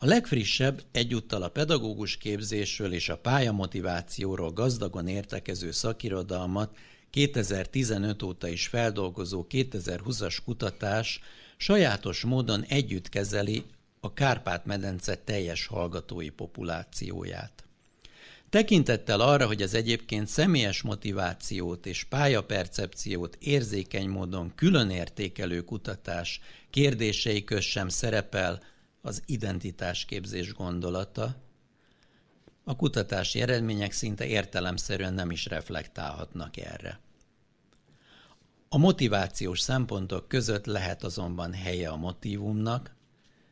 A 0.03 0.05
legfrissebb 0.05 0.84
egyúttal 0.91 1.43
a 1.43 1.49
pedagógus 1.49 2.17
képzésről 2.17 2.93
és 2.93 3.09
a 3.09 3.17
pályamotivációról 3.17 4.51
gazdagon 4.51 5.07
értekező 5.07 5.71
szakirodalmat 5.71 6.77
2015 7.09 8.23
óta 8.23 8.47
is 8.47 8.67
feldolgozó 8.67 9.45
2020-as 9.49 10.38
kutatás 10.45 11.19
sajátos 11.57 12.21
módon 12.21 12.63
együtt 12.63 13.09
kezeli 13.09 13.63
a 13.99 14.13
Kárpát-medence 14.13 15.15
teljes 15.15 15.65
hallgatói 15.65 16.30
populációját. 16.30 17.63
Tekintettel 18.49 19.19
arra, 19.19 19.47
hogy 19.47 19.61
az 19.61 19.73
egyébként 19.73 20.27
személyes 20.27 20.81
motivációt 20.81 21.85
és 21.85 22.03
pályapercepciót 22.03 23.38
érzékeny 23.39 24.09
módon 24.09 24.51
külön 24.55 24.89
értékelő 24.89 25.61
kutatás 25.61 26.41
kérdései 26.69 27.43
köz 27.43 27.63
sem 27.63 27.89
szerepel 27.89 28.71
az 29.05 29.21
identitásképzés 29.25 30.53
gondolata, 30.53 31.35
a 32.63 32.75
kutatási 32.75 33.41
eredmények 33.41 33.91
szinte 33.91 34.25
értelemszerűen 34.25 35.13
nem 35.13 35.31
is 35.31 35.45
reflektálhatnak 35.45 36.57
erre. 36.57 36.99
A 38.69 38.77
motivációs 38.77 39.59
szempontok 39.59 40.27
között 40.27 40.65
lehet 40.65 41.03
azonban 41.03 41.53
helye 41.53 41.89
a 41.89 41.95
motivumnak, 41.95 42.95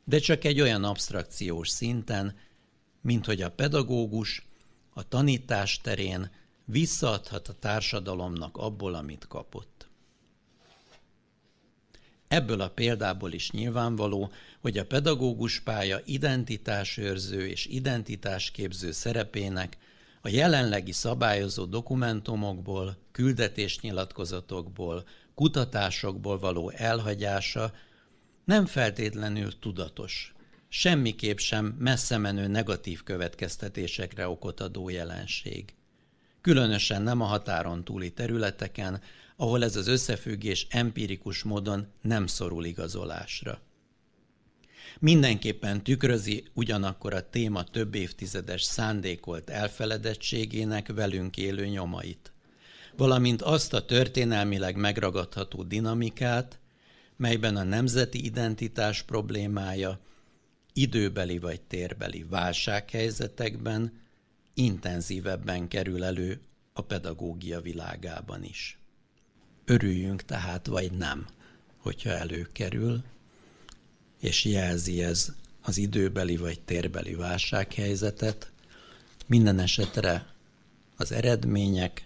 de 0.03 0.19
csak 0.19 0.43
egy 0.43 0.61
olyan 0.61 0.83
abstrakciós 0.83 1.69
szinten, 1.69 2.37
mint 3.01 3.25
hogy 3.25 3.41
a 3.41 3.51
pedagógus 3.51 4.47
a 4.93 5.07
tanítás 5.07 5.81
terén 5.81 6.31
visszaadhat 6.65 7.47
a 7.47 7.53
társadalomnak 7.53 8.57
abból, 8.57 8.93
amit 8.93 9.27
kapott. 9.27 9.89
Ebből 12.27 12.61
a 12.61 12.69
példából 12.69 13.31
is 13.31 13.51
nyilvánvaló, 13.51 14.31
hogy 14.61 14.77
a 14.77 14.85
pedagógus 14.85 15.59
pálya 15.59 15.99
identitásőrző 16.05 17.47
és 17.47 17.65
identitásképző 17.65 18.91
szerepének 18.91 19.77
A 20.23 20.29
jelenlegi 20.29 20.91
szabályozó 20.91 21.65
dokumentumokból, 21.65 22.97
küldetésnyilatkozatokból, 23.11 25.03
kutatásokból 25.35 26.39
való 26.39 26.69
elhagyása 26.69 27.73
nem 28.45 28.65
feltétlenül 28.65 29.59
tudatos, 29.59 30.33
semmiképp 30.67 31.37
sem 31.37 31.65
messze 31.65 32.17
menő 32.17 32.47
negatív 32.47 33.03
következtetésekre 33.03 34.27
okot 34.27 34.59
adó 34.59 34.89
jelenség. 34.89 35.73
Különösen 36.41 37.01
nem 37.01 37.21
a 37.21 37.25
határon 37.25 37.83
túli 37.83 38.11
területeken, 38.11 39.01
ahol 39.35 39.63
ez 39.63 39.75
az 39.75 39.87
összefüggés 39.87 40.67
empirikus 40.69 41.43
módon 41.43 41.87
nem 42.01 42.27
szorul 42.27 42.65
igazolásra. 42.65 43.61
Mindenképpen 45.01 45.83
tükrözi 45.83 46.43
ugyanakkor 46.53 47.13
a 47.13 47.29
téma 47.29 47.63
több 47.63 47.95
évtizedes 47.95 48.63
szándékolt 48.63 49.49
elfeledettségének 49.49 50.93
velünk 50.93 51.37
élő 51.37 51.65
nyomait, 51.65 52.31
valamint 52.97 53.41
azt 53.41 53.73
a 53.73 53.85
történelmileg 53.85 54.75
megragadható 54.75 55.63
dinamikát, 55.63 56.59
melyben 57.15 57.55
a 57.55 57.63
nemzeti 57.63 58.25
identitás 58.25 59.01
problémája 59.01 59.99
időbeli 60.73 61.39
vagy 61.39 61.61
térbeli 61.61 62.25
válsághelyzetekben 62.29 64.01
intenzívebben 64.53 65.67
kerül 65.67 66.03
elő 66.03 66.41
a 66.73 66.81
pedagógia 66.81 67.61
világában 67.61 68.43
is. 68.43 68.77
Örüljünk 69.65 70.23
tehát, 70.23 70.67
vagy 70.67 70.91
nem, 70.91 71.27
hogyha 71.77 72.09
előkerül, 72.09 73.03
és 74.21 74.45
jelzi 74.45 75.03
ez 75.03 75.31
az 75.61 75.77
időbeli 75.77 76.37
vagy 76.37 76.59
térbeli 76.59 77.13
válsághelyzetet, 77.15 78.51
minden 79.27 79.59
esetre 79.59 80.25
az 80.95 81.11
eredmények 81.11 82.05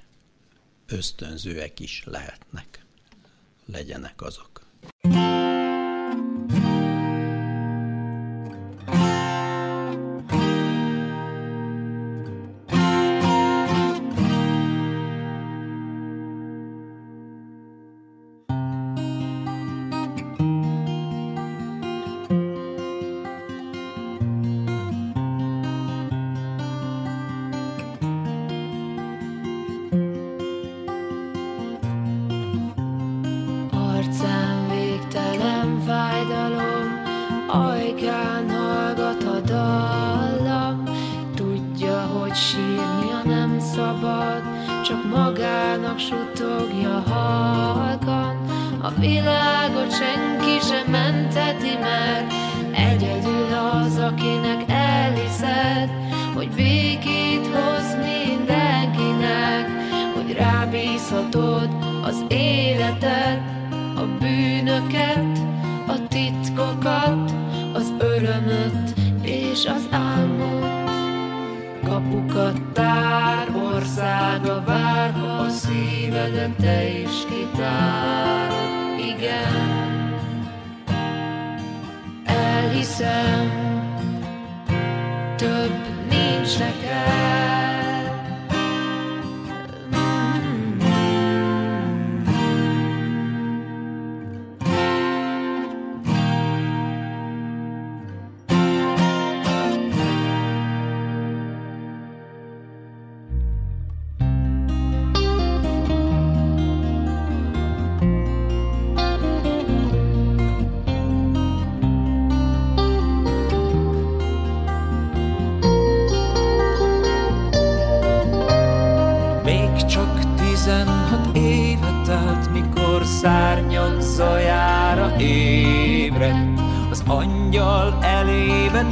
ösztönzőek 0.87 1.79
is 1.79 2.03
lehetnek. 2.05 2.85
Legyenek 3.65 4.21
azok. 4.21 4.65
Rábízhatod 61.35 61.69
az 62.03 62.25
életed, 62.27 63.41
a 63.95 64.05
bűnöket, 64.19 65.39
a 65.87 66.07
titkokat, 66.07 67.33
az 67.73 67.93
örömöt 67.97 68.93
és 69.21 69.65
az 69.65 69.87
álmot. 69.91 70.63
Kapukat 71.83 72.61
tár, 72.73 73.47
országa 73.73 74.63
vár, 74.65 75.13
a 75.39 75.49
szívedet 75.49 76.55
te 76.55 76.89
is 76.89 77.25
kitárod. 77.29 78.99
Igen, 78.99 80.13
elhiszem, 82.25 83.51
több 85.37 85.73
nincs 86.09 86.59
neked. 86.59 87.64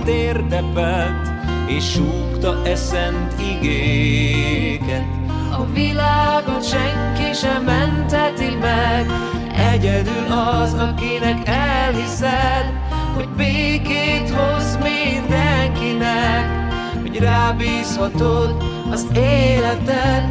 Térdepelt, 0.04 1.32
és 1.68 1.92
súgta 1.92 2.62
eszent 2.66 3.34
igéket. 3.40 5.06
A 5.52 5.66
világot 5.74 6.68
senki 6.68 7.34
sem 7.34 7.64
menteti 7.64 8.58
meg, 8.62 9.06
egyedül 9.74 10.32
az, 10.62 10.74
akinek 10.74 11.48
elhiszed, 11.48 12.72
hogy 13.16 13.28
békét 13.28 14.30
hoz 14.30 14.78
mindenkinek, 14.84 16.46
hogy 17.02 17.18
rábízhatod 17.18 18.64
az 18.92 19.08
életed, 19.16 20.30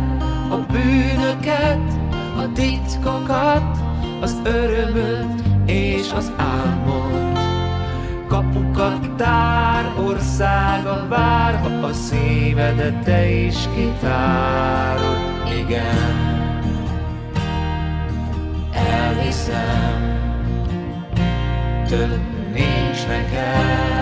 a 0.51 0.57
bűnöket, 0.57 1.93
a 2.36 2.53
titkokat, 2.55 3.78
az 4.20 4.36
örömöt 4.44 5.43
és 5.66 6.12
az 6.16 6.32
álmot. 6.36 7.32
Kapukat 8.33 9.17
tár, 9.17 9.93
országa 9.99 11.07
vár, 11.09 11.61
ha 11.61 11.87
a 11.87 11.93
szívedet 11.93 13.05
te 13.05 13.29
is 13.29 13.57
kitárod. 13.75 15.17
Igen, 15.59 16.17
elhiszem, 18.73 20.19
több 21.89 22.21
nincs 22.53 23.07
nekem. 23.07 24.02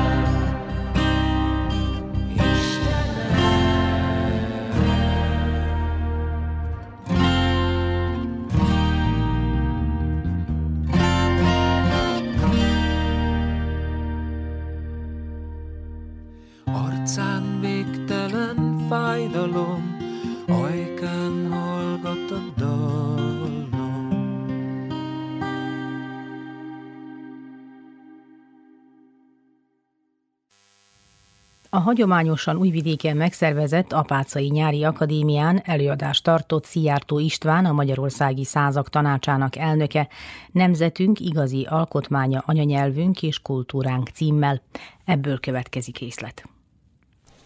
Hagyományosan 31.81 32.57
újvidéken 32.57 33.17
megszervezett 33.17 33.93
Apácai 33.93 34.47
Nyári 34.47 34.85
Akadémián 34.85 35.63
előadást 35.65 36.25
tartott 36.25 36.65
Szijjártó 36.65 37.19
István, 37.19 37.65
a 37.65 37.73
Magyarországi 37.73 38.45
Százak 38.45 38.89
Tanácsának 38.89 39.57
elnöke, 39.57 40.09
Nemzetünk 40.53 41.21
igazi 41.21 41.67
alkotmánya 41.69 42.43
anyanyelvünk 42.47 43.23
és 43.23 43.39
kultúránk 43.43 44.09
címmel. 44.09 44.63
Ebből 45.05 45.41
következik 45.41 45.99
részlet. 45.99 46.60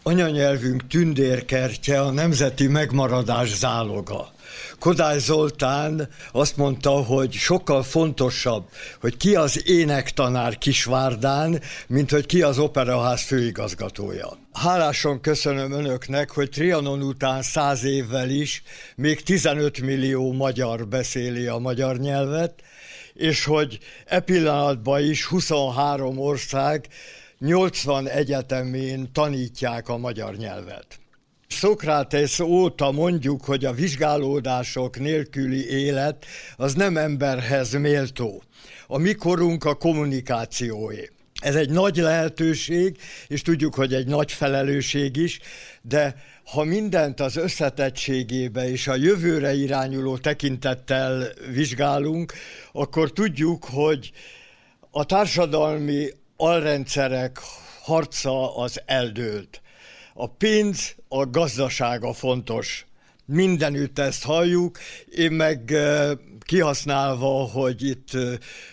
Anyanyelvünk 0.07 0.87
tündérkertje 0.87 2.01
a 2.01 2.11
nemzeti 2.11 2.67
megmaradás 2.67 3.55
záloga. 3.55 4.33
Kodály 4.79 5.19
Zoltán 5.19 6.09
azt 6.33 6.57
mondta, 6.57 6.91
hogy 6.91 7.33
sokkal 7.33 7.83
fontosabb, 7.83 8.65
hogy 9.01 9.17
ki 9.17 9.35
az 9.35 9.69
énektanár 9.69 10.59
Kisvárdán, 10.59 11.61
mint 11.87 12.11
hogy 12.11 12.27
ki 12.27 12.43
az 12.43 12.59
operaház 12.59 13.23
főigazgatója. 13.23 14.39
Hálásan 14.53 15.21
köszönöm 15.21 15.73
önöknek, 15.73 16.31
hogy 16.31 16.49
Trianon 16.49 17.03
után 17.03 17.43
száz 17.43 17.85
évvel 17.85 18.31
is 18.31 18.63
még 18.97 19.23
15 19.23 19.81
millió 19.81 20.33
magyar 20.33 20.87
beszéli 20.87 21.47
a 21.47 21.59
magyar 21.59 21.97
nyelvet, 21.97 22.55
és 23.15 23.45
hogy 23.45 23.79
e 24.07 24.21
pillanatban 24.21 25.05
is 25.05 25.25
23 25.25 26.19
ország 26.19 26.89
80 27.39 28.09
egyetemén 28.09 29.13
tanítják 29.13 29.89
a 29.89 29.97
magyar 29.97 30.37
nyelvet. 30.37 30.87
Szokrates 31.49 32.41
óta 32.41 32.91
mondjuk, 32.91 33.45
hogy 33.45 33.65
a 33.65 33.73
vizsgálódások 33.73 34.99
nélküli 34.99 35.69
élet 35.71 36.27
az 36.57 36.75
nem 36.75 36.97
emberhez 36.97 37.73
méltó. 37.73 38.43
A 38.87 38.99
mikorunk 38.99 39.65
a 39.65 39.75
kommunikációé. 39.75 41.11
Ez 41.41 41.55
egy 41.55 41.71
nagy 41.71 41.97
lehetőség, 41.97 42.97
és 43.27 43.43
tudjuk, 43.43 43.75
hogy 43.75 43.95
egy 43.95 44.07
nagy 44.07 44.33
felelősség 44.33 45.17
is, 45.17 45.41
de 45.83 46.15
ha 46.45 46.65
mindent 46.65 47.21
az 47.21 47.37
összetettségébe 47.37 48.71
és 48.71 48.87
a 48.89 48.95
jövőre 48.95 49.55
irányuló 49.55 50.17
tekintettel 50.19 51.29
vizsgálunk, 51.53 52.33
akkor 52.73 53.13
tudjuk, 53.13 53.65
hogy 53.65 54.13
a 54.91 55.05
társadalmi 55.05 56.09
alrendszerek 56.37 57.39
harca 57.83 58.57
az 58.57 58.83
eldőlt. 58.87 59.63
A 60.15 60.29
pénz, 60.29 60.95
a 61.09 61.27
gazdasága 61.31 62.13
fontos. 62.13 62.87
Mindenütt 63.27 63.99
ezt 63.99 64.25
halljuk, 64.25 64.79
én 65.17 65.33
meg 65.33 65.73
kihasználva, 66.41 67.49
hogy 67.49 67.83
itt 67.83 68.11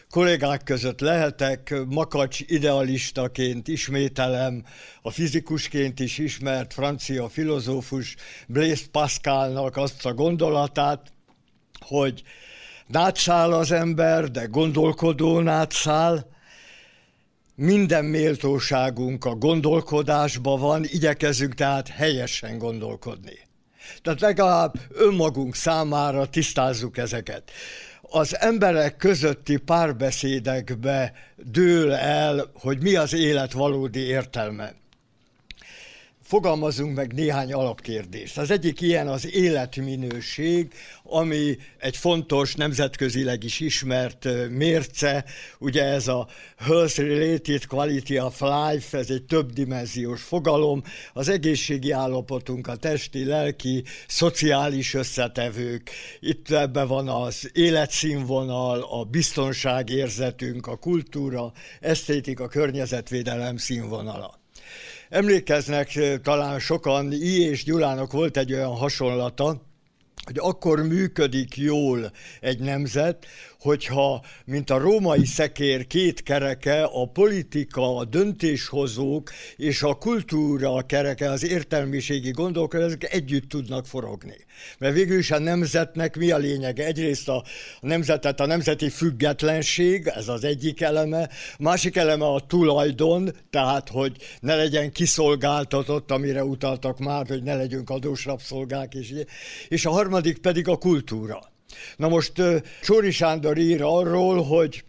kollégák 0.09 0.63
között 0.63 0.99
lehetek, 0.99 1.75
Makacs 1.89 2.39
idealistaként 2.39 3.67
ismételem, 3.67 4.65
a 5.01 5.11
fizikusként 5.11 5.99
is 5.99 6.17
ismert 6.17 6.73
francia 6.73 7.29
filozófus 7.29 8.15
Blaise 8.47 8.85
Pascalnak 8.91 9.77
azt 9.77 10.05
a 10.05 10.13
gondolatát, 10.13 11.11
hogy 11.79 12.23
nátszál 12.87 13.51
az 13.51 13.71
ember, 13.71 14.31
de 14.31 14.45
gondolkodó 14.45 15.39
nátszál, 15.39 16.30
minden 17.61 18.05
méltóságunk 18.05 19.25
a 19.25 19.35
gondolkodásban 19.35 20.59
van, 20.59 20.83
igyekezünk 20.83 21.53
tehát 21.53 21.87
helyesen 21.87 22.57
gondolkodni. 22.57 23.37
Tehát 24.01 24.21
legalább 24.21 24.73
önmagunk 24.89 25.55
számára 25.55 26.25
tisztázzuk 26.25 26.97
ezeket. 26.97 27.51
Az 28.01 28.37
emberek 28.39 28.97
közötti 28.97 29.57
párbeszédekbe 29.57 31.13
dől 31.35 31.93
el, 31.93 32.51
hogy 32.53 32.81
mi 32.81 32.95
az 32.95 33.13
élet 33.13 33.51
valódi 33.51 33.99
értelme. 33.99 34.73
Fogalmazunk 36.31 36.95
meg 36.95 37.13
néhány 37.13 37.53
alapkérdést. 37.53 38.37
Az 38.37 38.51
egyik 38.51 38.81
ilyen 38.81 39.07
az 39.07 39.33
életminőség, 39.33 40.73
ami 41.03 41.57
egy 41.77 41.97
fontos, 41.97 42.55
nemzetközileg 42.55 43.43
is 43.43 43.59
ismert 43.59 44.27
mérce, 44.49 45.25
ugye 45.59 45.83
ez 45.83 46.07
a 46.07 46.27
Health 46.57 46.97
Related 46.99 47.65
Quality 47.65 48.19
of 48.19 48.39
Life, 48.39 48.97
ez 48.97 49.09
egy 49.09 49.23
többdimenziós 49.23 50.21
fogalom, 50.21 50.83
az 51.13 51.29
egészségi 51.29 51.91
állapotunk, 51.91 52.67
a 52.67 52.75
testi, 52.75 53.25
lelki, 53.25 53.83
szociális 54.07 54.93
összetevők, 54.93 55.91
itt 56.19 56.51
ebben 56.51 56.87
van 56.87 57.09
az 57.09 57.49
életszínvonal, 57.53 58.81
a 58.81 59.03
biztonságérzetünk, 59.03 60.67
a 60.67 60.75
kultúra, 60.75 61.51
esztétika, 61.79 62.47
környezetvédelem 62.47 63.57
színvonala. 63.57 64.40
Emlékeznek 65.11 65.99
talán 66.23 66.59
sokan, 66.59 67.11
I. 67.11 67.41
és 67.41 67.63
Gyulának 67.63 68.11
volt 68.11 68.37
egy 68.37 68.53
olyan 68.53 68.75
hasonlata, 68.75 69.61
hogy 70.25 70.37
akkor 70.37 70.81
működik 70.87 71.57
jól 71.57 72.11
egy 72.39 72.59
nemzet, 72.59 73.25
hogyha, 73.61 74.23
mint 74.45 74.69
a 74.69 74.77
római 74.77 75.25
szekér 75.25 75.87
két 75.87 76.23
kereke, 76.23 76.83
a 76.83 77.05
politika, 77.05 77.95
a 77.95 78.05
döntéshozók 78.05 79.31
és 79.55 79.83
a 79.83 79.93
kultúra 79.93 80.81
kereke, 80.81 81.29
az 81.29 81.43
értelmiségi 81.43 82.31
gondolkodások 82.31 83.13
együtt 83.13 83.49
tudnak 83.49 83.85
forogni. 83.85 84.35
Mert 84.77 84.93
végül 84.93 85.17
is 85.17 85.31
a 85.31 85.39
nemzetnek 85.39 86.17
mi 86.17 86.31
a 86.31 86.37
lényege? 86.37 86.85
Egyrészt 86.85 87.29
a 87.29 87.43
nemzetet, 87.81 88.39
a 88.39 88.45
nemzeti 88.45 88.89
függetlenség, 88.89 90.07
ez 90.07 90.27
az 90.27 90.43
egyik 90.43 90.81
eleme, 90.81 91.29
másik 91.59 91.95
eleme 91.95 92.25
a 92.25 92.45
tulajdon, 92.47 93.29
tehát 93.49 93.89
hogy 93.89 94.15
ne 94.39 94.55
legyen 94.55 94.91
kiszolgáltatott, 94.91 96.11
amire 96.11 96.43
utaltak 96.43 96.99
már, 96.99 97.27
hogy 97.27 97.43
ne 97.43 97.55
legyünk 97.55 97.89
adós 97.89 98.25
rabszolgák, 98.25 98.93
és, 98.93 99.13
és 99.67 99.85
a 99.85 99.91
harmadik 99.91 100.37
pedig 100.37 100.67
a 100.67 100.77
kultúra. 100.77 101.50
Na 101.95 102.07
most 102.07 102.31
Csóri 102.81 103.11
Sándor 103.11 103.57
ír 103.57 103.81
arról, 103.81 104.43
hogy 104.43 104.83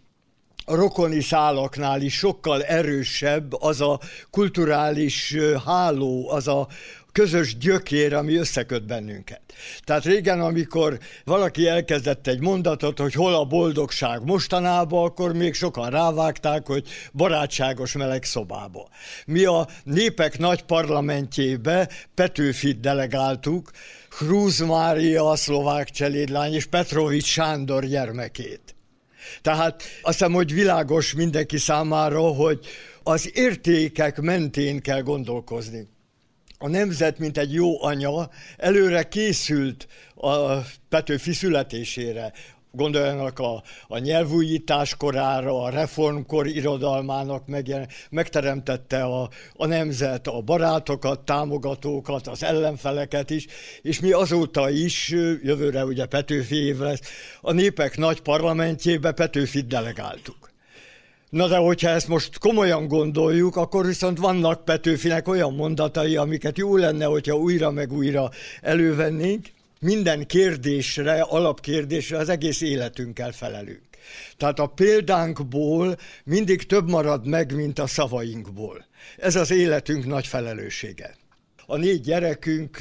a 0.65 0.75
rokoni 0.75 1.21
szálaknál 1.21 2.01
is 2.01 2.13
sokkal 2.13 2.63
erősebb 2.63 3.53
az 3.61 3.81
a 3.81 3.99
kulturális 4.29 5.35
háló, 5.65 6.29
az 6.29 6.47
a 6.47 6.67
közös 7.11 7.57
gyökér, 7.57 8.13
ami 8.13 8.35
összeköt 8.35 8.85
bennünket. 8.85 9.41
Tehát 9.83 10.03
régen, 10.05 10.41
amikor 10.41 10.99
valaki 11.25 11.67
elkezdett 11.67 12.27
egy 12.27 12.39
mondatot, 12.39 12.99
hogy 12.99 13.13
hol 13.13 13.35
a 13.35 13.45
boldogság 13.45 14.23
mostanában, 14.23 15.05
akkor 15.05 15.33
még 15.33 15.53
sokan 15.53 15.89
rávágták, 15.89 16.67
hogy 16.67 16.87
barátságos 17.13 17.93
meleg 17.93 18.23
szobába. 18.23 18.89
Mi 19.25 19.45
a 19.45 19.67
népek 19.83 20.37
nagy 20.37 20.61
parlamentjébe 20.61 21.89
Petőfit 22.13 22.79
delegáltuk, 22.79 23.71
Krúz 24.17 24.59
Mária, 24.59 25.29
a 25.29 25.35
szlovák 25.35 25.89
cselédlány, 25.89 26.53
és 26.53 26.65
Petrovics 26.65 27.25
Sándor 27.25 27.85
gyermekét. 27.85 28.75
Tehát 29.41 29.83
azt 30.01 30.17
hiszem, 30.17 30.33
hogy 30.33 30.53
világos 30.53 31.13
mindenki 31.13 31.57
számára, 31.57 32.21
hogy 32.21 32.59
az 33.03 33.29
értékek 33.33 34.21
mentén 34.21 34.81
kell 34.81 35.01
gondolkozni. 35.01 35.87
A 36.57 36.67
nemzet, 36.67 37.19
mint 37.19 37.37
egy 37.37 37.53
jó 37.53 37.83
anya, 37.83 38.29
előre 38.57 39.03
készült 39.03 39.87
a 40.15 40.57
Petőfi 40.89 41.33
születésére, 41.33 42.33
gondoljanak 42.75 43.39
a, 43.39 43.63
a 43.87 43.97
nyelvújítás 43.97 44.95
korára, 44.95 45.61
a 45.61 45.69
reformkor 45.69 46.47
irodalmának 46.47 47.47
megjelen, 47.47 47.87
megteremtette 48.09 49.03
a, 49.03 49.29
a 49.55 49.65
nemzet, 49.65 50.27
a 50.27 50.41
barátokat, 50.41 51.19
támogatókat, 51.19 52.27
az 52.27 52.43
ellenfeleket 52.43 53.29
is, 53.29 53.47
és 53.81 53.99
mi 53.99 54.11
azóta 54.11 54.69
is, 54.69 55.09
jövőre 55.43 55.85
ugye 55.85 56.05
Petőfi 56.05 56.55
év 56.55 56.79
lesz, 56.79 57.01
a 57.41 57.51
népek 57.51 57.97
nagy 57.97 58.21
parlamentjébe 58.21 59.11
Petőfit 59.11 59.67
delegáltuk. 59.67 60.51
Na 61.29 61.47
de 61.47 61.57
hogyha 61.57 61.89
ezt 61.89 62.07
most 62.07 62.37
komolyan 62.37 62.87
gondoljuk, 62.87 63.55
akkor 63.55 63.85
viszont 63.85 64.17
vannak 64.17 64.65
Petőfinek 64.65 65.27
olyan 65.27 65.53
mondatai, 65.53 66.15
amiket 66.15 66.57
jó 66.57 66.75
lenne, 66.77 67.05
hogyha 67.05 67.37
újra 67.37 67.71
meg 67.71 67.91
újra 67.91 68.29
elővennénk, 68.61 69.47
minden 69.83 70.25
kérdésre, 70.25 71.21
alapkérdésre 71.21 72.17
az 72.17 72.29
egész 72.29 72.61
életünkkel 72.61 73.31
felelünk. 73.31 73.81
Tehát 74.37 74.59
a 74.59 74.67
példánkból 74.67 75.97
mindig 76.23 76.65
több 76.65 76.89
marad 76.89 77.27
meg, 77.27 77.55
mint 77.55 77.79
a 77.79 77.87
szavainkból. 77.87 78.85
Ez 79.17 79.35
az 79.35 79.51
életünk 79.51 80.05
nagy 80.05 80.27
felelőssége 80.27 81.15
a 81.65 81.77
négy 81.77 82.01
gyerekünk, 82.01 82.77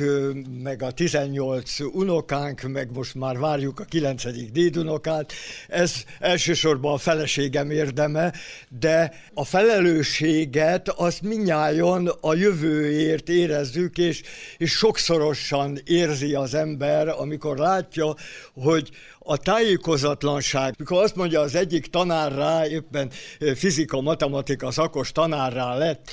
meg 0.62 0.82
a 0.82 0.90
18 0.90 1.80
unokánk, 1.80 2.62
meg 2.62 2.90
most 2.92 3.14
már 3.14 3.38
várjuk 3.38 3.80
a 3.80 3.84
9. 3.84 4.50
dédunokát, 4.52 5.32
ez 5.68 5.94
elsősorban 6.18 6.92
a 6.92 6.98
feleségem 6.98 7.70
érdeme, 7.70 8.32
de 8.68 9.12
a 9.34 9.44
felelősséget 9.44 10.88
azt 10.88 11.22
minnyájon 11.22 12.06
a 12.20 12.34
jövőért 12.34 13.28
érezzük, 13.28 13.98
és, 13.98 14.22
és 14.56 14.70
sokszorosan 14.70 15.78
érzi 15.84 16.34
az 16.34 16.54
ember, 16.54 17.09
amikor 17.09 17.56
látja, 17.59 18.14
hogy 18.54 18.90
a 19.18 19.36
tájékozatlanság, 19.36 20.74
mikor 20.78 21.02
azt 21.02 21.16
mondja 21.16 21.40
az 21.40 21.54
egyik 21.54 21.86
tanár 21.86 22.32
rá, 22.32 22.66
éppen 22.66 23.10
fizika, 23.54 24.00
matematika 24.00 24.70
szakos 24.70 25.12
tanár 25.12 25.52
rá 25.52 25.76
lett 25.76 26.10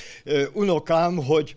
unokám, 0.53 1.15
hogy 1.15 1.55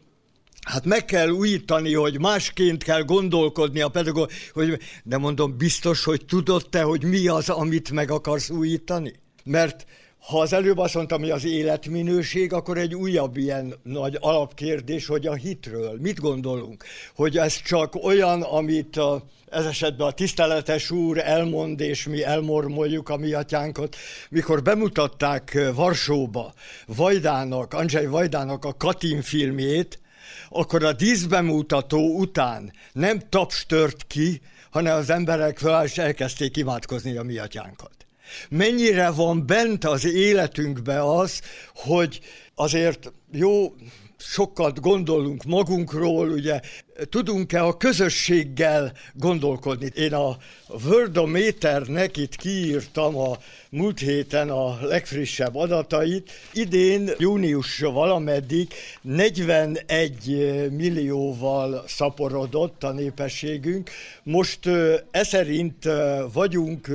Hát 0.67 0.85
meg 0.85 1.05
kell 1.05 1.29
újítani, 1.29 1.95
hogy 1.95 2.21
másként 2.21 2.83
kell 2.83 3.03
gondolkodni 3.03 3.81
a 3.81 3.89
pedagóg, 3.89 4.31
hogy, 4.53 4.79
de 5.05 5.19
mondom, 5.19 5.57
biztos, 5.57 6.05
hogy 6.05 6.25
tudod 6.25 6.67
te, 6.71 6.83
hogy 6.83 7.05
mi 7.05 7.29
az, 7.29 7.49
amit 7.49 7.91
meg 7.91 8.11
akarsz 8.11 8.51
újítani? 8.51 9.13
Mert 9.45 9.87
ha 10.19 10.41
az 10.41 10.53
előbb 10.53 10.79
azt 10.79 10.95
mondtam, 10.95 11.21
hogy 11.21 11.31
az 11.31 11.45
életminőség, 11.45 12.53
akkor 12.53 12.79
egy 12.79 12.95
újabb 12.95 13.37
ilyen 13.37 13.75
nagy 13.83 14.17
alapkérdés, 14.21 15.07
hogy 15.07 15.27
a 15.27 15.35
hitről 15.35 15.99
mit 16.01 16.21
gondolunk? 16.21 16.85
Hogy 17.15 17.37
ez 17.37 17.63
csak 17.63 18.05
olyan, 18.05 18.43
amit 18.43 18.97
a, 18.97 19.25
ez 19.51 19.65
esetben 19.65 20.07
a 20.07 20.13
tiszteletes 20.13 20.91
úr 20.91 21.19
elmond, 21.19 21.81
és 21.81 22.07
mi 22.07 22.25
elmormoljuk 22.25 23.09
a 23.09 23.17
mi 23.17 23.33
atyánkat. 23.33 23.97
Mikor 24.31 24.63
bemutatták 24.63 25.59
Varsóba 25.75 26.53
Vajdának, 26.87 27.75
Andrzej 27.75 28.07
Vajdának 28.07 28.65
a 28.65 28.77
Katin 28.77 29.23
filmjét, 29.23 30.02
akkor 30.53 30.85
a 30.85 30.93
díszbemutató 30.93 32.19
után 32.19 32.73
nem 32.93 33.21
taps 33.29 33.67
tört 33.67 34.07
ki, 34.07 34.41
hanem 34.71 34.97
az 34.97 35.11
emberek 35.11 35.59
fel 35.59 35.85
is 35.85 35.99
elkezdték 35.99 36.57
imádkozni 36.57 37.17
a 37.17 37.23
mi 37.23 37.39
atyánkat. 37.39 37.91
Mennyire 38.49 39.11
van 39.11 39.47
bent 39.47 39.85
az 39.85 40.05
életünkbe 40.05 41.15
az, 41.15 41.41
hogy 41.75 42.21
azért 42.55 43.13
jó, 43.31 43.75
sokat 44.25 44.81
gondolunk 44.81 45.45
magunkról, 45.45 46.29
ugye 46.29 46.61
tudunk-e 47.09 47.65
a 47.65 47.77
közösséggel 47.77 48.93
gondolkodni. 49.15 49.91
Én 49.95 50.15
a 50.15 50.37
Wordometernek 50.85 52.17
itt 52.17 52.37
kiírtam 52.37 53.17
a 53.17 53.37
múlt 53.71 53.99
héten 53.99 54.51
a 54.51 54.79
legfrissebb 54.83 55.57
adatait. 55.57 56.31
Idén 56.53 57.11
június 57.19 57.79
valameddig 57.79 58.69
41 59.03 60.71
millióval 60.71 61.85
szaporodott 61.87 62.85
a 62.85 62.93
népességünk. 62.93 63.91
Most 64.23 64.67
e 65.11 65.25
szerint 65.25 65.89
vagyunk 66.33 66.91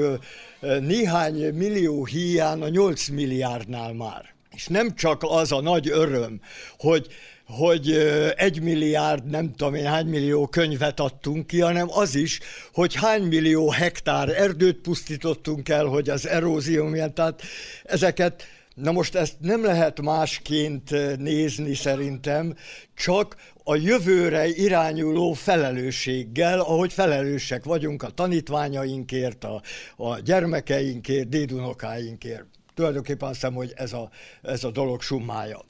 néhány 0.80 1.54
millió 1.54 2.06
híján 2.06 2.62
a 2.62 2.70
8 2.70 3.08
milliárdnál 3.08 3.94
már. 3.94 4.37
És 4.58 4.68
nem 4.68 4.96
csak 4.96 5.22
az 5.24 5.52
a 5.52 5.62
nagy 5.62 5.90
öröm, 5.90 6.42
hogy 6.78 7.08
hogy 7.46 7.92
egy 8.36 8.62
milliárd, 8.62 9.26
nem 9.26 9.52
tudom 9.52 9.76
én 9.76 9.86
hány 9.86 10.06
millió 10.06 10.48
könyvet 10.48 11.00
adtunk 11.00 11.48
ki, 11.48 11.60
hanem 11.60 11.88
az 11.90 12.16
is, 12.16 12.40
hogy 12.74 12.96
hány 12.96 13.24
millió 13.24 13.70
hektár 13.70 14.30
erdőt 14.30 14.82
pusztítottunk 14.82 15.70
el, 15.70 15.86
hogy 15.86 16.10
az 16.10 16.28
erózió 16.28 16.86
milyen, 16.86 17.14
tehát 17.14 17.42
ezeket 17.84 18.44
Na 18.76 18.92
most 18.92 19.16
ezt 19.16 19.36
nem 19.40 19.64
lehet 19.64 20.02
másként 20.02 21.18
nézni 21.18 21.74
szerintem, 21.74 22.56
csak 22.96 23.36
a 23.64 23.76
jövőre 23.76 24.48
irányuló 24.48 25.34
felelősséggel, 25.34 26.60
ahogy 26.60 26.94
felelősek 26.94 27.64
vagyunk 27.64 28.04
a 28.04 28.10
tanítványainkért, 28.10 29.44
a, 29.44 29.62
a 29.96 30.20
gyermekeinkért, 30.20 31.30
dédunokáinkért. 31.30 32.57
Tulajdonképpen 32.78 33.28
azt 33.30 33.40
hiszem, 33.40 33.54
hogy 33.54 33.74
ez 33.76 33.94
a, 33.94 34.10
ez 34.42 34.64
a 34.64 34.72
dolog 34.72 35.02
summája 35.02 35.66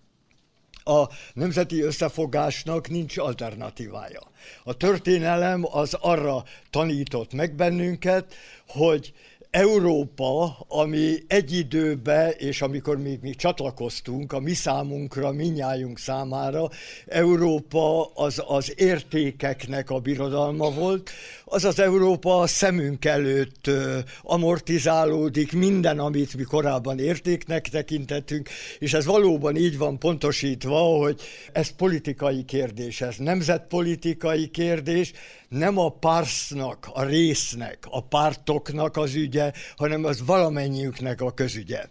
a 0.84 1.10
nemzeti 1.34 1.82
összefogásnak 1.82 2.90
nincs 2.90 3.18
alternatívája. 3.18 4.22
A 4.64 4.74
történelem 4.74 5.66
az 5.72 5.94
arra 5.94 6.44
tanított 6.70 7.34
meg 7.34 7.56
bennünket, 7.56 8.34
hogy 8.68 9.14
Európa, 9.52 10.58
ami 10.68 11.16
egy 11.28 11.52
időben, 11.52 12.34
és 12.38 12.62
amikor 12.62 12.98
még 12.98 13.20
mi 13.22 13.30
csatlakoztunk, 13.30 14.34
a 14.34 14.40
mi 14.40 14.54
számunkra, 14.54 15.32
minnyájunk 15.32 16.00
számára, 16.00 16.70
Európa 17.06 18.06
az 18.06 18.44
az 18.48 18.74
értékeknek 18.78 19.90
a 19.90 20.00
birodalma 20.00 20.72
volt, 20.72 21.10
az 21.50 21.66
az 21.66 21.80
Európa 21.80 22.40
a 22.40 22.48
szemünk 22.48 23.06
előtt 23.06 23.70
amortizálódik, 24.22 25.52
minden, 25.52 26.00
amit 26.00 26.38
mi 26.38 26.44
korábban 26.44 27.00
értéknek 27.00 27.68
tekintettünk, 27.68 28.50
és 28.80 28.94
ez 28.94 29.06
valóban 29.06 29.56
így 29.56 29.78
van 29.78 30.00
pontosítva, 30.00 30.80
hogy 30.80 31.22
ez 31.52 31.70
politikai 31.70 32.44
kérdés, 32.44 33.02
ez 33.02 33.16
nemzetpolitikai 33.18 34.48
kérdés, 34.48 35.12
nem 35.50 35.78
a 35.78 35.90
pársznak, 35.90 36.90
a 36.94 37.04
résznek, 37.04 37.78
a 37.90 38.04
pártoknak 38.04 38.98
az 38.98 39.16
ügye, 39.16 39.52
hanem 39.76 40.04
az 40.04 40.26
valamennyiüknek 40.26 41.22
a 41.22 41.32
közügye. 41.32 41.86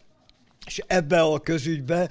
És 0.66 0.82
ebbe 0.86 1.20
a 1.20 1.38
közügybe 1.38 2.08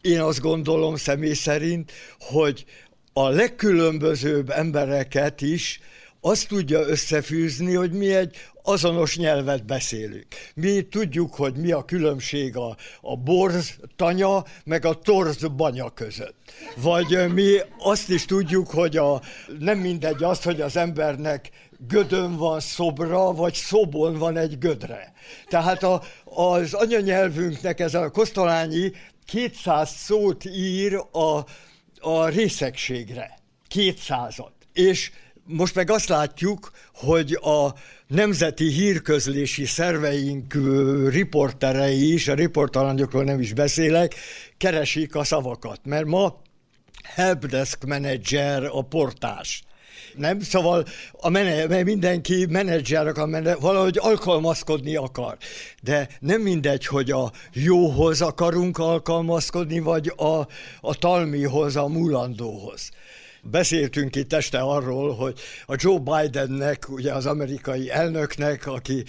én 0.00 0.20
azt 0.20 0.40
gondolom 0.40 0.96
személy 0.96 1.34
szerint, 1.34 1.92
hogy 2.18 2.64
a 3.12 3.28
legkülönbözőbb 3.28 4.50
embereket 4.50 5.40
is 5.40 5.80
azt 6.20 6.48
tudja 6.48 6.80
összefűzni, 6.80 7.74
hogy 7.74 7.92
mi 7.92 8.14
egy 8.14 8.36
azonos 8.62 9.16
nyelvet 9.16 9.64
beszélünk. 9.64 10.26
Mi 10.54 10.82
tudjuk, 10.82 11.34
hogy 11.34 11.56
mi 11.56 11.70
a 11.70 11.84
különbség 11.84 12.56
a, 12.56 12.76
a 13.00 13.16
borz 13.16 13.78
tanya, 13.96 14.44
meg 14.64 14.84
a 14.84 14.94
torz 14.94 15.46
banya 15.56 15.90
között. 15.90 16.34
Vagy 16.76 17.32
mi 17.32 17.56
azt 17.78 18.08
is 18.08 18.24
tudjuk, 18.24 18.70
hogy 18.70 18.96
a, 18.96 19.22
nem 19.58 19.78
mindegy 19.78 20.22
az, 20.22 20.42
hogy 20.42 20.60
az 20.60 20.76
embernek 20.76 21.50
gödön 21.88 22.36
van 22.36 22.60
szobra, 22.60 23.32
vagy 23.32 23.54
szobon 23.54 24.18
van 24.18 24.36
egy 24.36 24.58
gödre. 24.58 25.12
Tehát 25.48 25.82
a, 25.82 26.02
az 26.24 26.74
anyanyelvünknek 26.74 27.80
ez 27.80 27.94
a 27.94 28.10
kosztolányi 28.10 28.92
200 29.26 29.90
szót 29.90 30.44
ír 30.44 31.04
a, 31.12 31.44
a 32.00 32.28
részegségre. 32.28 33.38
200-at. 33.74 34.50
És 34.72 35.10
most 35.50 35.74
meg 35.74 35.90
azt 35.90 36.08
látjuk, 36.08 36.70
hogy 36.94 37.38
a 37.42 37.74
nemzeti 38.06 38.68
hírközlési 38.68 39.64
szerveink 39.64 40.54
riporterei 41.08 42.12
is, 42.12 42.28
a 42.28 42.34
riportalanyokról 42.34 43.24
nem 43.24 43.40
is 43.40 43.52
beszélek, 43.52 44.14
keresik 44.56 45.14
a 45.14 45.24
szavakat, 45.24 45.80
mert 45.84 46.06
ma 46.06 46.42
helpdesk 47.02 47.84
manager 47.84 48.64
a 48.64 48.82
portás. 48.82 49.62
Nem? 50.16 50.40
Szóval 50.40 50.84
a 51.12 51.28
mene, 51.28 51.82
mindenki 51.82 52.46
menedzser 52.48 53.06
akar, 53.06 53.28
mert 53.28 53.58
valahogy 53.60 53.98
alkalmazkodni 54.00 54.96
akar. 54.96 55.36
De 55.82 56.08
nem 56.20 56.40
mindegy, 56.40 56.86
hogy 56.86 57.10
a 57.10 57.32
jóhoz 57.52 58.20
akarunk 58.20 58.78
alkalmazkodni, 58.78 59.78
vagy 59.78 60.12
a, 60.16 60.46
a 60.80 60.94
talmihoz, 60.98 61.76
a 61.76 61.88
mulandóhoz. 61.88 62.90
Beszéltünk 63.42 64.16
itt 64.16 64.32
este 64.32 64.58
arról, 64.58 65.14
hogy 65.14 65.38
a 65.66 65.74
Joe 65.78 65.98
Bidennek, 65.98 66.88
ugye 66.88 67.12
az 67.12 67.26
amerikai 67.26 67.90
elnöknek, 67.90 68.66
aki 68.66 69.04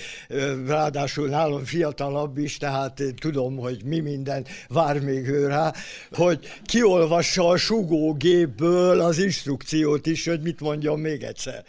ráadásul 0.67 1.27
nálam 1.27 1.63
fiatalabb 1.63 2.37
is, 2.37 2.57
tehát 2.57 2.99
én 2.99 3.15
tudom, 3.15 3.57
hogy 3.57 3.81
mi 3.85 3.99
minden 3.99 4.45
vár 4.67 4.99
még 4.99 5.27
ő 5.27 5.47
rá, 5.47 5.73
hogy 6.11 6.39
kiolvassa 6.65 7.47
a 7.47 7.57
sugógépből 7.57 8.99
az 8.99 9.17
instrukciót 9.17 10.05
is, 10.05 10.27
hogy 10.27 10.41
mit 10.41 10.59
mondjon 10.59 10.99
még 10.99 11.23
egyszer. 11.23 11.63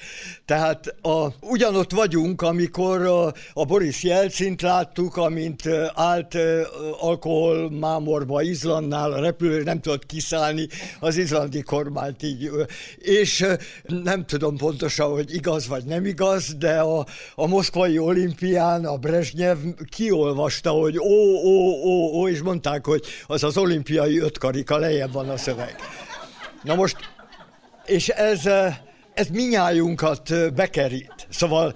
Tehát 0.44 0.94
a, 1.02 1.26
ugyanott 1.40 1.92
vagyunk, 1.92 2.42
amikor 2.42 3.02
a, 3.54 3.64
Boris 3.64 4.02
Jelcint 4.02 4.62
láttuk, 4.62 5.16
amint 5.16 5.62
állt 5.94 6.38
alkohol 7.00 7.70
mámorba 7.70 8.42
Izlandnál, 8.42 9.12
a 9.12 9.20
repülő 9.20 9.62
nem 9.62 9.80
tudott 9.80 10.06
kiszállni, 10.06 10.66
az 11.00 11.16
izlandi 11.16 11.62
kormányt 11.62 12.22
így 12.22 12.50
és 12.98 13.46
nem 13.86 14.26
tudom 14.26 14.56
pontosan, 14.56 15.10
hogy 15.10 15.34
igaz 15.34 15.68
vagy 15.68 15.84
nem 15.84 16.04
igaz, 16.04 16.54
de 16.54 16.80
a, 16.80 17.06
a 17.34 17.46
moszkvai 17.46 17.98
olimpián 17.98 18.84
a 18.84 18.96
Brezsnyev 18.96 19.58
kiolvasta, 19.88 20.70
hogy 20.70 20.98
ó, 20.98 21.36
ó, 21.44 21.82
ó, 21.84 22.20
ó, 22.20 22.28
és 22.28 22.40
mondták, 22.40 22.86
hogy 22.86 23.04
az 23.26 23.44
az 23.44 23.56
olimpiai 23.56 24.18
ötkarika, 24.18 24.76
lejjebb 24.76 25.12
van 25.12 25.28
a 25.28 25.36
szöveg. 25.36 25.76
Na 26.62 26.74
most, 26.74 26.96
és 27.86 28.08
ez, 28.08 28.46
ez 29.14 29.26
minnyájunkat 29.28 30.54
bekerít. 30.54 31.26
Szóval 31.28 31.74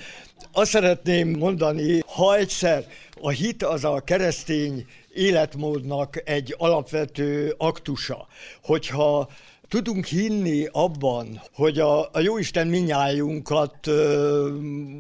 azt 0.53 0.71
szeretném 0.71 1.29
mondani, 1.29 2.03
ha 2.07 2.37
egyszer 2.37 2.87
a 3.21 3.31
hit 3.31 3.63
az 3.63 3.85
a 3.85 4.01
keresztény 4.01 4.87
életmódnak 5.15 6.29
egy 6.29 6.55
alapvető 6.59 7.55
aktusa, 7.59 8.27
hogyha 8.63 9.29
tudunk 9.69 10.05
hinni 10.05 10.67
abban, 10.73 11.43
hogy 11.53 11.79
a, 11.79 12.01
a 12.01 12.21
Jóisten 12.21 12.67
minnyájunkat 12.67 13.87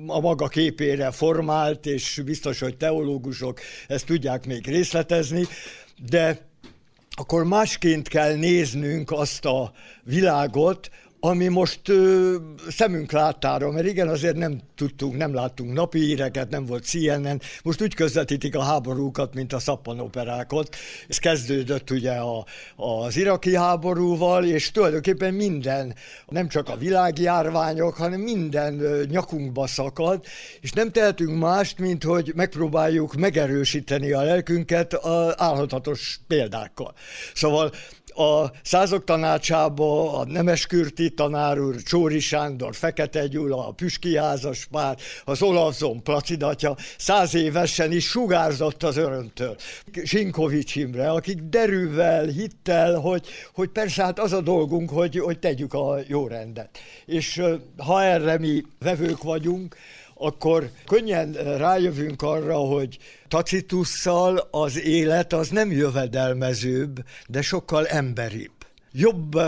a 0.07 0.21
maga 0.21 0.49
képére 0.49 1.11
formált, 1.11 1.87
és 1.87 2.23
biztos, 2.25 2.59
hogy 2.59 2.77
teológusok 2.77 3.61
ezt 3.89 4.07
tudják 4.07 4.47
még 4.47 4.67
részletezni, 4.67 5.47
de 6.09 6.49
akkor 7.11 7.45
másként 7.45 8.09
kell 8.09 8.35
néznünk 8.35 9.11
azt 9.11 9.45
a 9.45 9.73
világot, 10.03 10.91
ami 11.27 11.49
most 11.49 11.89
ö, 11.89 12.35
szemünk 12.69 13.13
láttára, 13.13 13.71
mert 13.71 13.87
igen, 13.87 14.09
azért 14.09 14.37
nem 14.37 14.61
tudtunk, 14.75 15.17
nem 15.17 15.35
láttunk 15.35 15.73
napi 15.73 15.99
híreket, 15.99 16.51
nem 16.51 16.67
volt 16.67 16.85
CNN, 16.85 17.41
most 17.63 17.83
úgy 17.83 17.95
közvetítik 17.95 18.57
a 18.57 18.63
háborúkat, 18.63 19.35
mint 19.35 19.53
a 19.53 19.59
szappanoperákat. 19.59 20.77
Ez 21.09 21.19
kezdődött 21.19 21.91
ugye 21.91 22.13
a, 22.13 22.47
az 22.77 23.17
iraki 23.17 23.57
háborúval, 23.57 24.45
és 24.45 24.71
tulajdonképpen 24.71 25.35
minden, 25.35 25.95
nem 26.29 26.49
csak 26.49 26.69
a 26.69 26.77
világjárványok, 26.77 27.95
hanem 27.95 28.21
minden 28.21 28.81
ö, 28.81 29.05
nyakunkba 29.09 29.67
szakad, 29.67 30.25
és 30.61 30.73
nem 30.73 30.91
tehetünk 30.91 31.39
mást, 31.39 31.79
mint 31.79 32.05
hogy 32.05 32.33
megpróbáljuk 32.35 33.15
megerősíteni 33.15 34.13
a 34.13 34.23
lelkünket 34.23 34.95
a 34.95 35.35
álhatatos 35.37 36.21
példákkal. 36.27 36.95
Szóval 37.35 37.73
a 38.17 38.51
százok 38.63 39.05
tanácsába, 39.05 40.19
a 40.19 40.25
Nemeskürti 40.25 41.11
tanár 41.11 41.59
úr, 41.59 41.83
Csóri 41.83 42.21
Sándor, 42.21 42.75
Fekete 42.75 43.27
Gyula, 43.27 43.69
a 43.69 43.73
Püski 43.73 44.17
házas 44.17 44.67
pár, 44.71 44.97
az 45.25 45.43
Olavzon 45.43 46.03
placidatja, 46.03 46.77
száz 46.99 47.35
évesen 47.35 47.93
is 47.93 48.07
sugárzott 48.07 48.83
az 48.83 48.97
örömtől. 48.97 49.57
Sinkovics 50.05 50.77
Imre, 50.77 51.11
akik 51.11 51.43
derűvel, 51.43 52.27
hittel, 52.27 52.95
hogy, 52.95 53.27
hogy 53.55 53.69
persze 53.69 54.03
hát 54.03 54.19
az 54.19 54.33
a 54.33 54.41
dolgunk, 54.41 54.91
hogy, 54.91 55.19
hogy 55.19 55.39
tegyük 55.39 55.75
a 55.75 55.99
jó 56.07 56.27
rendet. 56.27 56.79
És 57.07 57.43
ha 57.77 58.03
erre 58.03 58.39
mi 58.39 58.63
vevők 58.79 59.23
vagyunk, 59.23 59.77
akkor 60.19 60.71
könnyen 60.87 61.33
rájövünk 61.33 62.23
arra, 62.23 62.57
hogy 62.57 62.99
Tacitusszal 63.29 64.49
az 64.51 64.81
élet 64.81 65.33
az 65.33 65.49
nem 65.49 65.71
jövedelmezőbb, 65.71 67.05
de 67.29 67.43
sokkal 67.43 67.87
emberibb 67.87 68.51
jobb 68.99 69.41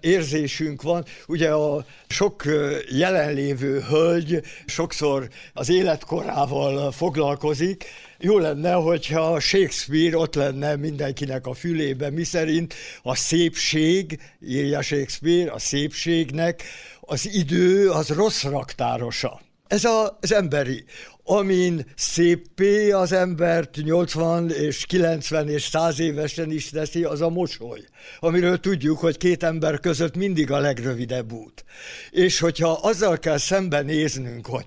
érzésünk 0.00 0.82
van. 0.82 1.04
Ugye 1.26 1.50
a 1.50 1.84
sok 2.08 2.42
jelenlévő 2.90 3.80
hölgy 3.80 4.42
sokszor 4.66 5.28
az 5.52 5.68
életkorával 5.68 6.92
foglalkozik. 6.92 7.84
Jó 8.18 8.38
lenne, 8.38 8.72
hogyha 8.72 9.40
Shakespeare 9.40 10.16
ott 10.16 10.34
lenne 10.34 10.76
mindenkinek 10.76 11.46
a 11.46 11.54
fülébe, 11.54 12.10
miszerint 12.10 12.74
a 13.02 13.14
szépség, 13.14 14.20
írja 14.46 14.82
Shakespeare, 14.82 15.52
a 15.52 15.58
szépségnek 15.58 16.62
az 17.00 17.28
idő 17.34 17.90
az 17.90 18.08
rossz 18.08 18.42
raktárosa. 18.42 19.40
Ez 19.68 19.84
a, 19.84 20.18
az 20.20 20.32
emberi 20.32 20.84
amin 21.30 21.84
szépé 21.96 22.90
az 22.90 23.12
embert 23.12 23.76
80 23.84 24.50
és 24.50 24.86
90 24.86 25.48
és 25.48 25.62
100 25.62 26.00
évesen 26.00 26.50
is 26.50 26.70
teszi, 26.70 27.04
az 27.04 27.20
a 27.20 27.28
mosoly, 27.28 27.84
amiről 28.18 28.60
tudjuk, 28.60 28.98
hogy 28.98 29.16
két 29.16 29.42
ember 29.42 29.80
között 29.80 30.16
mindig 30.16 30.50
a 30.50 30.58
legrövidebb 30.58 31.32
út. 31.32 31.64
És 32.10 32.40
hogyha 32.40 32.72
azzal 32.72 33.18
kell 33.18 33.38
szembenéznünk, 33.38 34.46
hogy 34.46 34.66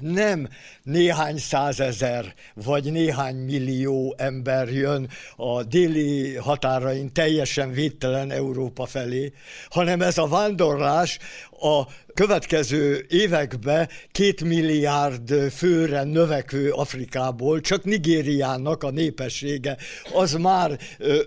nem 0.00 0.48
néhány 0.82 1.38
százezer 1.38 2.34
vagy 2.54 2.92
néhány 2.92 3.36
millió 3.36 4.14
ember 4.18 4.68
jön 4.68 5.08
a 5.36 5.62
déli 5.62 6.34
határain 6.34 7.12
teljesen 7.12 7.72
védtelen 7.72 8.30
Európa 8.30 8.86
felé, 8.86 9.32
hanem 9.68 10.00
ez 10.02 10.18
a 10.18 10.28
vándorlás 10.28 11.18
a 11.60 11.86
következő 12.14 13.06
években 13.08 13.88
két 14.12 14.44
milliárd 14.44 15.34
főre 15.50 16.02
növekvő 16.02 16.70
Afrikából, 16.70 17.60
csak 17.60 17.84
Nigériának 17.84 18.82
a 18.82 18.90
népessége, 18.90 19.76
az 20.12 20.32
már 20.32 20.78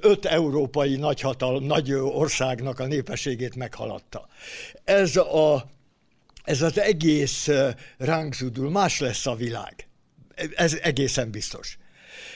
öt 0.01 0.25
európai 0.25 0.95
nagyhatal, 0.95 1.59
nagy 1.59 1.93
országnak 1.93 2.79
a 2.79 2.85
népességét 2.85 3.55
meghaladta. 3.55 4.27
Ez 4.83 5.15
a 5.15 5.71
ez 6.43 6.61
az 6.61 6.79
egész 6.79 7.49
ránk 7.97 8.33
zudul, 8.33 8.69
más 8.69 8.99
lesz 8.99 9.25
a 9.25 9.35
világ. 9.35 9.87
Ez 10.55 10.77
egészen 10.81 11.31
biztos. 11.31 11.77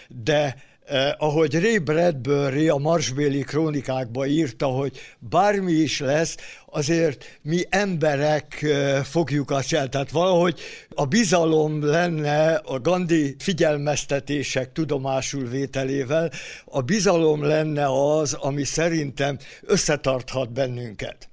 De 0.07 0.55
eh, 0.85 1.11
ahogy 1.17 1.59
Ray 1.59 1.77
Bradbury 1.77 2.69
a 2.69 2.75
Marsbéli 2.75 3.41
krónikákba 3.41 4.25
írta, 4.25 4.65
hogy 4.65 4.99
bármi 5.19 5.71
is 5.71 5.99
lesz, 5.99 6.37
azért 6.65 7.39
mi 7.41 7.63
emberek 7.69 8.61
eh, 8.61 9.03
fogjuk 9.03 9.51
azt 9.51 9.73
el. 9.73 9.89
Tehát 9.89 10.11
valahogy 10.11 10.59
a 10.89 11.05
bizalom 11.05 11.83
lenne 11.83 12.55
a 12.55 12.79
Gandhi 12.79 13.35
figyelmeztetések 13.39 14.71
tudomásul 14.71 15.47
vételével, 15.47 16.31
a 16.65 16.81
bizalom 16.81 17.43
lenne 17.43 17.85
az, 18.17 18.33
ami 18.33 18.63
szerintem 18.63 19.37
összetarthat 19.61 20.51
bennünket 20.51 21.26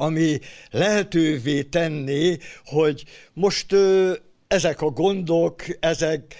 ami 0.00 0.38
lehetővé 0.70 1.62
tenné, 1.62 2.38
hogy 2.64 3.04
most 3.32 3.72
ö, 3.72 4.12
ezek 4.48 4.80
a 4.80 4.90
gondok, 4.90 5.62
ezek, 5.80 6.34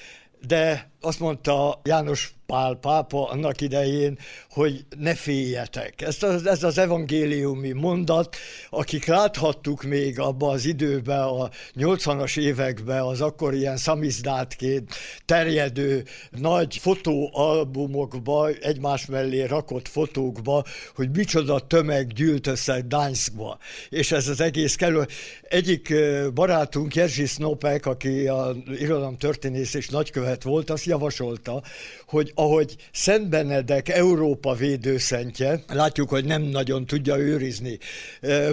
de 0.46 0.89
azt 1.00 1.20
mondta 1.20 1.80
János 1.84 2.34
Pál 2.50 2.74
pápa 2.74 3.28
annak 3.28 3.60
idején, 3.60 4.18
hogy 4.50 4.84
ne 4.98 5.14
féljetek. 5.14 6.02
Ez 6.02 6.22
az, 6.22 6.46
ez 6.46 6.62
az 6.62 6.78
evangéliumi 6.78 7.72
mondat, 7.72 8.36
akik 8.70 9.06
láthattuk 9.06 9.82
még 9.82 10.18
abba 10.18 10.48
az 10.50 10.64
időben, 10.64 11.20
a 11.20 11.50
80-as 11.76 12.38
években, 12.38 13.00
az 13.02 13.20
akkor 13.20 13.54
ilyen 13.54 13.76
szamizdátként 13.76 14.94
terjedő 15.24 16.04
nagy 16.30 16.76
fotóalbumokba, 16.76 18.48
egymás 18.48 19.06
mellé 19.06 19.44
rakott 19.44 19.88
fotókba, 19.88 20.64
hogy 20.94 21.10
micsoda 21.10 21.66
tömeg 21.66 22.12
gyűlt 22.12 22.46
össze 22.46 22.80
Gdańskba. 22.80 23.58
És 23.88 24.12
ez 24.12 24.28
az 24.28 24.40
egész 24.40 24.74
kellő. 24.74 25.06
Egyik 25.42 25.94
barátunk, 26.34 26.94
Jerzy 26.94 27.26
Snopek, 27.26 27.86
aki 27.86 28.26
a 28.26 28.56
irodalom 28.78 29.16
történész 29.16 29.74
és 29.74 29.88
nagykövet 29.88 30.42
volt, 30.42 30.70
azt 30.70 30.88
javasolta, 30.90 31.62
hogy 32.06 32.32
ahogy 32.34 32.76
Szent 32.92 33.28
Benedek 33.28 33.88
Európa 33.88 34.54
védőszentje, 34.54 35.62
látjuk, 35.68 36.08
hogy 36.08 36.24
nem 36.24 36.42
nagyon 36.42 36.86
tudja 36.86 37.16
őrizni. 37.16 37.78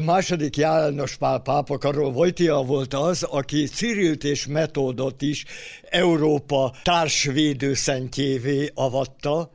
Második 0.05 0.57
János 0.57 1.15
Pál 1.15 1.39
pápa 1.39 1.77
Karol 1.77 2.13
Wojtyla 2.13 2.63
volt 2.63 2.93
az, 2.93 3.23
aki 3.23 3.65
Cirilt 3.65 4.23
és 4.23 4.45
Metódot 4.47 5.21
is 5.21 5.45
Európa 5.89 6.73
társvédőszentjévé 6.83 8.71
avatta, 8.73 9.51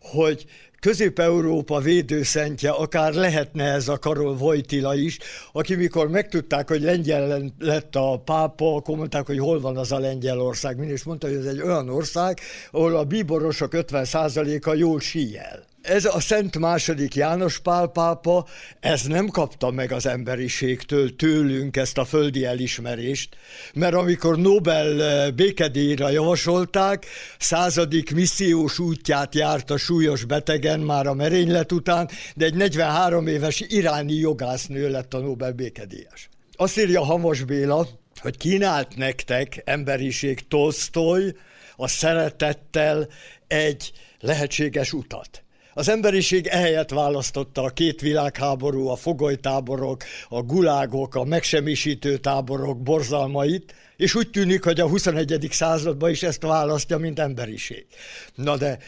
hogy 0.00 0.44
Közép-Európa 0.80 1.80
védőszentje, 1.80 2.70
akár 2.70 3.12
lehetne 3.14 3.64
ez 3.64 3.88
a 3.88 3.98
Karol 3.98 4.36
Vojtila 4.36 4.94
is, 4.94 5.18
aki 5.52 5.74
mikor 5.74 6.08
megtudták, 6.08 6.68
hogy 6.68 6.82
lengyel 6.82 7.52
lett 7.58 7.96
a 7.96 8.22
pápa, 8.24 8.74
akkor 8.74 8.96
mondták, 8.96 9.26
hogy 9.26 9.38
hol 9.38 9.60
van 9.60 9.76
az 9.76 9.92
a 9.92 9.98
Lengyelország. 9.98 10.78
Mindés 10.78 11.02
mondta, 11.02 11.26
hogy 11.26 11.36
ez 11.36 11.44
egy 11.44 11.60
olyan 11.60 11.88
ország, 11.88 12.40
ahol 12.70 12.96
a 12.96 13.04
bíborosok 13.04 13.72
50%-a 13.74 14.74
jól 14.74 15.00
síjel 15.00 15.67
ez 15.88 16.04
a 16.04 16.20
Szent 16.20 16.58
második 16.58 17.14
János 17.14 17.58
Pál 17.58 17.86
pápa, 17.86 18.46
ez 18.80 19.02
nem 19.02 19.26
kapta 19.26 19.70
meg 19.70 19.92
az 19.92 20.06
emberiségtől, 20.06 21.16
tőlünk 21.16 21.76
ezt 21.76 21.98
a 21.98 22.04
földi 22.04 22.44
elismerést, 22.44 23.36
mert 23.74 23.94
amikor 23.94 24.38
Nobel 24.38 25.02
eh, 25.02 25.30
békedélyre 25.30 26.10
javasolták, 26.10 27.06
századik 27.38 28.14
missziós 28.14 28.78
útját 28.78 29.34
járt 29.34 29.70
a 29.70 29.76
súlyos 29.76 30.24
betegen 30.24 30.80
már 30.80 31.06
a 31.06 31.14
merénylet 31.14 31.72
után, 31.72 32.08
de 32.34 32.44
egy 32.44 32.54
43 32.54 33.26
éves 33.26 33.60
iráni 33.68 34.14
jogásznő 34.14 34.90
lett 34.90 35.14
a 35.14 35.18
Nobel 35.18 35.52
békedélyes. 35.52 36.28
Azt 36.56 36.78
írja 36.78 37.04
Hamos 37.04 37.44
Béla, 37.44 37.88
hogy 38.20 38.36
kínált 38.36 38.96
nektek 38.96 39.62
emberiség 39.64 40.48
Tolstoy 40.48 41.34
a 41.76 41.88
szeretettel 41.88 43.08
egy 43.46 43.92
lehetséges 44.20 44.92
utat. 44.92 45.42
Az 45.78 45.88
emberiség 45.88 46.46
ehelyett 46.46 46.90
választotta 46.90 47.62
a 47.62 47.68
két 47.68 48.00
világháború, 48.00 48.88
a 48.88 48.96
fogolytáborok, 48.96 50.02
a 50.28 50.42
gulágok, 50.42 51.14
a 51.14 51.24
megsemmisítő 51.24 52.16
táborok 52.16 52.82
borzalmait, 52.82 53.74
és 53.96 54.14
úgy 54.14 54.30
tűnik, 54.30 54.64
hogy 54.64 54.80
a 54.80 54.88
21. 54.88 55.48
században 55.50 56.10
is 56.10 56.22
ezt 56.22 56.42
választja, 56.42 56.98
mint 56.98 57.18
emberiség. 57.18 57.86
Na 58.34 58.56
de 58.56 58.78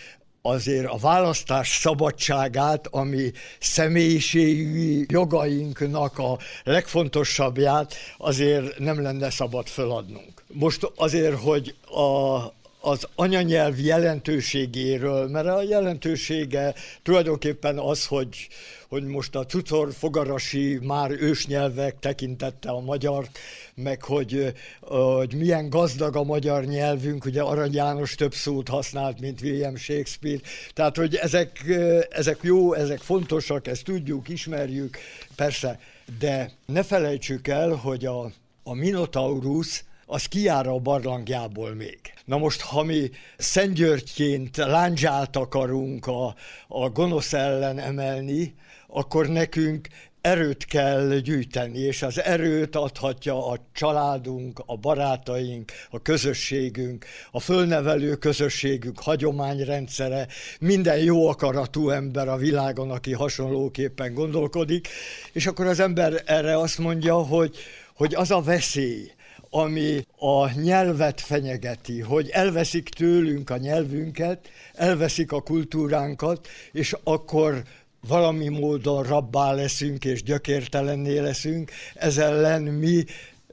azért 0.42 0.86
a 0.86 0.96
választás 0.96 1.78
szabadságát, 1.78 2.86
ami 2.86 3.30
személyiségi 3.58 5.06
jogainknak 5.08 6.18
a 6.18 6.38
legfontosabbját, 6.64 7.94
azért 8.18 8.78
nem 8.78 9.02
lenne 9.02 9.30
szabad 9.30 9.66
föladnunk. 9.66 10.42
Most 10.46 10.92
azért, 10.96 11.38
hogy 11.40 11.74
a 11.84 12.58
az 12.80 13.06
anyanyelv 13.14 13.80
jelentőségéről, 13.80 15.28
mert 15.28 15.46
a 15.46 15.62
jelentősége 15.62 16.74
tulajdonképpen 17.02 17.78
az, 17.78 18.06
hogy, 18.06 18.48
hogy 18.88 19.04
most 19.04 19.34
a 19.34 19.46
cucor 19.46 19.92
fogarasi 19.92 20.78
már 20.82 21.10
ősnyelvek 21.10 21.98
tekintette 21.98 22.70
a 22.70 22.80
magyar, 22.80 23.28
meg 23.74 24.02
hogy, 24.02 24.54
hogy 24.80 25.34
milyen 25.34 25.70
gazdag 25.70 26.16
a 26.16 26.22
magyar 26.22 26.64
nyelvünk, 26.64 27.24
ugye 27.24 27.42
Arany 27.42 27.74
János 27.74 28.14
több 28.14 28.34
szót 28.34 28.68
használt, 28.68 29.20
mint 29.20 29.40
William 29.40 29.76
Shakespeare, 29.76 30.40
tehát 30.74 30.96
hogy 30.96 31.14
ezek, 31.14 31.64
ezek 32.10 32.38
jó, 32.42 32.74
ezek 32.74 32.98
fontosak, 32.98 33.66
ezt 33.66 33.84
tudjuk, 33.84 34.28
ismerjük, 34.28 34.98
persze, 35.34 35.80
de 36.18 36.50
ne 36.66 36.82
felejtsük 36.82 37.48
el, 37.48 37.70
hogy 37.70 38.06
a, 38.06 38.32
a 38.62 38.74
Minotaurus 38.74 39.84
az 40.12 40.26
kijár 40.26 40.66
a 40.66 40.78
barlangjából 40.78 41.74
még. 41.74 41.98
Na 42.24 42.38
most, 42.38 42.60
ha 42.60 42.82
mi 42.82 43.10
Szentgyörgyként 43.36 44.56
lándzsát 44.56 45.36
akarunk 45.36 46.06
a, 46.06 46.34
a 46.68 46.88
gonosz 46.88 47.32
ellen 47.32 47.78
emelni, 47.78 48.54
akkor 48.86 49.28
nekünk 49.28 49.88
erőt 50.20 50.64
kell 50.64 51.14
gyűjteni, 51.14 51.78
és 51.78 52.02
az 52.02 52.22
erőt 52.22 52.76
adhatja 52.76 53.46
a 53.46 53.56
családunk, 53.72 54.62
a 54.66 54.76
barátaink, 54.76 55.72
a 55.90 56.02
közösségünk, 56.02 57.04
a 57.30 57.40
fölnevelő 57.40 58.14
közösségünk 58.14 59.00
hagyományrendszere, 59.00 60.26
minden 60.60 60.98
jó 60.98 61.28
akaratú 61.28 61.90
ember 61.90 62.28
a 62.28 62.36
világon, 62.36 62.90
aki 62.90 63.12
hasonlóképpen 63.12 64.14
gondolkodik, 64.14 64.88
és 65.32 65.46
akkor 65.46 65.66
az 65.66 65.80
ember 65.80 66.22
erre 66.26 66.58
azt 66.58 66.78
mondja, 66.78 67.14
hogy, 67.14 67.56
hogy 67.94 68.14
az 68.14 68.30
a 68.30 68.40
veszély, 68.40 69.10
ami 69.50 70.06
a 70.18 70.60
nyelvet 70.60 71.20
fenyegeti, 71.20 72.00
hogy 72.00 72.28
elveszik 72.28 72.88
tőlünk 72.88 73.50
a 73.50 73.56
nyelvünket, 73.56 74.48
elveszik 74.74 75.32
a 75.32 75.40
kultúránkat, 75.40 76.48
és 76.72 76.96
akkor 77.04 77.62
valami 78.08 78.48
módon 78.48 79.02
rabbá 79.02 79.52
leszünk 79.52 80.04
és 80.04 80.22
gyökértelenné 80.22 81.18
leszünk, 81.18 81.70
ez 81.94 82.18
ellen 82.18 82.62
mi 82.62 83.04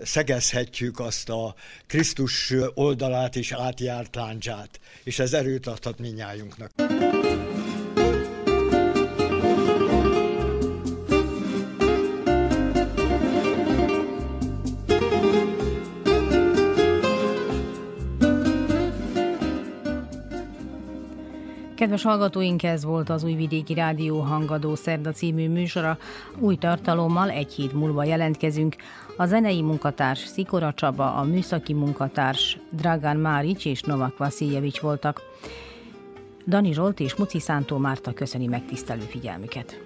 szegezhetjük 0.01 0.99
azt 0.99 1.29
a 1.29 1.55
Krisztus 1.87 2.53
oldalát 2.73 3.35
is 3.35 3.51
átjárt 3.51 4.15
láncsát, 4.15 4.79
és 5.03 5.19
ez 5.19 5.33
erőt 5.33 5.67
adhat 5.67 5.99
minnyájunknak. 5.99 6.71
Kedves 21.77 22.03
hallgatóink, 22.03 22.63
ez 22.63 22.83
volt 22.83 23.09
az 23.09 23.23
Újvidéki 23.23 23.73
Rádió 23.73 24.19
Hangadó 24.19 24.75
Szerda 24.75 25.11
című 25.11 25.49
műsora. 25.49 25.97
Új 26.39 26.55
tartalommal 26.55 27.29
egy 27.29 27.53
hét 27.53 27.73
múlva 27.73 28.03
jelentkezünk. 28.03 28.75
A 29.17 29.25
zenei 29.25 29.61
munkatárs 29.61 30.19
Szikora 30.19 30.73
Csaba, 30.73 31.15
a 31.15 31.23
műszaki 31.23 31.73
munkatárs 31.73 32.59
Dragan 32.71 33.17
Márics 33.17 33.65
és 33.65 33.81
Novak 33.81 34.17
Vasiljevics 34.17 34.79
voltak. 34.79 35.21
Dani 36.47 36.73
Zsolt 36.73 36.99
és 36.99 37.15
Muci 37.15 37.39
Szántó 37.39 37.77
Márta 37.77 38.13
köszöni 38.13 38.47
megtisztelő 38.47 39.01
figyelmüket. 39.01 39.81